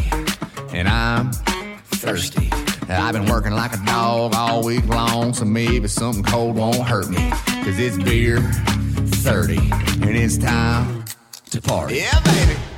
and 0.73 0.89
I'm 0.89 1.33
thirsty. 1.33 2.51
I've 2.89 3.15
been 3.15 3.27
working 3.27 3.53
like 3.53 3.73
a 3.75 3.85
dog 3.85 4.35
all 4.35 4.65
week 4.65 4.87
long, 4.87 5.33
so 5.33 5.45
maybe 5.45 5.89
something 5.89 6.23
cold 6.23 6.57
won't 6.57 6.77
hurt 6.77 7.09
me. 7.09 7.31
Cause 7.65 7.79
it's 7.79 7.97
beer 7.97 8.41
30, 8.41 9.57
and 10.03 10.17
it's 10.17 10.37
time 10.37 11.05
to 11.51 11.61
party. 11.61 11.97
Yeah, 11.97 12.21
baby. 12.21 12.73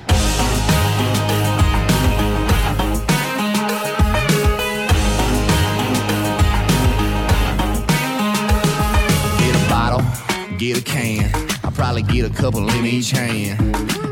Probably 11.95 12.13
get 12.13 12.29
a 12.29 12.35
couple 12.35 12.69
in 12.71 12.87
each 12.87 13.13
hand. 13.13 13.61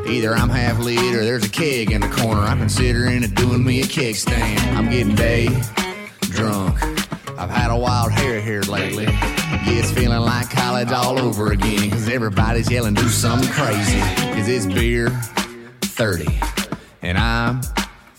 Either 0.07 0.35
I'm 0.35 0.49
half 0.49 0.79
lit 0.79 1.17
or 1.17 1.25
there's 1.25 1.45
a 1.45 1.49
keg 1.49 1.91
in 1.91 2.01
the 2.01 2.09
corner. 2.09 2.41
I'm 2.41 2.59
considering 2.59 3.25
it 3.25 3.35
doing 3.35 3.65
me 3.65 3.81
a 3.81 3.87
keg 3.87 4.15
stand. 4.15 4.61
I'm 4.79 4.89
getting 4.89 5.17
day 5.17 5.49
drunk. 6.21 6.81
I've 7.37 7.51
had 7.51 7.73
a 7.73 7.77
wild 7.77 8.13
hair 8.13 8.41
here 8.41 8.61
lately. 8.63 9.07
Yeah, 9.07 9.65
it's 9.67 9.91
feeling 9.91 10.21
like 10.21 10.49
college 10.49 10.93
all 10.93 11.19
over 11.19 11.51
again. 11.51 11.91
Cause 11.91 12.09
everybody's 12.09 12.71
yelling, 12.71 12.95
do 12.95 13.09
something 13.09 13.51
crazy. 13.51 13.99
Cause 14.33 14.47
it's 14.47 14.67
beer 14.67 15.09
30. 15.81 16.27
And 17.03 17.19
I'm 17.19 17.63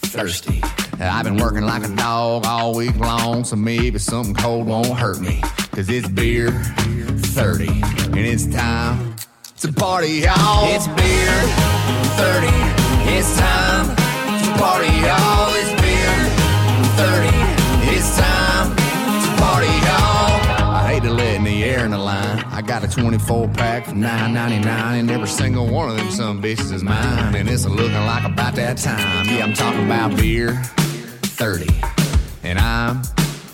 thirsty. 0.01 0.61
I've 0.99 1.23
been 1.23 1.37
working 1.37 1.63
like 1.63 1.85
a 1.85 1.95
dog 1.95 2.45
all 2.45 2.75
week 2.75 2.97
long, 2.97 3.45
so 3.45 3.55
maybe 3.55 3.97
something 3.97 4.35
cold 4.35 4.67
won't 4.67 4.87
hurt 4.87 5.21
me. 5.21 5.39
Cause 5.71 5.87
it's 5.87 6.09
beer 6.09 6.51
30. 6.51 7.67
And 7.67 8.17
it's 8.17 8.45
time 8.45 9.12
to 9.63 9.71
party, 9.71 10.25
y'all. 10.25 10.75
It's 10.75 10.87
beer 10.87 11.31
30. 12.19 12.47
It's 13.15 13.37
time 13.39 13.95
to 13.95 14.59
party, 14.59 14.91
y'all. 14.99 15.53
It's 15.55 15.71
beer 15.81 16.15
30. 16.99 17.31
It's 17.95 18.17
time 18.17 18.75
to 18.75 19.41
party, 19.41 19.67
y'all. 19.87 20.69
I 20.69 20.91
hate 20.91 21.03
to 21.03 21.11
let 21.11 21.35
in 21.35 21.45
the 21.45 21.63
air 21.63 21.85
in 21.85 21.91
the 21.91 21.97
line. 21.97 22.43
I 22.51 22.61
got 22.61 22.83
a 22.83 22.89
24 22.89 23.47
pack 23.49 23.85
for 23.85 23.93
9.99, 23.93 24.65
and 24.65 25.09
every 25.09 25.29
single 25.29 25.69
one 25.69 25.89
of 25.89 25.95
them 25.95 26.11
some 26.11 26.41
bitches 26.41 26.73
is 26.73 26.83
mine. 26.83 27.33
And 27.33 27.47
it's 27.47 27.65
looking 27.65 27.93
like 27.93 28.25
about 28.25 28.55
that 28.55 28.75
time. 28.75 29.25
Yeah, 29.27 29.45
I'm 29.45 29.53
talking 29.53 29.85
about 29.85 30.17
beer 30.17 30.61
30. 30.61 31.69
And 32.43 32.59
I'm 32.59 33.01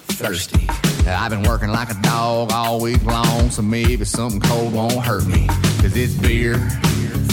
thirsty. 0.07 0.67
I've 1.07 1.29
been 1.29 1.43
working 1.43 1.69
like 1.69 1.91
a 1.91 2.01
dog 2.01 2.51
all 2.51 2.81
week 2.81 3.03
long, 3.03 3.51
so 3.51 3.61
maybe 3.61 4.05
something 4.05 4.39
cold 4.41 4.73
won't 4.73 5.05
hurt 5.05 5.27
me. 5.27 5.47
Cause 5.81 5.95
it's 5.95 6.13
beer 6.13 6.55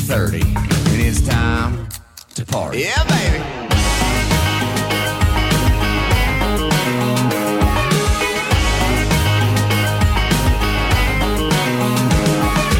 30, 0.06 0.40
and 0.40 1.01
it's 1.02 1.20
time 1.27 1.89
to 2.35 2.44
party. 2.47 2.78
Yeah, 2.78 3.02
baby. 3.05 3.43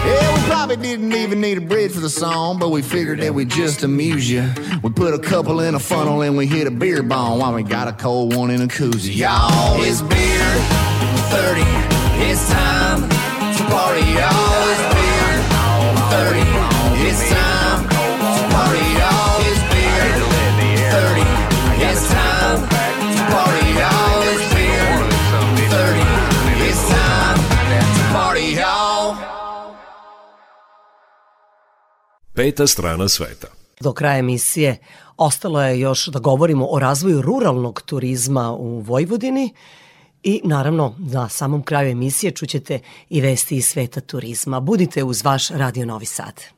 Yeah, 0.07 0.35
we 0.35 0.49
probably 0.49 0.77
didn't 0.77 1.13
even 1.13 1.41
need 1.41 1.59
a 1.59 1.61
bridge 1.61 1.93
for 1.93 2.01
the 2.01 2.09
song, 2.09 2.59
but 2.59 2.69
we 2.69 2.81
figured 2.83 3.19
that 3.21 3.35
we'd 3.35 3.49
just 3.51 3.83
amuse 3.83 4.31
you. 4.31 4.49
We 4.83 4.91
put 4.91 5.15
a 5.15 5.19
couple 5.19 5.61
in 5.61 5.75
a 5.75 5.81
funnel 5.81 6.23
and 6.23 6.37
we 6.37 6.47
hit 6.47 6.69
a 6.69 6.71
beer 6.71 7.03
bong 7.03 7.41
while 7.41 7.53
we 7.55 7.65
got 7.65 7.89
a 7.89 7.93
cold 7.93 8.37
one 8.37 8.51
in 8.51 8.63
a 8.63 8.69
koozie. 8.69 9.17
Y'all, 9.17 9.83
it's 9.83 10.01
beer 10.03 10.47
30. 11.31 11.63
It's 12.31 12.49
time 12.51 13.03
to 13.57 13.65
party, 13.65 14.07
y'all. 14.13 14.76
Peta 32.37 32.67
strana 32.67 33.09
sveta. 33.09 33.49
Do 33.81 33.93
kraja 33.93 34.19
emisije 34.19 34.77
ostalo 35.17 35.63
je 35.63 35.81
još 35.81 36.07
da 36.07 36.19
govorimo 36.19 36.67
o 36.71 36.79
razvoju 36.79 37.23
ruralnog 37.23 37.83
turizma 37.83 38.53
u 38.53 38.81
Vojvodini 38.81 39.55
i 40.23 40.41
naravno 40.45 40.95
na 40.99 41.29
samom 41.29 41.63
kraju 41.63 41.91
emisije 41.91 42.33
čućete 42.33 42.79
i 43.09 43.21
vesti 43.21 43.57
iz 43.57 43.67
sveta 43.67 44.01
turizma. 44.01 44.61
Budite 44.61 45.05
uz 45.05 45.25
vaš 45.25 45.49
Radio 45.49 45.87
Novi 45.87 46.07
Sad. 46.07 46.56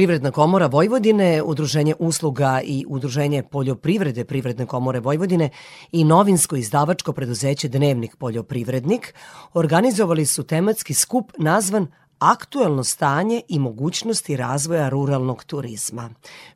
Privredna 0.00 0.30
komora 0.30 0.66
Vojvodine, 0.66 1.42
Udruženje 1.42 1.94
usluga 1.98 2.60
i 2.64 2.84
Udruženje 2.88 3.42
poljoprivrede 3.42 4.24
Privredne 4.24 4.66
komore 4.66 5.00
Vojvodine 5.00 5.50
i 5.92 6.04
novinsko 6.04 6.56
izdavačko 6.56 7.12
preduzeće 7.12 7.68
Dnevnik 7.68 8.16
poljoprivrednik 8.16 9.14
organizovali 9.54 10.26
su 10.26 10.42
tematski 10.42 10.94
skup 10.94 11.32
nazvan 11.38 11.86
aktuelno 12.18 12.84
stanje 12.84 13.42
i 13.48 13.58
mogućnosti 13.58 14.36
razvoja 14.36 14.88
ruralnog 14.88 15.44
turizma. 15.44 16.10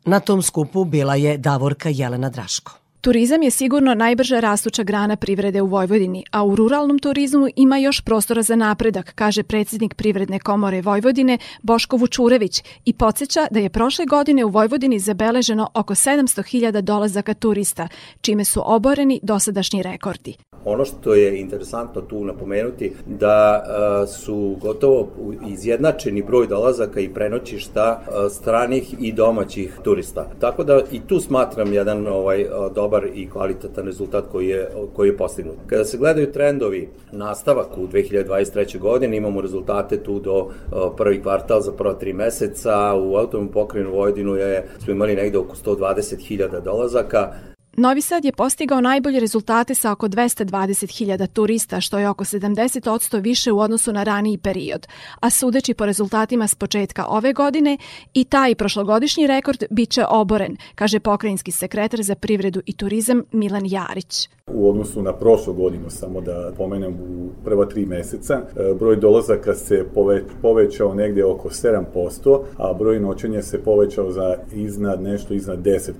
Na 0.04 0.20
tom 0.20 0.42
skupu 0.42 0.84
bila 0.84 1.14
je 1.14 1.38
Davorka 1.38 1.88
Jelena 1.88 2.30
Draško. 2.30 2.83
Turizam 3.04 3.42
je 3.42 3.50
sigurno 3.50 3.94
najbrža 3.94 4.40
rastuća 4.40 4.82
grana 4.82 5.16
privrede 5.16 5.62
u 5.62 5.66
Vojvodini, 5.66 6.24
a 6.30 6.44
u 6.44 6.56
ruralnom 6.56 6.98
turizmu 6.98 7.48
ima 7.56 7.78
još 7.78 8.00
prostora 8.00 8.42
za 8.42 8.56
napredak, 8.56 9.12
kaže 9.14 9.42
predsjednik 9.42 9.94
Privredne 9.94 10.38
komore 10.38 10.80
Vojvodine 10.80 11.38
Boško 11.62 11.96
Vučurević 11.96 12.62
i 12.84 12.92
podsjeća 12.92 13.46
da 13.50 13.60
je 13.60 13.70
prošle 13.70 14.06
godine 14.06 14.44
u 14.44 14.48
Vojvodini 14.48 14.98
zabeleženo 14.98 15.70
oko 15.74 15.94
700.000 15.94 16.80
dolazaka 16.80 17.34
turista, 17.34 17.88
čime 18.20 18.44
su 18.44 18.62
oboreni 18.64 19.20
dosadašnji 19.22 19.82
rekordi. 19.82 20.36
Ono 20.64 20.84
što 20.84 21.14
je 21.14 21.40
interesantno 21.40 22.00
tu 22.00 22.24
napomenuti 22.24 22.92
da 23.06 23.64
a, 23.66 24.06
su 24.06 24.56
gotovo 24.60 25.08
izjednačeni 25.48 26.22
broj 26.22 26.46
dolazaka 26.46 27.00
i 27.00 27.08
prenoćišta 27.08 27.82
a, 27.82 28.28
stranih 28.28 28.94
i 29.00 29.12
domaćih 29.12 29.78
turista. 29.82 30.30
Tako 30.40 30.64
da 30.64 30.80
i 30.92 31.00
tu 31.00 31.20
smatram 31.20 31.72
jedan 31.72 32.06
ovaj 32.06 32.42
a, 32.42 32.68
dobar 32.74 33.06
i 33.14 33.30
kvalitetan 33.30 33.86
rezultat 33.86 34.24
koji 34.32 34.48
je 34.48 34.68
koji 34.92 35.08
je 35.08 35.16
postignut. 35.16 35.56
Kada 35.66 35.84
se 35.84 35.98
gledaju 35.98 36.32
trendovi 36.32 36.88
nastavak 37.12 37.78
u 37.78 37.86
2023. 37.86 38.78
godini 38.78 39.16
imamo 39.16 39.40
rezultate 39.40 40.02
tu 40.02 40.20
do 40.20 40.48
prvi 40.96 41.22
kvartal 41.22 41.60
za 41.60 41.72
prva 41.72 41.94
tri 41.94 42.12
meseca 42.12 42.94
u 42.94 43.16
autonomnu 43.16 43.52
pokrajinu 43.52 43.90
Vojvodinu 43.90 44.34
je 44.34 44.66
smo 44.78 44.92
imali 44.92 45.16
negde 45.16 45.38
oko 45.38 45.56
120.000 45.56 46.60
dolazaka 46.60 47.32
Novi 47.76 48.00
Sad 48.00 48.24
je 48.24 48.32
postigao 48.32 48.80
najbolje 48.80 49.20
rezultate 49.20 49.74
sa 49.74 49.92
oko 49.92 50.08
220.000 50.08 51.26
turista, 51.26 51.80
što 51.80 51.98
je 51.98 52.08
oko 52.08 52.24
70% 52.24 53.22
više 53.22 53.52
u 53.52 53.58
odnosu 53.58 53.92
na 53.92 54.02
raniji 54.02 54.38
period. 54.38 54.86
A 55.20 55.30
sudeći 55.30 55.74
po 55.74 55.86
rezultatima 55.86 56.46
s 56.46 56.54
početka 56.54 57.06
ove 57.06 57.32
godine, 57.32 57.78
i 58.14 58.24
taj 58.24 58.54
prošlogodišnji 58.54 59.26
rekord 59.26 59.64
bit 59.70 59.90
će 59.90 60.04
oboren, 60.08 60.56
kaže 60.74 61.00
pokrajinski 61.00 61.52
sekretar 61.52 62.02
za 62.02 62.14
privredu 62.14 62.62
i 62.66 62.76
turizam 62.76 63.22
Milan 63.32 63.66
Jarić. 63.66 64.28
U 64.46 64.70
odnosu 64.70 65.02
na 65.02 65.12
prošlu 65.12 65.54
godinu, 65.54 65.90
samo 65.90 66.20
da 66.20 66.52
pomenem 66.56 66.92
u 66.94 67.28
prva 67.44 67.66
tri 67.66 67.86
meseca, 67.86 68.34
e, 68.34 68.74
broj 68.74 68.96
dolazaka 68.96 69.54
se 69.54 69.86
pove, 69.94 70.22
povećao 70.42 70.94
negde 70.94 71.24
oko 71.24 71.48
7%, 71.48 72.40
a 72.56 72.72
broj 72.72 73.00
noćenja 73.00 73.42
se 73.42 73.62
povećao 73.62 74.10
za 74.10 74.36
iznad 74.52 75.02
nešto 75.02 75.34
iznad 75.34 75.58
10%. 75.58 75.92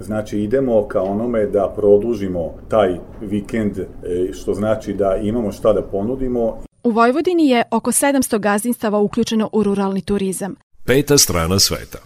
Znači 0.00 0.38
idemo 0.38 0.88
ka 0.88 1.02
onome 1.20 1.46
da 1.46 1.72
produžimo 1.76 2.54
taj 2.68 2.98
vikend, 3.20 3.78
e, 3.78 3.84
što 4.32 4.54
znači 4.54 4.92
da 4.92 5.16
imamo 5.16 5.52
šta 5.52 5.72
da 5.72 5.82
ponudimo 5.82 6.58
U 6.84 6.90
Vojvodini 6.90 7.48
je 7.48 7.62
oko 7.70 7.92
700 7.92 8.38
gazdinstava 8.38 8.98
uključeno 8.98 9.50
u 9.52 9.62
ruralni 9.62 10.00
turizam. 10.00 10.54
Peta 10.84 11.18
strana 11.18 11.58
sveta. 11.58 11.98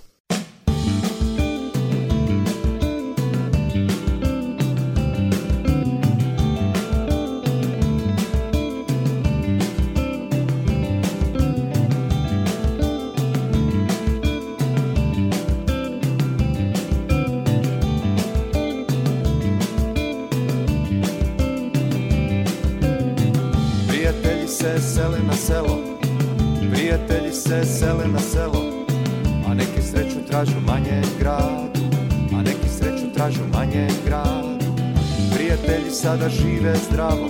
Sada 36.12 36.28
žive 36.28 36.74
zdravo, 36.76 37.28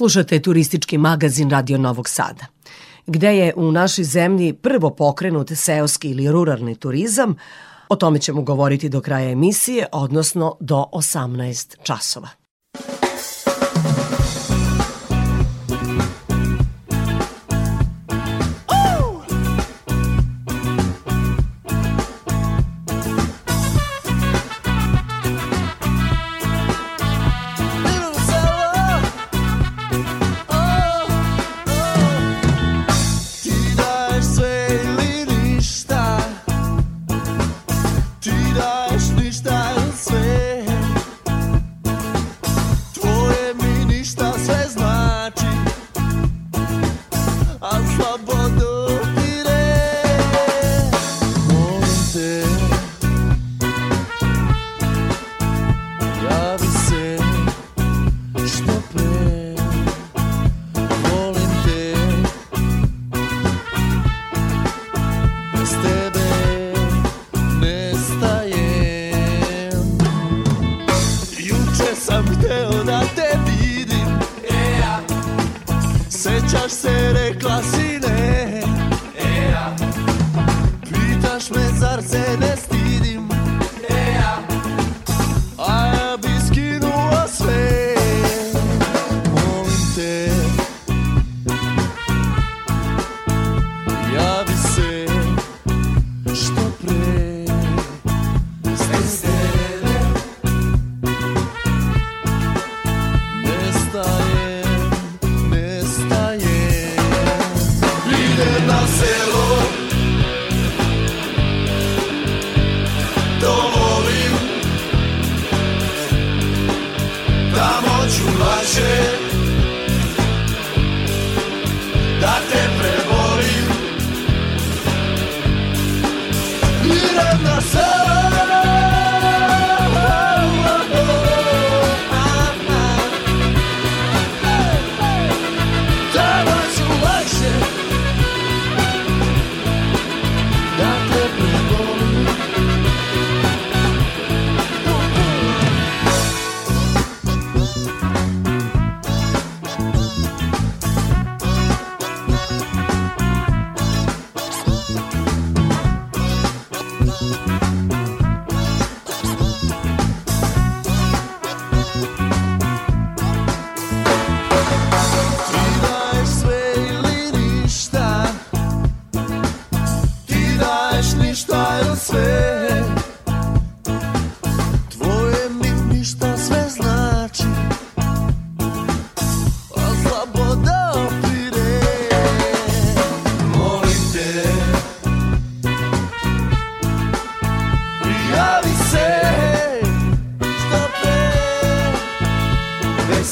Slušate 0.00 0.42
turistički 0.42 0.98
magazin 0.98 1.50
Radio 1.50 1.78
Novog 1.78 2.08
Sada. 2.08 2.46
Gde 3.06 3.36
je 3.36 3.52
u 3.56 3.72
našoj 3.72 4.04
zemlji 4.04 4.52
prvo 4.52 4.90
pokrenut 4.90 5.50
seoski 5.54 6.10
ili 6.10 6.32
ruralni 6.32 6.74
turizam, 6.74 7.36
o 7.88 7.96
tome 7.96 8.18
ćemo 8.18 8.42
govoriti 8.42 8.88
do 8.88 9.00
kraja 9.00 9.30
emisije, 9.30 9.86
odnosno 9.92 10.56
do 10.60 10.84
18 10.92 11.76
časova. 11.82 12.39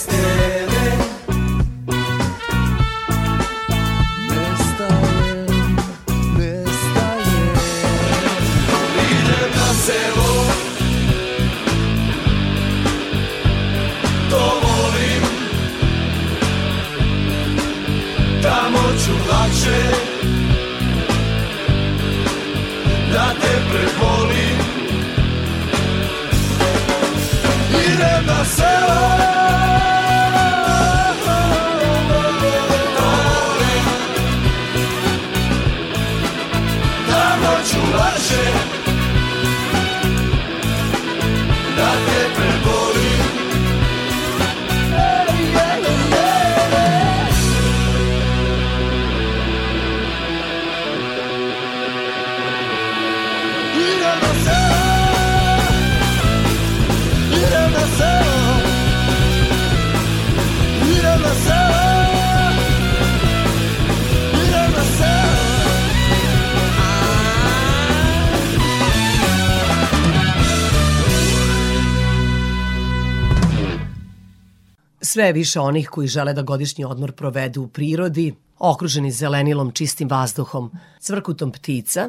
Bez 0.07 0.38
Sve 75.19 75.33
više 75.33 75.61
onih 75.61 75.89
koji 75.89 76.09
žele 76.09 76.33
da 76.33 76.43
godišnji 76.43 76.85
odmor 76.85 77.13
provedu 77.13 77.63
u 77.63 77.69
prirodi, 77.69 78.35
okruženi 78.59 79.11
zelenilom, 79.11 79.73
čistim 79.73 80.09
vazduhom, 80.09 80.71
cvrkutom 81.01 81.53
ptica. 81.53 82.09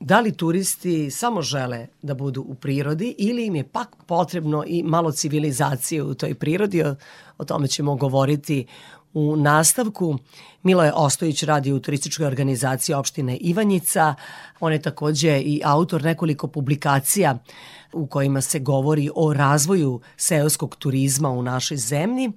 Da 0.00 0.20
li 0.20 0.32
turisti 0.32 1.10
samo 1.10 1.42
žele 1.42 1.86
da 2.02 2.14
budu 2.14 2.40
u 2.40 2.54
prirodi 2.54 3.14
ili 3.18 3.46
im 3.46 3.56
je 3.56 3.64
pak 3.64 3.96
potrebno 4.06 4.64
i 4.66 4.82
malo 4.82 5.12
civilizacije 5.12 6.02
u 6.02 6.14
toj 6.14 6.34
prirodi? 6.34 6.82
O, 6.82 6.94
o 7.38 7.44
tome 7.44 7.68
ćemo 7.68 7.96
govoriti 7.96 8.66
u 9.14 9.36
nastavku. 9.36 10.18
Miloje 10.62 10.92
Ostojić 10.94 11.42
radi 11.42 11.72
u 11.72 11.80
turističkoj 11.80 12.26
organizaciji 12.26 12.94
opštine 12.94 13.36
Ivanjica. 13.36 14.14
On 14.60 14.72
je 14.72 14.82
takođe 14.82 15.40
i 15.40 15.60
autor 15.64 16.02
nekoliko 16.04 16.46
publikacija 16.48 17.38
u 17.96 18.06
kojima 18.06 18.40
se 18.40 18.58
govori 18.58 19.10
o 19.14 19.32
razvoju 19.34 20.00
seoskog 20.16 20.76
turizma 20.76 21.30
u 21.30 21.42
našoj 21.42 21.76
zemlji. 21.76 22.32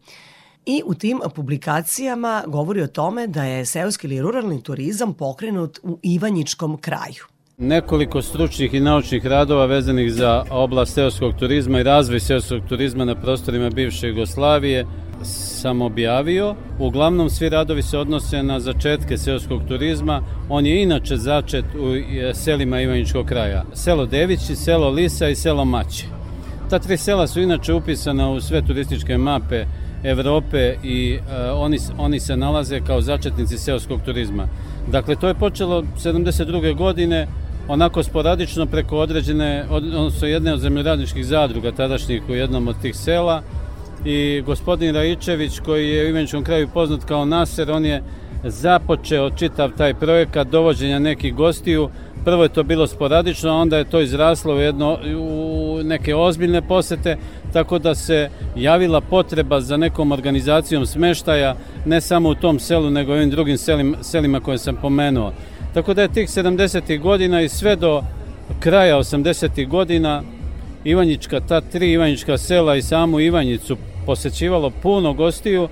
i 0.65 0.81
u 0.85 0.93
tim 0.93 1.19
publikacijama 1.35 2.43
govori 2.47 2.81
o 2.81 2.87
tome 2.87 3.27
da 3.27 3.43
je 3.43 3.65
seoski 3.65 4.07
ili 4.07 4.21
ruralni 4.21 4.63
turizam 4.63 5.13
pokrenut 5.13 5.79
u 5.83 5.99
Ivanjičkom 6.03 6.77
kraju. 6.77 7.23
Nekoliko 7.57 8.21
stručnih 8.21 8.73
i 8.73 8.79
naučnih 8.79 9.25
radova 9.25 9.65
vezanih 9.65 10.13
za 10.13 10.45
oblast 10.51 10.93
seoskog 10.93 11.33
turizma 11.39 11.79
i 11.79 11.83
razvoj 11.83 12.19
seoskog 12.19 12.61
turizma 12.69 13.05
na 13.05 13.15
prostorima 13.15 13.69
bivše 13.69 14.07
Jugoslavije 14.07 14.85
sam 15.23 15.81
objavio. 15.81 16.55
Uglavnom 16.79 17.29
svi 17.29 17.49
radovi 17.49 17.81
se 17.81 17.97
odnose 17.97 18.43
na 18.43 18.59
začetke 18.59 19.17
seoskog 19.17 19.61
turizma. 19.67 20.21
On 20.49 20.65
je 20.65 20.81
inače 20.81 21.17
začet 21.17 21.65
u 21.75 21.95
e, 21.95 22.33
selima 22.33 22.81
Ivanjičkog 22.81 23.25
kraja. 23.25 23.63
Selo 23.73 24.05
Devići, 24.05 24.55
selo 24.55 24.89
Lisa 24.89 25.27
i 25.27 25.35
selo 25.35 25.65
Maće. 25.65 26.05
Ta 26.69 26.79
tri 26.79 26.97
sela 26.97 27.27
su 27.27 27.41
inače 27.41 27.73
upisana 27.73 28.29
u 28.29 28.41
sve 28.41 28.61
turističke 28.61 29.17
mape 29.17 29.65
Evrope 30.03 30.75
i 30.83 31.13
e, 31.13 31.51
oni, 31.51 31.77
oni 31.97 32.19
se 32.19 32.37
nalaze 32.37 32.79
kao 32.87 33.01
začetnici 33.01 33.57
seoskog 33.57 34.01
turizma. 34.01 34.47
Dakle, 34.87 35.15
to 35.15 35.27
je 35.27 35.33
počelo 35.33 35.81
72. 35.81 36.75
godine 36.75 37.27
onako 37.67 38.03
sporadično 38.03 38.65
preko 38.65 38.97
određene, 38.97 39.65
od, 39.69 39.83
odnosno 39.83 40.27
jedne 40.27 40.53
od 40.53 40.59
zemljoradničkih 40.59 41.25
zadruga 41.25 41.71
tadašnjih 41.71 42.21
u 42.29 42.33
jednom 42.33 42.67
od 42.67 42.75
tih 42.81 42.95
sela 42.95 43.41
i 44.05 44.41
gospodin 44.45 44.95
Raičević 44.95 45.59
koji 45.59 45.89
je 45.89 46.05
u 46.05 46.09
Ivaničkom 46.09 46.43
kraju 46.43 46.67
poznat 46.73 47.03
kao 47.03 47.25
Naser, 47.25 47.71
on 47.71 47.85
je 47.85 48.03
započeo 48.43 49.29
čitav 49.29 49.71
taj 49.77 49.93
projekat 49.93 50.47
dovođenja 50.47 50.99
nekih 50.99 51.35
gostiju. 51.35 51.89
Prvo 52.25 52.43
je 52.43 52.49
to 52.49 52.63
bilo 52.63 52.87
sporadično, 52.87 53.57
onda 53.57 53.77
je 53.77 53.89
to 53.89 54.01
izraslo 54.01 54.55
u, 54.55 54.59
jedno, 54.59 54.97
u 55.17 55.79
neke 55.83 56.15
ozbiljne 56.15 56.61
posete, 56.61 57.17
tako 57.53 57.79
da 57.79 57.95
se 57.95 58.29
javila 58.55 59.01
potreba 59.01 59.61
za 59.61 59.77
nekom 59.77 60.11
organizacijom 60.11 60.85
smeštaja, 60.85 61.55
ne 61.85 62.01
samo 62.01 62.29
u 62.29 62.35
tom 62.35 62.59
selu, 62.59 62.89
nego 62.89 63.11
i 63.11 63.15
ovim 63.15 63.29
drugim 63.29 63.57
selima, 63.57 63.97
selima 64.01 64.39
koje 64.39 64.57
sam 64.57 64.75
pomenuo. 64.75 65.33
Tako 65.73 65.93
da 65.93 66.01
je 66.01 66.13
tih 66.13 66.29
70. 66.29 66.99
godina 66.99 67.41
i 67.41 67.49
sve 67.49 67.75
do 67.75 68.03
kraja 68.59 68.97
80. 68.97 69.67
godina 69.67 70.23
Ivanjička, 70.89 71.39
ta 71.39 71.61
tri 71.61 71.91
Ivanjička 71.91 72.37
sela 72.37 72.75
i 72.75 72.81
samu 72.81 73.19
Ivanjicu 73.19 73.77
posećivalo 74.05 74.69
puno 74.69 75.13
gostiju, 75.13 75.67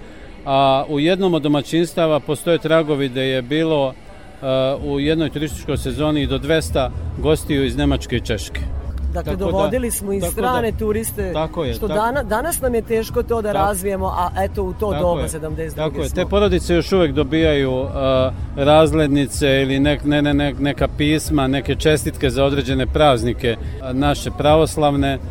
a 0.46 0.86
u 0.90 1.00
jednom 1.00 1.34
od 1.34 1.42
domaćinstava 1.42 2.20
postoje 2.20 2.58
tragovi 2.58 3.10
da 3.10 3.22
je 3.22 3.42
bilo 3.42 3.88
uh, 3.88 4.92
u 4.92 5.00
jednoj 5.00 5.30
turističkoj 5.30 5.78
sezoni 5.78 6.28
do 6.28 6.40
200 6.40 6.90
gostiju 7.18 7.66
iz 7.66 7.78
Nemačke 7.78 8.16
i 8.16 8.22
Češke. 8.22 8.77
Dakle, 9.14 9.32
Tako 9.34 9.46
da- 9.46 9.52
dovodili 9.52 9.92
smo 9.92 10.14
i 10.14 10.20
tako 10.20 10.32
strane 10.32 10.72
da- 10.72 10.78
turiste, 10.78 11.34
tako 11.34 11.64
je, 11.64 11.74
što 11.74 11.88
tako- 11.88 12.00
dana, 12.00 12.24
danas 12.24 12.62
nam 12.62 12.76
je 12.76 12.82
teško 12.82 13.24
to 13.24 13.42
da 13.42 13.54
Tako- 13.54 13.66
razvijemo, 13.66 14.08
a 14.08 14.30
eto 14.44 14.64
u 14.64 14.74
to 14.74 14.94
doba 15.00 15.22
je, 15.22 15.28
72. 15.30 15.76
Tako 15.76 16.02
je, 16.02 16.10
smo. 16.10 16.16
te 16.16 16.30
porodice 16.30 16.76
još 16.76 16.92
uvek 16.92 17.12
dobijaju 17.12 17.72
uh, 17.82 17.90
razglednice 18.56 19.62
ili 19.62 19.80
nek, 19.80 20.04
ne, 20.04 20.22
ne, 20.22 20.34
ne, 20.34 20.54
neka 20.60 20.88
pisma, 20.98 21.48
neke 21.48 21.76
čestitke 21.76 22.30
za 22.30 22.44
određene 22.44 22.88
praznike 22.88 23.56
uh, 23.60 23.96
naše 23.96 24.32
pravoslavne 24.38 25.16
uh, 25.16 25.22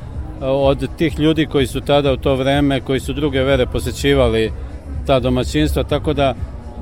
od 0.43 0.89
tih 0.97 1.19
ljudi 1.19 1.47
koji 1.47 1.67
su 1.67 1.81
tada 1.81 2.13
u 2.13 2.17
to 2.17 2.35
vreme, 2.35 2.81
koji 2.81 3.01
su 3.01 3.13
druge 3.13 3.43
vere 3.43 3.67
posećivali 3.67 4.53
ta 5.07 5.21
domaćinstva, 5.21 5.85
tako 5.85 6.13
da 6.13 6.35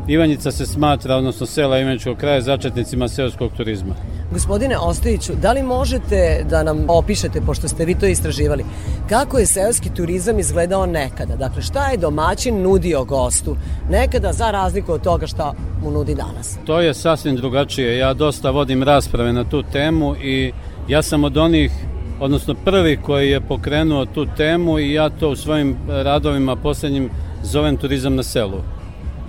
Ivanjica 0.08 0.50
se 0.50 0.66
smatra, 0.66 1.16
odnosno 1.16 1.46
sela 1.46 1.78
Ivaničkog 1.78 2.16
kraja, 2.16 2.40
začetnicima 2.40 3.08
seoskog 3.08 3.52
turizma. 3.56 3.94
Gospodine 4.32 4.78
Ostojiću, 4.78 5.32
da 5.42 5.52
li 5.52 5.62
možete 5.62 6.44
da 6.50 6.62
nam 6.62 6.84
opišete, 6.88 7.40
pošto 7.40 7.68
ste 7.68 7.84
vi 7.84 7.94
to 7.94 8.06
istraživali, 8.06 8.64
kako 9.08 9.38
je 9.38 9.46
seoski 9.46 9.90
turizam 9.94 10.38
izgledao 10.38 10.86
nekada? 10.86 11.36
Dakle, 11.36 11.62
šta 11.62 11.88
je 11.88 11.96
domaćin 11.96 12.62
nudio 12.62 13.04
gostu 13.04 13.56
nekada 13.90 14.32
za 14.32 14.50
razliku 14.50 14.92
od 14.92 15.02
toga 15.02 15.26
šta 15.26 15.52
mu 15.82 15.90
nudi 15.90 16.14
danas? 16.14 16.58
To 16.66 16.80
je 16.80 16.94
sasvim 16.94 17.36
drugačije. 17.36 17.98
Ja 17.98 18.14
dosta 18.14 18.50
vodim 18.50 18.82
rasprave 18.82 19.32
na 19.32 19.44
tu 19.44 19.62
temu 19.62 20.16
i 20.16 20.52
ja 20.88 21.02
sam 21.02 21.24
od 21.24 21.36
onih, 21.36 21.72
odnosno 22.20 22.54
prvi 22.64 22.96
koji 22.96 23.30
je 23.30 23.40
pokrenuo 23.40 24.06
tu 24.06 24.26
temu 24.36 24.78
i 24.78 24.92
ja 24.92 25.10
to 25.10 25.30
u 25.30 25.36
svojim 25.36 25.76
radovima 25.88 26.56
poslednjim 26.56 27.10
zovem 27.42 27.76
turizam 27.76 28.14
na 28.16 28.22
selu. 28.22 28.73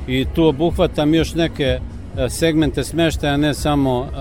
I 0.07 0.25
tu 0.35 0.43
obuhvatam 0.43 1.13
još 1.13 1.33
neke 1.33 1.63
e, 1.63 1.79
segmente 2.29 2.83
smeštaja, 2.83 3.37
ne 3.37 3.53
samo 3.53 4.05
e, 4.05 4.17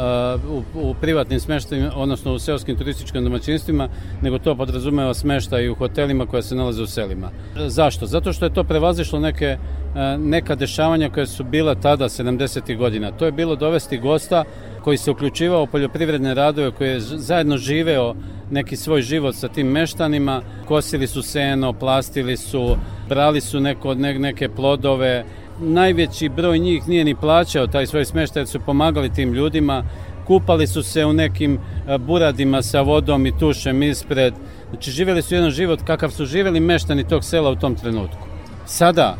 u, 0.48 0.62
u 0.74 0.94
privatnim 1.00 1.40
smeštajima, 1.40 1.90
odnosno 1.94 2.34
u 2.34 2.38
seoskim 2.38 2.76
turističkim 2.76 3.24
domaćinstvima, 3.24 3.88
nego 4.22 4.38
to 4.38 4.56
podrazumeva 4.56 5.14
smeštaj 5.14 5.64
i 5.64 5.70
u 5.70 5.74
hotelima 5.74 6.26
koja 6.26 6.42
se 6.42 6.54
nalaze 6.54 6.82
u 6.82 6.86
selima. 6.86 7.30
Zašto? 7.66 8.06
Zato 8.06 8.32
što 8.32 8.44
je 8.44 8.54
to 8.54 8.64
prevazišlo 8.64 9.20
neke, 9.20 9.46
e, 9.46 9.58
neka 10.18 10.54
dešavanja 10.54 11.10
koje 11.10 11.26
su 11.26 11.44
bila 11.44 11.74
tada 11.74 12.04
70. 12.04 12.76
godina. 12.76 13.12
To 13.12 13.26
je 13.26 13.32
bilo 13.32 13.56
dovesti 13.56 13.98
gosta 13.98 14.44
koji 14.84 14.96
se 14.96 15.10
uključivao 15.10 15.62
u 15.62 15.66
poljoprivredne 15.66 16.34
radove, 16.34 16.70
koji 16.70 16.88
je 16.88 17.00
zajedno 17.00 17.56
živeo 17.56 18.14
neki 18.50 18.76
svoj 18.76 19.02
život 19.02 19.34
sa 19.34 19.48
tim 19.48 19.66
meštanima, 19.66 20.42
kosili 20.64 21.06
su 21.06 21.22
seno, 21.22 21.72
plastili 21.72 22.36
su, 22.36 22.76
brali 23.08 23.40
su 23.40 23.60
neko, 23.60 23.94
ne, 23.94 24.18
neke 24.18 24.48
plodove, 24.48 25.24
najveći 25.60 26.28
broj 26.28 26.58
njih 26.58 26.88
nije 26.88 27.04
ni 27.04 27.14
plaćao 27.14 27.66
taj 27.66 27.86
svoj 27.86 28.04
smeštaj, 28.04 28.40
jer 28.40 28.48
su 28.48 28.60
pomagali 28.60 29.12
tim 29.12 29.32
ljudima, 29.32 29.84
kupali 30.26 30.66
su 30.66 30.82
se 30.82 31.04
u 31.04 31.12
nekim 31.12 31.58
e, 31.88 31.98
buradima 31.98 32.62
sa 32.62 32.80
vodom 32.80 33.26
i 33.26 33.38
tušem 33.38 33.82
ispred. 33.82 34.34
Znači, 34.70 34.90
živjeli 34.90 35.22
su 35.22 35.34
jedan 35.34 35.50
život 35.50 35.80
kakav 35.82 36.10
su 36.10 36.26
živjeli 36.26 36.60
meštani 36.60 37.08
tog 37.08 37.24
sela 37.24 37.50
u 37.50 37.56
tom 37.56 37.74
trenutku. 37.74 38.26
Sada 38.66 39.16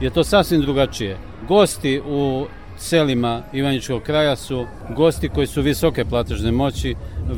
je 0.00 0.10
to 0.10 0.24
sasvim 0.24 0.60
drugačije. 0.60 1.16
Gosti 1.48 2.00
u 2.08 2.46
selima 2.78 3.42
Ivaničkog 3.52 4.02
kraja 4.02 4.36
su 4.36 4.66
gosti 4.96 5.28
koji 5.28 5.46
su 5.46 5.62
visoke 5.62 6.04
platežne 6.04 6.52
moći, 6.52 6.94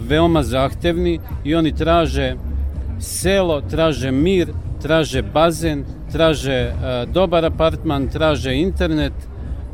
veoma 0.09 0.43
zahtevni 0.43 1.21
i 1.45 1.55
oni 1.55 1.77
traže 1.77 2.37
selo, 3.01 3.61
traže 3.61 4.11
mir, 4.11 4.53
traže 4.83 5.23
bazen, 5.23 5.85
traže 6.13 6.53
e, 6.53 6.73
dobar 7.07 7.45
apartman, 7.45 8.09
traže 8.09 8.55
internet 8.55 9.13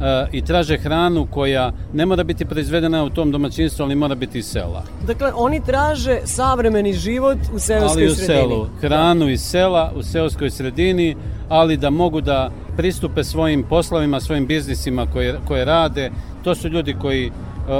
e, 0.00 0.26
i 0.32 0.42
traže 0.42 0.78
hranu 0.78 1.26
koja 1.30 1.72
ne 1.92 2.06
mora 2.06 2.24
biti 2.24 2.44
proizvedena 2.44 3.04
u 3.04 3.10
tom 3.10 3.30
domaćinstvu, 3.30 3.82
ali 3.82 3.94
mora 3.94 4.14
biti 4.14 4.38
iz 4.38 4.46
sela. 4.46 4.82
Dakle, 5.06 5.32
oni 5.34 5.60
traže 5.64 6.20
savremeni 6.24 6.92
život 6.92 7.38
u 7.54 7.58
seoskoj 7.58 8.02
ali 8.02 8.06
u 8.06 8.14
sredini. 8.14 8.38
selu. 8.38 8.66
Hranu 8.80 9.28
iz 9.28 9.40
sela, 9.40 9.92
u 9.96 10.02
seoskoj 10.02 10.50
sredini, 10.50 11.16
ali 11.48 11.76
da 11.76 11.90
mogu 11.90 12.20
da 12.20 12.50
pristupe 12.76 13.24
svojim 13.24 13.62
poslovima, 13.62 14.20
svojim 14.20 14.46
biznisima 14.46 15.06
koje, 15.12 15.38
koje 15.48 15.64
rade. 15.64 16.10
To 16.44 16.54
su 16.54 16.68
ljudi 16.68 16.94
koji 17.00 17.26
e, 17.26 17.30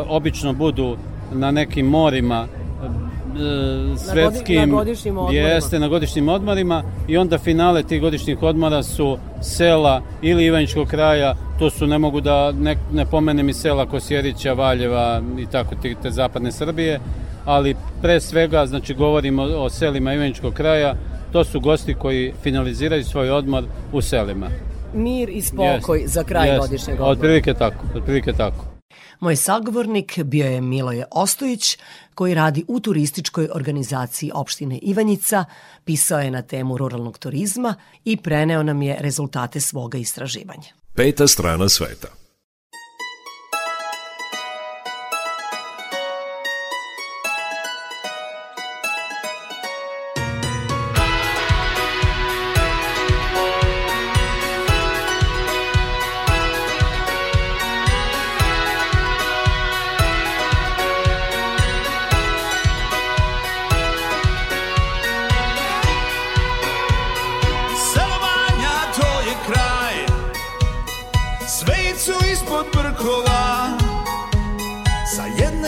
obično 0.09 0.53
budu 0.53 0.97
na 1.33 1.51
nekim 1.51 1.87
morima 1.87 2.47
svetskim, 3.97 4.71
na 4.71 4.77
godišnjim 4.77 5.19
odmorima. 5.19 5.49
jeste 5.49 5.79
na 5.79 5.89
godišnjim 5.89 6.29
odmorima 6.29 6.83
i 7.09 7.17
onda 7.17 7.39
finale 7.39 7.83
tih 7.83 8.01
godišnjih 8.01 8.43
odmora 8.43 8.83
su 8.83 9.19
sela 9.43 10.03
ili 10.23 10.45
Ivaničkog 10.45 10.89
kraja, 10.89 11.35
to 11.59 11.71
su 11.71 11.87
ne 11.87 11.99
mogu 11.99 12.21
da 12.21 12.53
ne, 12.53 12.77
ne 12.93 13.07
pomenem 13.07 13.49
i 13.49 13.55
sela 13.55 13.87
Kosjerića, 13.87 14.53
Valjeva 14.53 15.23
i 15.39 15.47
tako 15.47 15.75
te, 15.83 15.95
te 16.03 16.11
zapadne 16.11 16.53
Srbije, 16.53 17.01
ali 17.45 17.77
pre 18.03 18.21
svega 18.21 18.67
znači 18.67 18.95
govorimo 18.95 19.43
o, 19.43 19.71
selima 19.71 20.15
Ivaničkog 20.15 20.55
kraja, 20.55 20.95
to 21.33 21.45
su 21.45 21.61
gosti 21.61 21.95
koji 21.95 22.33
finaliziraju 22.43 23.05
svoj 23.05 23.31
odmor 23.31 23.65
u 23.93 24.01
selima. 24.01 24.47
Mir 24.95 25.29
i 25.29 25.43
spokoj 25.43 26.01
Jeste, 26.01 26.13
za 26.13 26.25
kraj 26.25 26.49
jeste. 26.49 26.61
godišnjeg 26.61 26.95
odmora. 26.95 27.13
Otprilike 27.13 27.55
tako, 27.55 27.85
otprilike 27.97 28.33
tako. 28.33 28.68
Moj 29.21 29.37
sagovornik 29.37 30.19
bio 30.23 30.47
je 30.47 30.61
Miloje 30.61 31.05
Ostojić, 31.11 31.79
koji 32.15 32.35
radi 32.35 32.65
u 32.69 32.81
turističkoj 32.81 33.49
organizaciji 33.53 34.31
opštine 34.35 34.79
Ivanjica, 34.79 35.45
pisao 35.85 36.21
je 36.21 36.31
na 36.31 36.43
temu 36.43 36.79
ruralnog 36.79 37.19
turizma 37.19 37.75
i 38.05 38.17
preneo 38.17 38.63
nam 38.63 38.83
je 38.83 38.97
rezultate 39.01 39.61
svoga 39.61 39.99
istraživanja. 39.99 40.69
Peta 40.95 41.27
strana 41.27 41.69
sveta. 41.69 42.18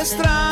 Sa 0.01 0.50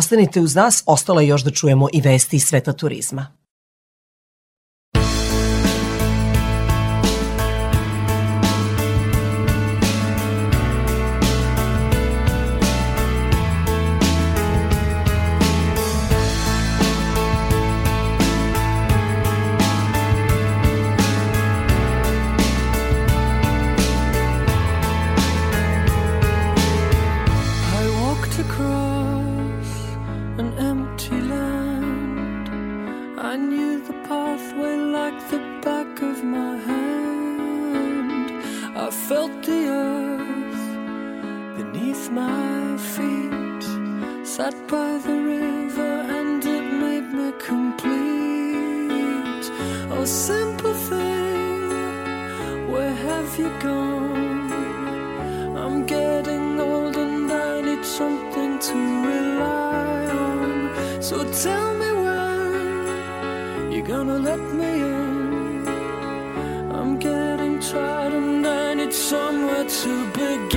Ostanite 0.00 0.40
uz 0.40 0.54
nas, 0.54 0.82
ostala 0.86 1.22
je 1.22 1.28
još 1.28 1.42
da 1.44 1.50
čujemo 1.50 1.88
i 1.92 2.00
vesti 2.00 2.36
iz 2.36 2.44
sveta 2.44 2.72
turizma. 2.72 3.39
beneath 41.90 42.10
my 42.10 42.76
feet. 42.76 43.64
Sat 44.26 44.54
by 44.68 44.98
the 44.98 45.12
river 45.12 46.06
and 46.18 46.44
it 46.44 46.62
made 46.84 47.12
me 47.12 47.32
complete. 47.38 47.90
Oh, 49.90 50.04
simple 50.04 50.74
thing, 50.74 52.70
where 52.70 52.94
have 52.94 53.38
you 53.38 53.50
gone? 53.60 54.52
I'm 55.56 55.84
getting 55.86 56.60
old 56.60 56.96
and 56.96 57.30
I 57.32 57.60
need 57.60 57.84
something 57.84 58.58
to 58.58 58.74
rely 59.08 60.06
on. 60.06 61.02
So 61.02 61.16
tell 61.42 61.74
me 61.74 61.90
when 62.04 63.72
you're 63.72 63.86
gonna 63.94 64.18
let 64.18 64.40
me 64.40 64.72
in. 64.94 65.68
I'm 66.70 66.98
getting 66.98 67.58
tired 67.60 68.12
and 68.12 68.46
I 68.46 68.74
need 68.74 68.92
somewhere 68.92 69.64
to 69.64 70.06
begin. 70.12 70.49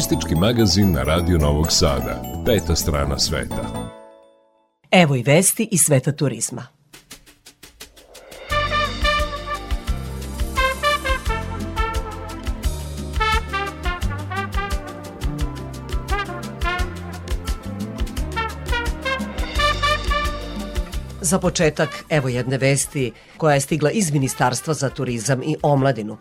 Turistički 0.00 0.34
magazin 0.34 0.92
na 0.92 1.02
Radio 1.02 1.38
Novog 1.38 1.66
Sada. 1.72 2.22
Peta 2.46 2.76
strana 2.76 3.18
sveta. 3.18 3.90
Evo 4.90 5.16
i 5.16 5.22
vesti 5.22 5.68
iz 5.70 5.80
sveta 5.80 6.12
turizma. 6.12 6.66
Za 21.20 21.38
početak, 21.38 22.04
evo 22.08 22.28
jedne 22.28 22.58
vesti 22.58 23.12
koja 23.36 23.54
je 23.54 23.60
stigla 23.60 23.90
iz 23.90 24.12
Ministarstva 24.12 24.74
za 24.74 24.88
turizam 24.88 25.42
i 25.42 25.56
omladinu. 25.62 26.18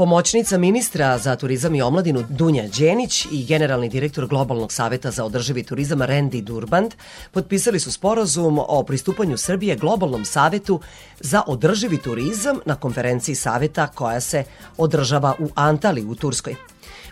Pomoćnica 0.00 0.58
ministra 0.58 1.18
za 1.18 1.36
turizam 1.36 1.74
i 1.74 1.82
omladinu 1.82 2.24
Dunja 2.28 2.64
Đenić 2.78 3.26
i 3.32 3.44
generalni 3.44 3.88
direktor 3.88 4.26
Globalnog 4.26 4.72
saveta 4.72 5.10
za 5.10 5.24
održivi 5.24 5.62
turizam 5.62 5.98
Randy 5.98 6.40
Durband 6.40 6.94
potpisali 7.30 7.80
su 7.80 7.92
sporazum 7.92 8.58
o 8.58 8.82
pristupanju 8.82 9.36
Srbije 9.36 9.76
Globalnom 9.76 10.24
savetu 10.24 10.80
za 11.20 11.42
održivi 11.46 11.98
turizam 12.02 12.58
na 12.66 12.74
konferenciji 12.74 13.34
saveta 13.34 13.86
koja 13.86 14.20
se 14.20 14.44
održava 14.76 15.34
u 15.38 15.48
Antali 15.54 16.04
u 16.04 16.14
Turskoj. 16.14 16.69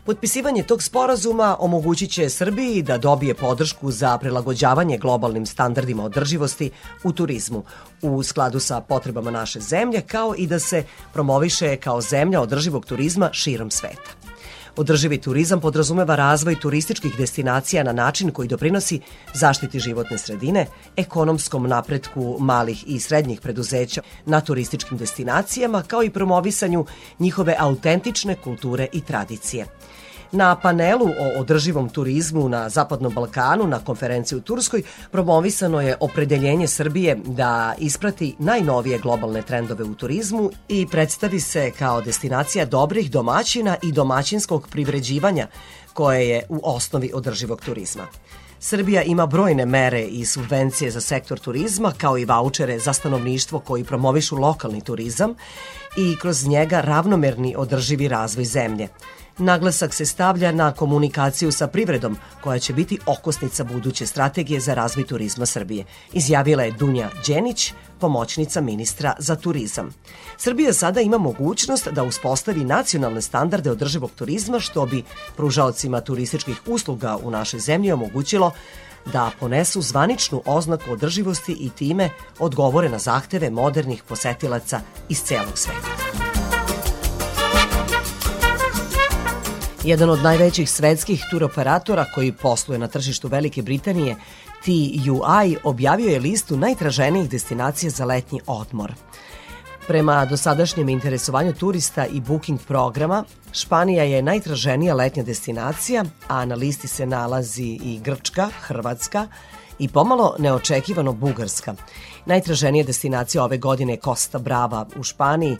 Potpisivanje 0.08 0.62
tog 0.62 0.82
sporazuma 0.82 1.56
omogućit 1.60 2.10
će 2.10 2.28
Srbiji 2.28 2.82
da 2.82 2.98
dobije 2.98 3.34
podršku 3.34 3.90
za 3.90 4.18
prilagođavanje 4.18 4.98
globalnim 4.98 5.46
standardima 5.46 6.04
održivosti 6.04 6.70
u 7.04 7.12
turizmu 7.12 7.64
u 8.02 8.22
skladu 8.22 8.60
sa 8.60 8.80
potrebama 8.80 9.30
naše 9.30 9.60
zemlje, 9.60 10.00
kao 10.00 10.34
i 10.38 10.46
da 10.46 10.58
se 10.58 10.84
promoviše 11.12 11.76
kao 11.76 12.00
zemlja 12.00 12.40
održivog 12.40 12.86
turizma 12.86 13.28
širom 13.32 13.70
sveta. 13.70 14.10
Održivi 14.76 15.18
turizam 15.20 15.60
podrazumeva 15.60 16.16
razvoj 16.16 16.60
turističkih 16.60 17.16
destinacija 17.18 17.82
na 17.82 17.92
način 17.92 18.30
koji 18.30 18.48
doprinosi 18.48 19.00
zaštiti 19.34 19.80
životne 19.80 20.18
sredine, 20.18 20.66
ekonomskom 20.96 21.68
napretku 21.68 22.36
malih 22.40 22.84
i 22.86 23.00
srednjih 23.00 23.40
preduzeća 23.40 24.02
na 24.26 24.40
turističkim 24.40 24.98
destinacijama, 24.98 25.82
kao 25.82 26.02
i 26.02 26.10
promovisanju 26.10 26.86
njihove 27.18 27.56
autentične 27.58 28.34
kulture 28.34 28.86
i 28.92 29.00
tradicije. 29.00 29.66
Na 30.32 30.56
panelu 30.56 31.06
o 31.06 31.40
održivom 31.40 31.88
turizmu 31.88 32.48
na 32.48 32.68
Zapadnom 32.68 33.14
Balkanu 33.14 33.66
na 33.66 33.78
konferenciji 33.78 34.38
u 34.38 34.40
Turskoj 34.40 34.82
promovisano 35.12 35.80
je 35.80 35.96
opredeljenje 36.00 36.66
Srbije 36.68 37.16
da 37.24 37.74
isprati 37.78 38.34
najnovije 38.38 38.98
globalne 38.98 39.42
trendove 39.42 39.84
u 39.84 39.94
turizmu 39.94 40.50
i 40.68 40.86
predstavi 40.86 41.40
se 41.40 41.70
kao 41.70 42.00
destinacija 42.00 42.64
dobrih 42.64 43.10
domaćina 43.10 43.76
i 43.82 43.92
domaćinskog 43.92 44.68
privređivanja 44.68 45.46
koje 45.92 46.28
je 46.28 46.42
u 46.48 46.60
osnovi 46.62 47.10
održivog 47.14 47.60
turizma. 47.60 48.06
Srbija 48.60 49.02
ima 49.02 49.26
brojne 49.26 49.66
mere 49.66 50.02
i 50.02 50.24
subvencije 50.24 50.90
za 50.90 51.00
sektor 51.00 51.38
turizma, 51.38 51.92
kao 51.98 52.18
i 52.18 52.24
vaučere 52.24 52.78
za 52.78 52.92
stanovništvo 52.92 53.58
koji 53.60 53.84
promovišu 53.84 54.36
lokalni 54.36 54.80
turizam 54.80 55.34
i 55.96 56.16
kroz 56.20 56.46
njega 56.46 56.80
ravnomerni 56.80 57.54
održivi 57.56 58.08
razvoj 58.08 58.44
zemlje. 58.44 58.88
Naglasak 59.38 59.94
se 59.94 60.06
stavlja 60.06 60.52
na 60.52 60.72
komunikaciju 60.72 61.52
sa 61.52 61.66
privredom, 61.66 62.16
koja 62.40 62.58
će 62.58 62.72
biti 62.72 62.98
okosnica 63.06 63.64
buduće 63.64 64.06
strategije 64.06 64.60
za 64.60 64.74
razvoj 64.74 65.06
turizma 65.06 65.46
Srbije, 65.46 65.84
izjavila 66.12 66.62
je 66.62 66.72
Dunja 66.72 67.10
Đenić, 67.26 67.72
pomoćnica 68.00 68.60
ministra 68.60 69.14
za 69.18 69.36
turizam. 69.36 69.94
Srbija 70.36 70.72
sada 70.72 71.00
ima 71.00 71.18
mogućnost 71.18 71.88
da 71.88 72.02
uspostavi 72.02 72.64
nacionalne 72.64 73.22
standarde 73.22 73.70
održivog 73.70 74.10
turizma, 74.16 74.60
što 74.60 74.86
bi 74.86 75.04
pružaocima 75.36 76.00
turističkih 76.00 76.56
usluga 76.66 77.16
u 77.22 77.30
našoj 77.30 77.60
zemlji 77.60 77.92
omogućilo 77.92 78.50
da 79.12 79.30
ponesu 79.40 79.82
zvaničnu 79.82 80.42
oznaku 80.46 80.92
održivosti 80.92 81.52
i 81.52 81.70
time 81.70 82.10
odgovore 82.38 82.88
na 82.88 82.98
zahteve 82.98 83.50
modernih 83.50 84.02
posetilaca 84.02 84.80
iz 85.08 85.22
celog 85.22 85.58
sveta. 85.58 86.37
Jedan 89.84 90.10
od 90.10 90.22
najvećih 90.22 90.70
svetskih 90.70 91.24
turoperatora 91.30 92.04
koji 92.14 92.32
posluje 92.32 92.78
na 92.78 92.88
tržištu 92.88 93.28
Velike 93.28 93.62
Britanije, 93.62 94.16
TUI, 94.64 95.56
objavio 95.64 96.08
je 96.08 96.20
listu 96.20 96.56
najtraženijih 96.56 97.30
destinacija 97.30 97.90
za 97.90 98.04
letnji 98.04 98.40
odmor. 98.46 98.92
Prema 99.86 100.24
dosadašnjem 100.24 100.88
interesovanju 100.88 101.52
turista 101.52 102.06
i 102.06 102.20
booking 102.20 102.60
programa, 102.66 103.24
Španija 103.52 104.04
je 104.04 104.22
najtraženija 104.22 104.94
letnja 104.94 105.22
destinacija, 105.22 106.04
a 106.28 106.44
na 106.44 106.54
listi 106.54 106.88
se 106.88 107.06
nalazi 107.06 107.78
i 107.82 108.00
Grčka, 108.04 108.48
Hrvatska 108.60 109.28
i 109.78 109.88
pomalo 109.88 110.34
neočekivano 110.38 111.12
Bugarska. 111.12 111.74
Najtraženija 112.26 112.84
destinacija 112.84 113.44
ove 113.44 113.58
godine 113.58 113.92
je 113.92 114.00
Costa 114.04 114.38
Brava 114.38 114.86
u 114.96 115.02
Španiji, 115.02 115.56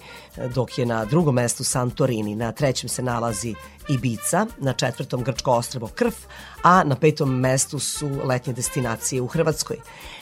dok 0.54 0.78
je 0.78 0.86
na 0.86 1.04
drugom 1.04 1.34
mestu 1.34 1.64
Santorini, 1.64 2.34
na 2.34 2.52
trećem 2.52 2.88
se 2.88 3.02
nalazi 3.02 3.54
Ibiza, 3.88 4.46
na 4.58 4.72
četvrtom 4.72 5.24
Grčko 5.24 5.52
ostrvo 5.52 5.88
Krf, 5.94 6.14
a 6.62 6.84
na 6.84 6.96
petom 6.96 7.40
mestu 7.40 7.78
su 7.78 8.10
letnje 8.24 8.52
destinacije 8.52 9.22
u 9.22 9.26
Hrvatskoj. 9.26 9.76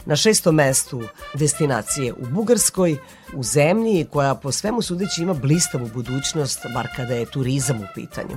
Na 0.04 0.16
šestom 0.16 0.54
mestu 0.54 1.02
destinacije 1.34 2.12
u 2.12 2.26
Bugarskoj, 2.26 2.96
u 3.34 3.42
zemlji 3.42 4.06
koja 4.12 4.34
po 4.34 4.52
svemu 4.52 4.82
sudeći 4.82 5.22
ima 5.22 5.34
blistavu 5.34 5.90
budućnost, 5.94 6.66
bar 6.74 6.88
kada 6.96 7.14
je 7.14 7.30
turizam 7.30 7.76
u 7.76 7.86
pitanju. 7.94 8.36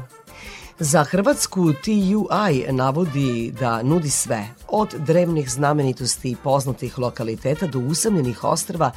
Za 0.82 1.04
Hrvatsku 1.04 1.74
TUI 1.74 2.66
navodi 2.72 3.54
da 3.60 3.84
nudi 3.84 4.10
sve, 4.10 4.48
od 4.68 4.94
drevnih 4.94 5.52
znamenitosti 5.52 6.32
i 6.32 6.36
poznatih 6.36 7.00
lokaliteta 7.00 7.68
do 7.68 7.80
usamljenih 7.80 8.44
ostrva 8.44 8.92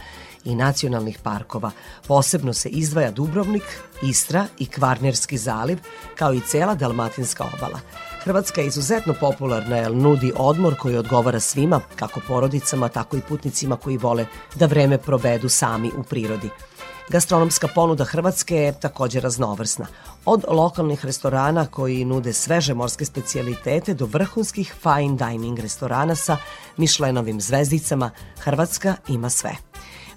i 0.44 0.54
nacionalnih 0.54 1.18
parkova. 1.22 1.70
Posebno 2.06 2.52
se 2.52 2.68
izdvaja 2.68 3.10
Dubrovnik, 3.10 3.62
Istra 4.02 4.46
i 4.58 4.66
Kvarnerski 4.66 5.38
zaliv, 5.38 5.78
kao 6.16 6.34
i 6.34 6.40
cela 6.40 6.74
Dalmatinska 6.74 7.44
obala. 7.54 7.80
Hrvatska 8.24 8.60
je 8.60 8.66
izuzetno 8.66 9.14
popularna 9.20 9.76
jer 9.76 9.96
nudi 9.96 10.32
odmor 10.36 10.76
koji 10.76 10.96
odgovara 10.96 11.40
svima, 11.40 11.80
kako 11.96 12.20
porodicama, 12.28 12.88
tako 12.88 13.16
i 13.16 13.20
putnicima 13.28 13.76
koji 13.76 13.96
vole 13.96 14.26
da 14.54 14.66
vreme 14.66 14.98
provedu 14.98 15.48
sami 15.48 15.90
u 15.96 16.02
prirodi. 16.02 16.48
Gastronomska 17.08 17.68
ponuda 17.68 18.04
Hrvatske 18.04 18.56
je 18.56 18.80
također 18.80 19.22
raznovrsna. 19.22 19.86
Od 20.24 20.44
lokalnih 20.48 21.04
restorana 21.04 21.66
koji 21.66 22.04
nude 22.04 22.32
sveže 22.32 22.74
morske 22.74 23.04
specijalitete 23.04 23.94
do 23.94 24.06
vrhunskih 24.06 24.74
fine 24.82 25.16
dining 25.16 25.58
restorana 25.58 26.14
sa 26.14 26.36
Mišlenovim 26.76 27.40
zvezdicama, 27.40 28.10
Hrvatska 28.38 28.96
ima 29.08 29.30
sve. 29.30 29.50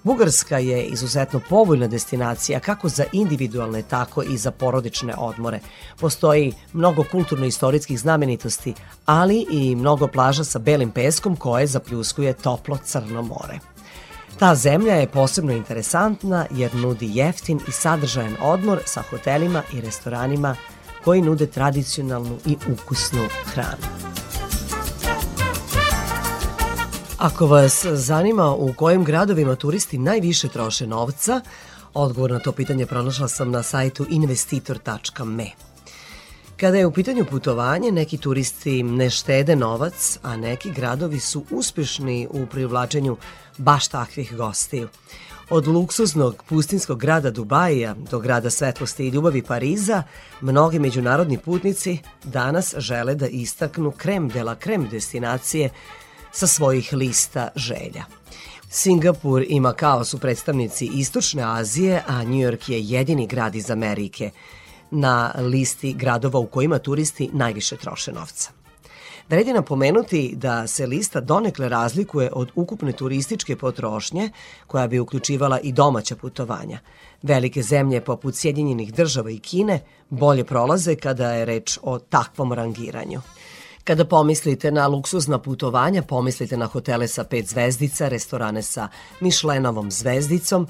Bugarska 0.03 0.57
je 0.57 0.84
izuzetno 0.84 1.41
povoljna 1.49 1.88
destinacija 1.88 2.60
kako 2.60 2.90
za 2.90 3.06
individualne, 3.12 3.82
tako 3.82 4.24
i 4.24 4.38
za 4.38 4.52
porodične 4.52 5.14
odmore. 5.18 5.60
Postoji 5.99 6.53
mnogo 6.74 7.03
kulturno-istorijskih 7.12 7.99
znamenitosti, 7.99 8.74
ali 9.06 9.45
i 9.52 9.76
mnogo 9.76 10.07
plaža 10.07 10.44
sa 10.44 10.60
belim 10.60 10.91
peskom 10.91 11.36
koje 11.36 11.68
zapljuskuje 11.68 12.34
toplo 12.34 12.78
crno 12.78 13.22
more. 13.22 13.74
Ta 14.40 14.56
zemlja 14.56 14.94
je 14.94 15.07
posebno 15.07 15.53
interesantna 15.53 16.45
jer 16.52 16.76
nudi 16.76 17.10
jeftin 17.14 17.60
i 17.68 17.72
sadržajan 17.72 18.36
odmor 18.41 18.80
sa 18.86 19.03
hotelima 19.10 19.64
i 19.74 19.82
restoranima 19.82 20.56
koji 21.03 21.22
nude 21.22 21.48
tradicionalnu 21.48 22.38
i 22.45 22.57
ukusnu 22.74 23.28
hranu. 23.45 23.84
Ako 27.18 27.48
vas 27.48 27.86
zanima 27.86 28.52
u 28.52 28.74
kojim 28.74 29.03
gradovima 29.03 29.56
turisti 29.56 29.98
najviše 29.98 30.48
troše 30.48 30.88
novca, 30.88 31.41
odgovor 31.94 32.32
na 32.32 32.40
to 32.40 32.52
pitanje 32.52 32.86
pronašla 32.86 33.28
sam 33.28 33.52
na 33.52 33.64
sajtu 33.64 34.06
investitor.me. 34.10 35.65
Kada 36.60 36.77
je 36.77 36.86
u 36.86 36.91
pitanju 36.91 37.26
putovanje, 37.26 37.91
neki 37.91 38.18
turisti 38.18 38.84
ne 38.84 39.10
štede 39.10 39.56
novac, 39.56 40.19
a 40.23 40.38
neki 40.38 40.72
gradovi 40.72 41.19
su 41.19 41.44
uspešni 41.52 42.27
u 42.32 42.45
privlačenju 42.45 43.18
baš 43.57 43.88
takvih 43.88 44.36
gostiju. 44.36 44.88
Od 45.49 45.68
luksuznog 45.68 46.44
pustinskog 46.49 46.99
grada 46.99 47.32
Dubaja 47.32 47.95
do 48.11 48.19
grada 48.19 48.49
svetlosti 48.49 49.07
i 49.07 49.10
ljubavi 49.10 49.41
Pariza, 49.41 50.03
mnogi 50.41 50.80
međunarodni 50.80 51.38
putnici 51.38 51.98
danas 52.23 52.76
žele 52.77 53.15
da 53.15 53.27
istaknu 53.27 53.91
krem 53.91 54.30
de 54.30 54.44
la 54.44 54.56
krem 54.56 54.90
destinacije 54.90 55.69
sa 56.32 56.48
svojih 56.48 56.94
lista 56.94 57.49
želja. 57.56 58.06
Singapur 58.69 59.44
i 59.48 59.60
Makao 59.60 60.06
su 60.06 60.19
predstavnici 60.19 60.90
Istočne 60.94 61.44
Azije, 61.44 62.03
a 62.07 62.23
New 62.23 62.49
York 62.49 62.72
je 62.72 62.82
jedini 62.82 63.27
grad 63.27 63.56
iz 63.56 63.72
Amerike 63.72 64.32
na 64.95 65.34
listi 65.38 65.93
gradova 65.93 66.39
u 66.39 66.47
kojima 66.47 66.80
turisti 66.80 67.30
najviše 67.34 67.77
troše 67.77 68.11
novca. 68.11 68.51
Vredi 69.30 69.53
napomenuti 69.53 70.34
da 70.35 70.67
se 70.67 70.85
lista 70.88 71.22
donekle 71.22 71.69
razlikuje 71.69 72.30
od 72.34 72.51
ukupne 72.55 72.91
turističke 72.91 73.55
potrošnje 73.55 74.30
koja 74.67 74.88
bi 74.88 74.99
uključivala 74.99 75.59
i 75.59 75.72
domaća 75.72 76.15
putovanja. 76.15 76.80
Velike 77.22 77.61
zemlje 77.61 78.01
poput 78.01 78.35
Sjedinjenih 78.35 78.93
država 78.93 79.31
i 79.31 79.39
Kine 79.39 79.80
bolje 80.09 80.43
prolaze 80.43 80.95
kada 80.95 81.31
je 81.31 81.45
reč 81.45 81.80
o 81.81 81.99
takvom 81.99 82.53
rangiranju. 82.53 83.22
Kada 83.84 84.05
pomislite 84.05 84.72
na 84.72 84.88
luksuzna 84.88 85.39
putovanja, 85.39 86.01
pomislite 86.01 86.57
na 86.57 86.65
hotele 86.65 87.07
sa 87.07 87.23
pet 87.23 87.47
zvezdica, 87.47 88.07
restorane 88.07 88.61
sa 88.61 88.88
Mišlenovom 89.19 89.91
zvezdicom, 89.91 90.67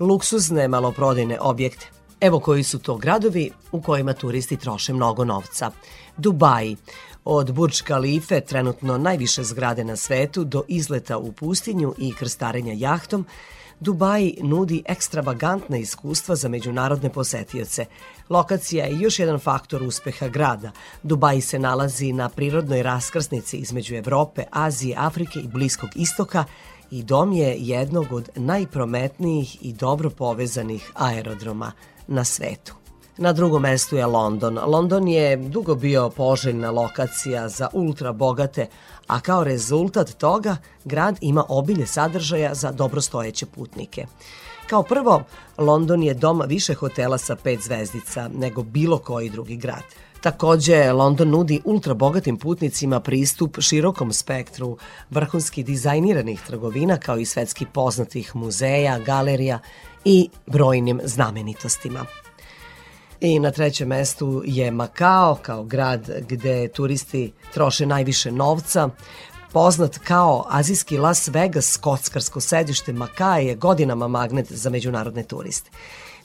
luksuzne 0.00 0.68
maloprodajne 0.68 1.40
objekte. 1.40 1.97
Evo 2.20 2.40
koji 2.40 2.62
su 2.62 2.78
to 2.78 2.96
gradovi 2.96 3.50
u 3.72 3.80
kojima 3.80 4.12
turisti 4.12 4.56
troše 4.56 4.92
mnogo 4.92 5.24
novca. 5.24 5.70
Dubaji, 6.16 6.76
od 7.24 7.52
Burj 7.52 7.72
Khalife, 7.84 8.40
trenutno 8.40 8.98
najviše 8.98 9.44
zgrade 9.44 9.84
na 9.84 9.96
svetu, 9.96 10.44
do 10.44 10.62
izleta 10.68 11.18
u 11.18 11.32
pustinju 11.32 11.94
i 11.98 12.14
krstarenja 12.14 12.72
jahtom, 12.76 13.26
Dubaji 13.80 14.38
nudi 14.42 14.82
ekstravagantna 14.86 15.76
iskustva 15.76 16.36
za 16.36 16.48
međunarodne 16.48 17.10
posetioce. 17.10 17.86
Lokacija 18.28 18.86
je 18.86 19.00
još 19.00 19.18
jedan 19.18 19.38
faktor 19.38 19.82
uspeha 19.82 20.28
grada. 20.28 20.70
Dubaji 21.02 21.40
se 21.40 21.58
nalazi 21.58 22.12
na 22.12 22.28
prirodnoj 22.28 22.82
raskrsnici 22.82 23.56
između 23.56 23.94
Evrope, 23.94 24.44
Azije, 24.50 24.94
Afrike 24.98 25.40
i 25.40 25.48
Bliskog 25.48 25.90
istoka 25.94 26.44
i 26.90 27.02
dom 27.02 27.32
je 27.32 27.56
jednog 27.58 28.12
od 28.12 28.28
najprometnijih 28.36 29.58
i 29.60 29.72
dobro 29.72 30.10
povezanih 30.10 30.92
aerodroma 30.94 31.72
na 32.08 32.24
svetu. 32.24 32.74
Na 33.16 33.32
drugom 33.32 33.62
mestu 33.62 33.96
je 33.96 34.06
London. 34.06 34.58
London 34.66 35.08
je 35.08 35.36
dugo 35.36 35.74
bio 35.74 36.10
poželjna 36.10 36.70
lokacija 36.70 37.48
za 37.48 37.68
ultra 37.72 38.12
bogate, 38.12 38.66
a 39.06 39.20
kao 39.20 39.44
rezultat 39.44 40.10
toga 40.12 40.56
grad 40.84 41.18
ima 41.20 41.44
obilje 41.48 41.86
sadržaja 41.86 42.54
za 42.54 42.72
dobrostojeće 42.72 43.46
putnike. 43.46 44.06
Kao 44.66 44.82
prvo, 44.82 45.22
London 45.58 46.02
je 46.02 46.14
dom 46.14 46.42
više 46.46 46.74
hotela 46.74 47.18
sa 47.18 47.36
pet 47.36 47.60
zvezdica 47.60 48.28
nego 48.34 48.62
bilo 48.62 48.98
koji 48.98 49.30
drugi 49.30 49.56
grad. 49.56 49.82
Takođe, 50.20 50.92
London 50.92 51.30
nudi 51.30 51.60
ultra 51.64 51.94
bogatim 51.94 52.36
putnicima 52.36 53.00
pristup 53.00 53.56
širokom 53.60 54.12
spektru 54.12 54.76
vrhunski 55.10 55.62
dizajniranih 55.62 56.40
trgovina 56.46 56.96
kao 56.96 57.18
i 57.18 57.24
svetski 57.24 57.66
poznatih 57.72 58.36
muzeja, 58.36 58.98
galerija 58.98 59.58
i 60.04 60.28
brojnim 60.46 61.00
znamenitostima. 61.04 62.06
I 63.20 63.38
na 63.38 63.50
trećem 63.50 63.88
mestu 63.88 64.42
je 64.46 64.70
Makao 64.70 65.38
kao 65.42 65.64
grad 65.64 66.10
gde 66.28 66.68
turisti 66.68 67.32
troše 67.54 67.86
najviše 67.86 68.32
novca. 68.32 68.88
Poznat 69.52 69.98
kao 69.98 70.46
azijski 70.48 70.98
Las 70.98 71.28
Vegas, 71.28 71.76
kockarsko 71.76 72.40
sedište 72.40 72.92
Makaa 72.92 73.38
je 73.38 73.54
godinama 73.54 74.08
magnet 74.08 74.52
za 74.52 74.70
međunarodne 74.70 75.22
turiste. 75.22 75.70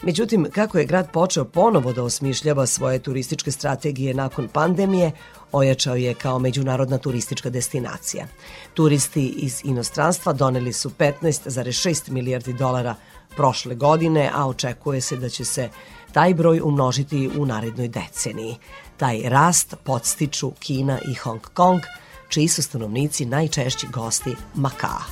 Međutim, 0.02 0.48
kako 0.52 0.78
je 0.78 0.86
grad 0.86 1.12
počeo 1.12 1.46
ponovo 1.46 1.94
da 1.94 2.04
osmišljava 2.04 2.66
svoje 2.66 3.00
turističke 3.00 3.52
strategije 3.52 4.14
nakon 4.14 4.48
pandemije, 4.48 5.12
ojačao 5.52 5.96
je 5.96 6.14
kao 6.14 6.40
međunarodna 6.40 6.98
turistička 6.98 7.50
destinacija. 7.50 8.28
Turisti 8.74 9.28
iz 9.28 9.62
inostranstva 9.64 10.34
doneli 10.34 10.74
su 10.74 10.90
15,6 10.90 12.12
milijardi 12.12 12.54
dolara 12.54 12.96
prošle 13.36 13.76
godine, 13.76 14.32
a 14.34 14.48
očekuje 14.48 15.02
se 15.02 15.16
da 15.16 15.30
će 15.30 15.46
se 15.46 15.70
taj 16.12 16.34
broj 16.34 16.62
umnožiti 16.64 17.30
u 17.38 17.46
narednoj 17.46 17.88
deceniji. 17.88 18.56
Taj 18.98 19.22
rast 19.26 19.76
podstiču 19.84 20.52
Kina 20.60 21.00
i 21.08 21.14
Hong 21.14 21.42
Kong, 21.54 21.82
čiji 22.30 22.48
su 22.48 22.64
stanovnici 22.64 23.26
najčešći 23.26 23.88
gosti 23.88 24.36
Makaa. 24.54 25.04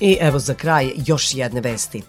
I 0.00 0.16
evo 0.20 0.38
za 0.38 0.54
kraj 0.54 0.92
još 0.96 1.34
jedne 1.34 1.60
vesti. 1.60 2.02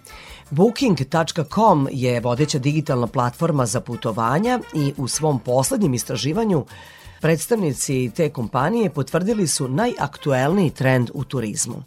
Booking.com 0.50 1.88
je 1.92 2.20
vodeća 2.20 2.60
digitalna 2.60 3.08
platforma 3.08 3.66
za 3.66 3.82
putovanja 3.82 4.60
i 4.74 4.94
u 4.98 5.08
svom 5.08 5.40
poslednjem 5.40 5.94
istraživanju 5.94 6.66
predstavnici 7.22 8.12
te 8.16 8.30
kompanije 8.30 8.90
potvrdili 8.90 9.48
su 9.48 9.68
najaktuelniji 9.68 10.70
trend 10.70 11.10
u 11.14 11.24
turizmu. 11.24 11.84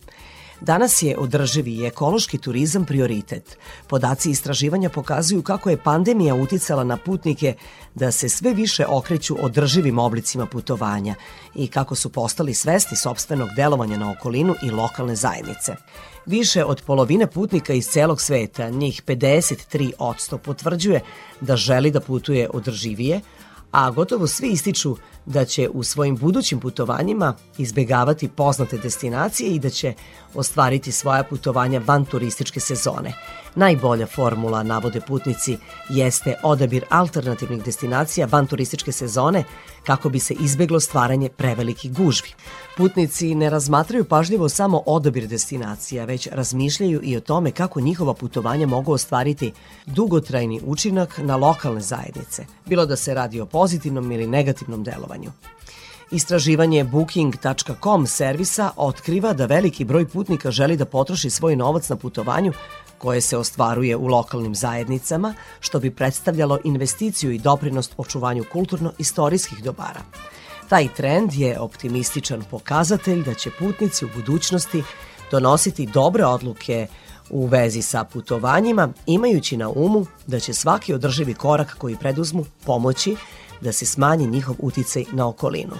Danas 0.61 1.02
je 1.02 1.16
održivi 1.19 1.74
i 1.74 1.86
ekološki 1.86 2.39
turizam 2.39 2.85
prioritet. 2.85 3.59
Podaci 3.86 4.31
istraživanja 4.31 4.89
pokazuju 4.89 5.43
kako 5.43 5.70
je 5.70 5.77
pandemija 5.77 6.35
uticala 6.35 6.85
na 6.85 6.97
putnike 6.97 7.55
da 7.94 8.12
se 8.12 8.28
sve 8.28 8.55
više 8.55 8.86
okreću 8.86 9.36
održivim 9.40 9.98
oblicima 9.98 10.47
putovanja 10.47 11.15
i 11.55 11.66
kako 11.66 11.94
su 11.94 12.12
postali 12.12 12.55
svesni 12.55 12.97
sobstvenog 12.97 13.48
delovanja 13.57 13.98
na 13.98 14.11
okolinu 14.11 14.55
i 14.62 14.70
lokalne 14.70 15.16
zajednice. 15.16 15.77
Više 16.27 16.65
od 16.65 16.82
polovine 16.86 17.27
putnika 17.27 17.73
iz 17.73 17.86
celog 17.86 18.20
sveta, 18.20 18.70
njih 18.70 19.02
53%, 19.07 20.39
potvrđuje 20.39 21.01
da 21.40 21.57
želi 21.57 21.90
da 21.90 22.01
putuje 22.01 22.48
održivije, 22.52 23.20
a 23.70 23.90
gotovo 23.90 24.27
svi 24.27 24.48
ističu 24.48 24.97
da 25.32 25.44
će 25.44 25.69
u 25.69 25.82
svojim 25.82 26.16
budućim 26.16 26.61
putovanjima 26.61 27.35
izbegavati 27.59 28.28
poznate 28.28 28.78
destinacije 28.78 29.51
i 29.51 29.59
da 29.59 29.70
će 29.70 29.94
ostvariti 30.35 30.93
svoja 30.93 31.23
putovanja 31.23 31.81
van 31.86 32.05
turističke 32.05 32.61
sezone. 32.61 33.12
Najbolja 33.55 34.07
formula, 34.07 34.62
navode 34.62 35.01
putnici, 35.01 35.57
jeste 35.89 36.35
odabir 36.43 36.85
alternativnih 36.90 37.65
destinacija 37.65 38.27
van 38.31 38.47
turističke 38.47 38.93
sezone 38.93 39.44
kako 39.86 40.09
bi 40.09 40.19
se 40.19 40.35
izbeglo 40.35 40.81
stvaranje 40.81 41.28
prevelikih 41.28 41.93
gužvi. 41.93 42.28
Putnici 42.77 43.35
ne 43.35 43.51
razmatraju 43.51 44.05
pažljivo 44.05 44.48
samo 44.48 44.82
odabir 44.86 45.27
destinacija, 45.27 46.05
već 46.05 46.28
razmišljaju 46.32 47.01
i 47.02 47.16
o 47.16 47.20
tome 47.20 47.51
kako 47.51 47.81
njihova 47.81 48.15
putovanja 48.15 48.66
mogu 48.66 48.93
ostvariti 48.93 49.52
dugotrajni 49.86 50.61
učinak 50.65 51.19
na 51.19 51.36
lokalne 51.36 51.81
zajednice, 51.81 52.47
bilo 52.66 52.86
da 52.86 52.97
se 52.97 53.15
radi 53.15 53.40
o 53.40 53.47
pozitivnom 53.47 54.12
ili 54.12 54.27
negativnom 54.27 54.85
delovanju. 54.85 55.20
Istraživanje 56.11 56.85
Booking.com 56.85 58.07
servisa 58.07 58.71
otkriva 58.77 59.33
da 59.33 59.47
veliki 59.47 59.85
broj 59.85 60.09
putnika 60.09 60.51
želi 60.51 60.77
da 60.77 60.85
potroši 60.85 61.31
svoj 61.31 61.57
novac 61.57 61.89
na 61.89 61.97
putovanju 61.97 62.53
koje 62.99 63.21
se 63.21 63.37
ostvaruje 63.37 63.97
u 63.97 64.07
lokalnim 64.07 64.55
zajednicama, 64.55 65.35
što 65.61 65.81
bi 65.81 65.91
predstavljalo 65.91 66.59
investiciju 66.65 67.33
i 67.33 67.39
doprinost 67.39 67.95
očuvanju 67.97 68.45
kulturno-istorijskih 68.53 69.63
dobara. 69.63 70.01
Taj 70.69 70.89
trend 70.97 71.33
je 71.35 71.61
optimističan 71.61 72.45
pokazatelj 72.51 73.25
da 73.25 73.35
će 73.35 73.51
putnici 73.59 74.05
u 74.05 74.09
budućnosti 74.15 74.83
donositi 75.31 75.87
dobre 75.87 76.25
odluke 76.25 76.87
u 77.31 77.47
vezi 77.47 77.83
sa 77.83 78.05
putovanjima, 78.05 78.89
imajući 79.07 79.57
na 79.57 79.69
umu 79.69 80.07
da 80.27 80.41
će 80.41 80.55
svaki 80.55 80.95
održivi 80.95 81.35
korak 81.35 81.77
koji 81.79 81.97
preduzmu 81.97 82.45
pomoći 82.67 83.17
da 83.61 83.73
se 83.73 83.87
smanji 83.87 84.27
njihov 84.27 84.57
uticaj 84.59 85.05
na 85.12 85.28
okolinu. 85.28 85.77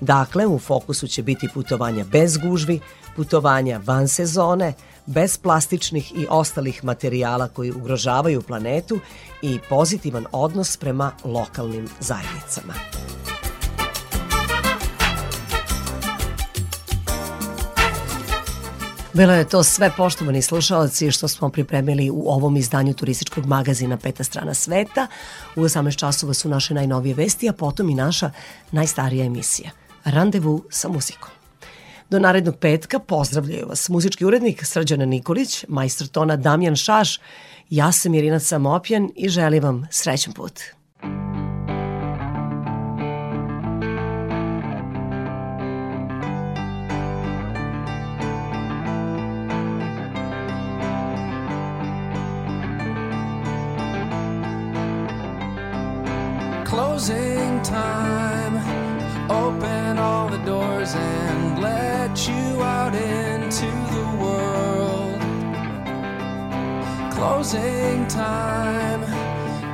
Dakle, 0.00 0.46
u 0.46 0.58
fokusu 0.58 1.08
će 1.08 1.22
biti 1.22 1.48
putovanja 1.54 2.04
bez 2.04 2.36
gužvi, 2.36 2.80
putovanja 3.16 3.80
van 3.84 4.08
sezone, 4.08 4.72
bez 5.06 5.38
plastičnih 5.38 6.12
i 6.16 6.26
ostalih 6.30 6.84
materijala 6.84 7.48
koji 7.48 7.72
ugrožavaju 7.72 8.42
planetu 8.42 9.00
i 9.42 9.58
pozitivan 9.68 10.26
odnos 10.32 10.76
prema 10.76 11.12
lokalnim 11.24 11.88
zajednicama. 12.00 12.74
Bilo 19.12 19.32
je 19.32 19.48
to 19.48 19.62
sve 19.62 19.90
poštovani 19.96 20.42
slušalci 20.42 21.10
što 21.10 21.28
smo 21.28 21.48
pripremili 21.48 22.10
u 22.10 22.24
ovom 22.26 22.56
izdanju 22.56 22.94
turističkog 22.94 23.46
magazina 23.46 23.96
Peta 23.96 24.24
strana 24.24 24.54
sveta. 24.54 25.06
U 25.56 25.60
18 25.60 25.96
časova 25.96 26.34
su 26.34 26.48
naše 26.48 26.74
najnovije 26.74 27.14
vesti, 27.14 27.48
a 27.48 27.52
potom 27.52 27.90
i 27.90 27.94
naša 27.94 28.30
najstarija 28.72 29.24
emisija. 29.24 29.70
Randevu 30.04 30.64
sa 30.70 30.88
muzikom. 30.88 31.30
Do 32.10 32.18
narednog 32.18 32.56
petka 32.56 32.98
pozdravljaju 32.98 33.66
vas 33.68 33.88
muzički 33.88 34.24
urednik 34.24 34.64
Srđana 34.64 35.04
Nikolić, 35.04 35.64
majstor 35.68 36.06
tona 36.08 36.36
Damjan 36.36 36.76
Šaš, 36.76 37.20
ja 37.70 37.92
sam 37.92 38.14
Irina 38.14 38.40
Samopjan 38.40 39.10
i 39.16 39.28
želim 39.28 39.62
vam 39.62 39.88
srećan 39.90 40.32
put. 40.32 40.60
closing 56.98 57.62
time. 57.62 58.56
Open 59.30 59.98
all 59.98 60.28
the 60.28 60.38
doors 60.38 60.96
and 60.96 61.62
let 61.62 62.26
you 62.26 62.60
out 62.60 62.92
into 62.92 63.70
the 63.94 64.06
world. 64.20 65.20
Closing 67.12 68.04
time. 68.08 69.04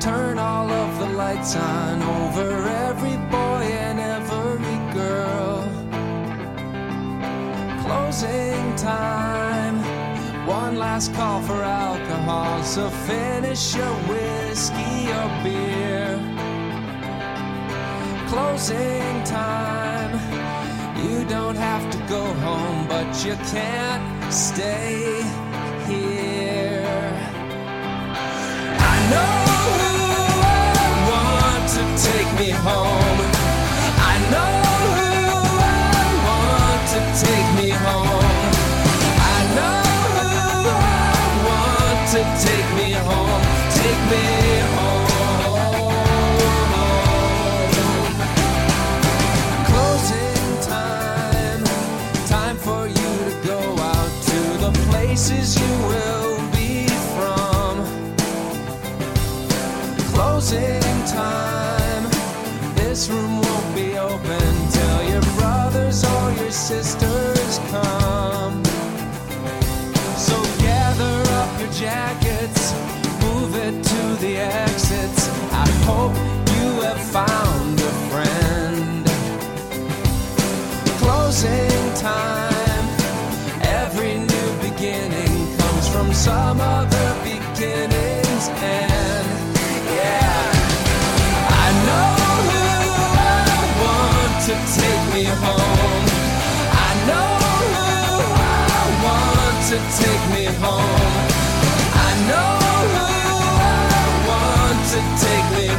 Turn 0.01 0.39
all 0.39 0.71
of 0.71 0.99
the 0.99 1.09
lights 1.17 1.57
on 1.57 2.03
over 2.03 2.69
every 2.69 3.17
boy 3.33 3.63
and 3.89 3.99
every 3.99 4.79
girl. 4.93 5.63
Closing 7.87 8.77
time. 8.77 9.77
One 10.47 10.77
last 10.77 11.15
call 11.15 11.41
for 11.41 11.63
alcohol, 11.63 12.63
so 12.65 12.91
finish 12.91 13.75
your 13.75 13.95
whiskey 14.11 15.11
or 15.11 15.43
beer 15.43 16.34
closing 18.29 19.23
time. 19.25 20.13
You 21.05 21.25
don't 21.27 21.57
have 21.57 21.91
to 21.93 21.99
go 22.09 22.25
home, 22.47 22.87
but 22.89 23.25
you 23.25 23.35
can't 23.53 24.33
stay 24.33 25.23
here. 25.87 26.85
I 28.93 28.97
know 29.13 29.35
who 29.81 29.95
I 30.43 30.91
want 31.11 31.65
to 31.77 31.85
take 32.09 32.31
me 32.41 32.51
home. 32.51 33.34
hope 75.87 76.17
you 76.57 76.69
have 76.81 77.03
found 77.17 77.79
a 77.79 77.93
friend. 78.11 79.05
Closing 81.03 81.85
time, 81.95 82.87
every 83.83 84.15
new 84.33 84.49
beginning 84.67 85.35
comes 85.59 85.87
from 85.89 86.13
some 86.13 86.59
other 86.61 87.09
beginning's 87.23 88.47
end. 88.81 89.29
Yeah, 90.01 90.43
I 91.65 91.67
know 91.87 92.09
who 92.49 92.65
I 93.37 93.55
want 93.85 94.33
to 94.49 94.55
take 94.81 95.05
me 95.15 95.25
home. 95.45 96.07
I 96.87 96.91
know 97.09 97.31
who 97.75 97.89
I 98.69 98.85
want 99.07 99.57
to 99.71 99.79
take 100.01 100.25
me 100.35 100.45
home. 100.65 101.04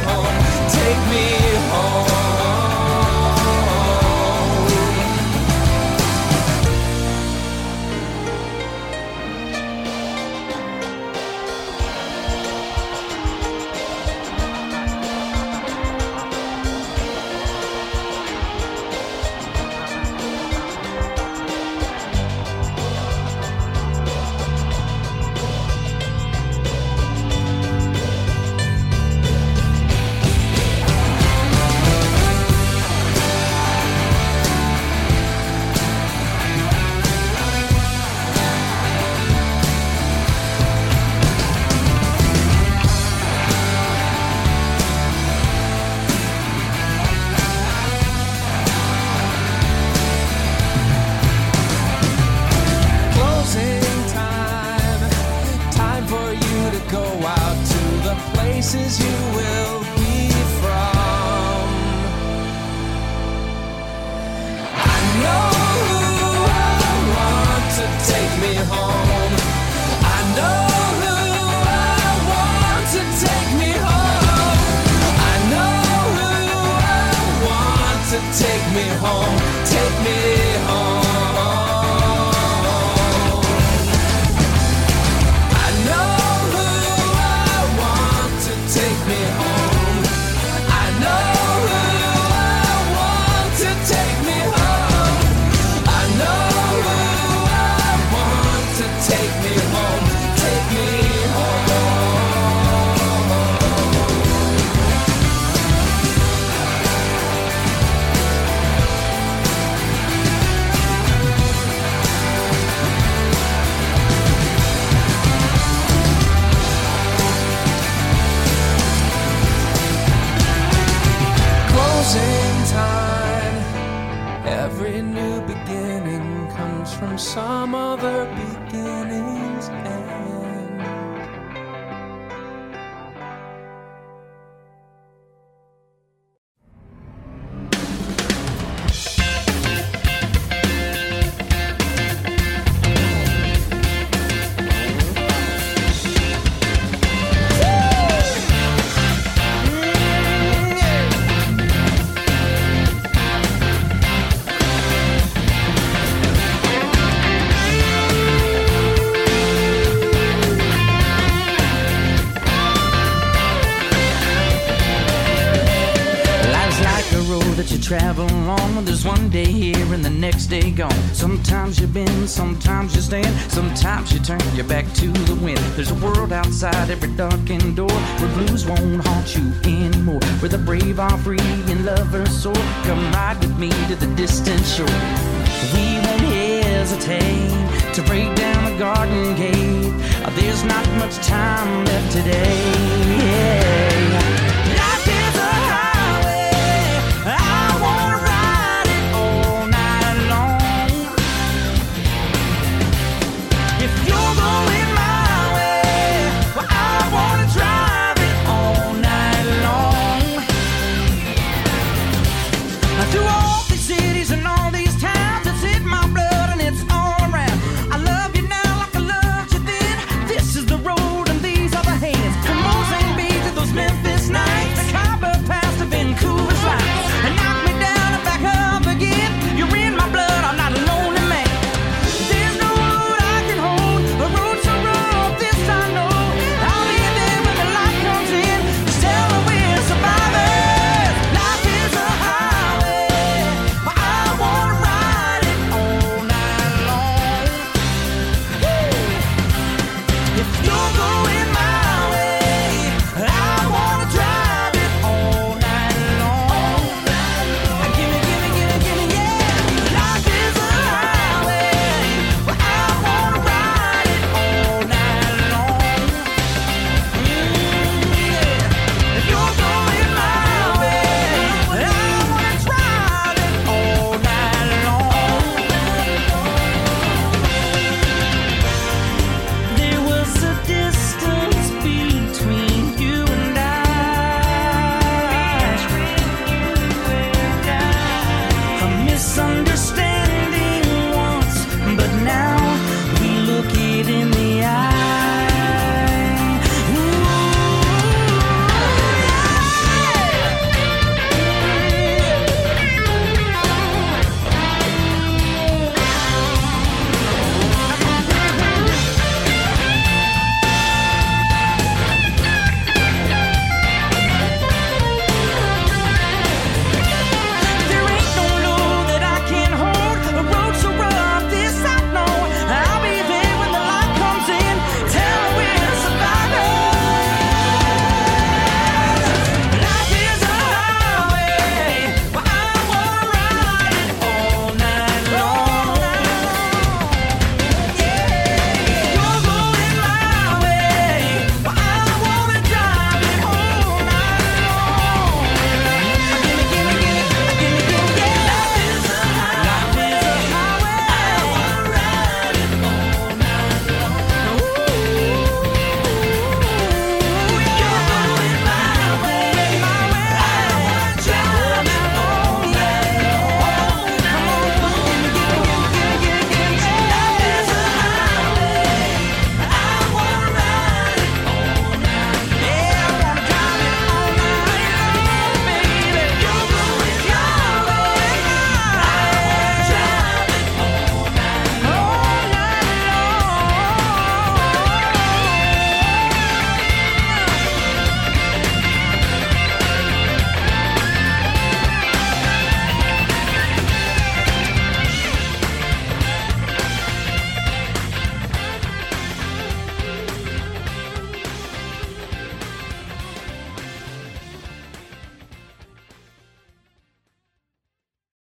home, 0.04 0.38
take 0.68 1.02
me 1.10 1.24
home. 1.70 2.35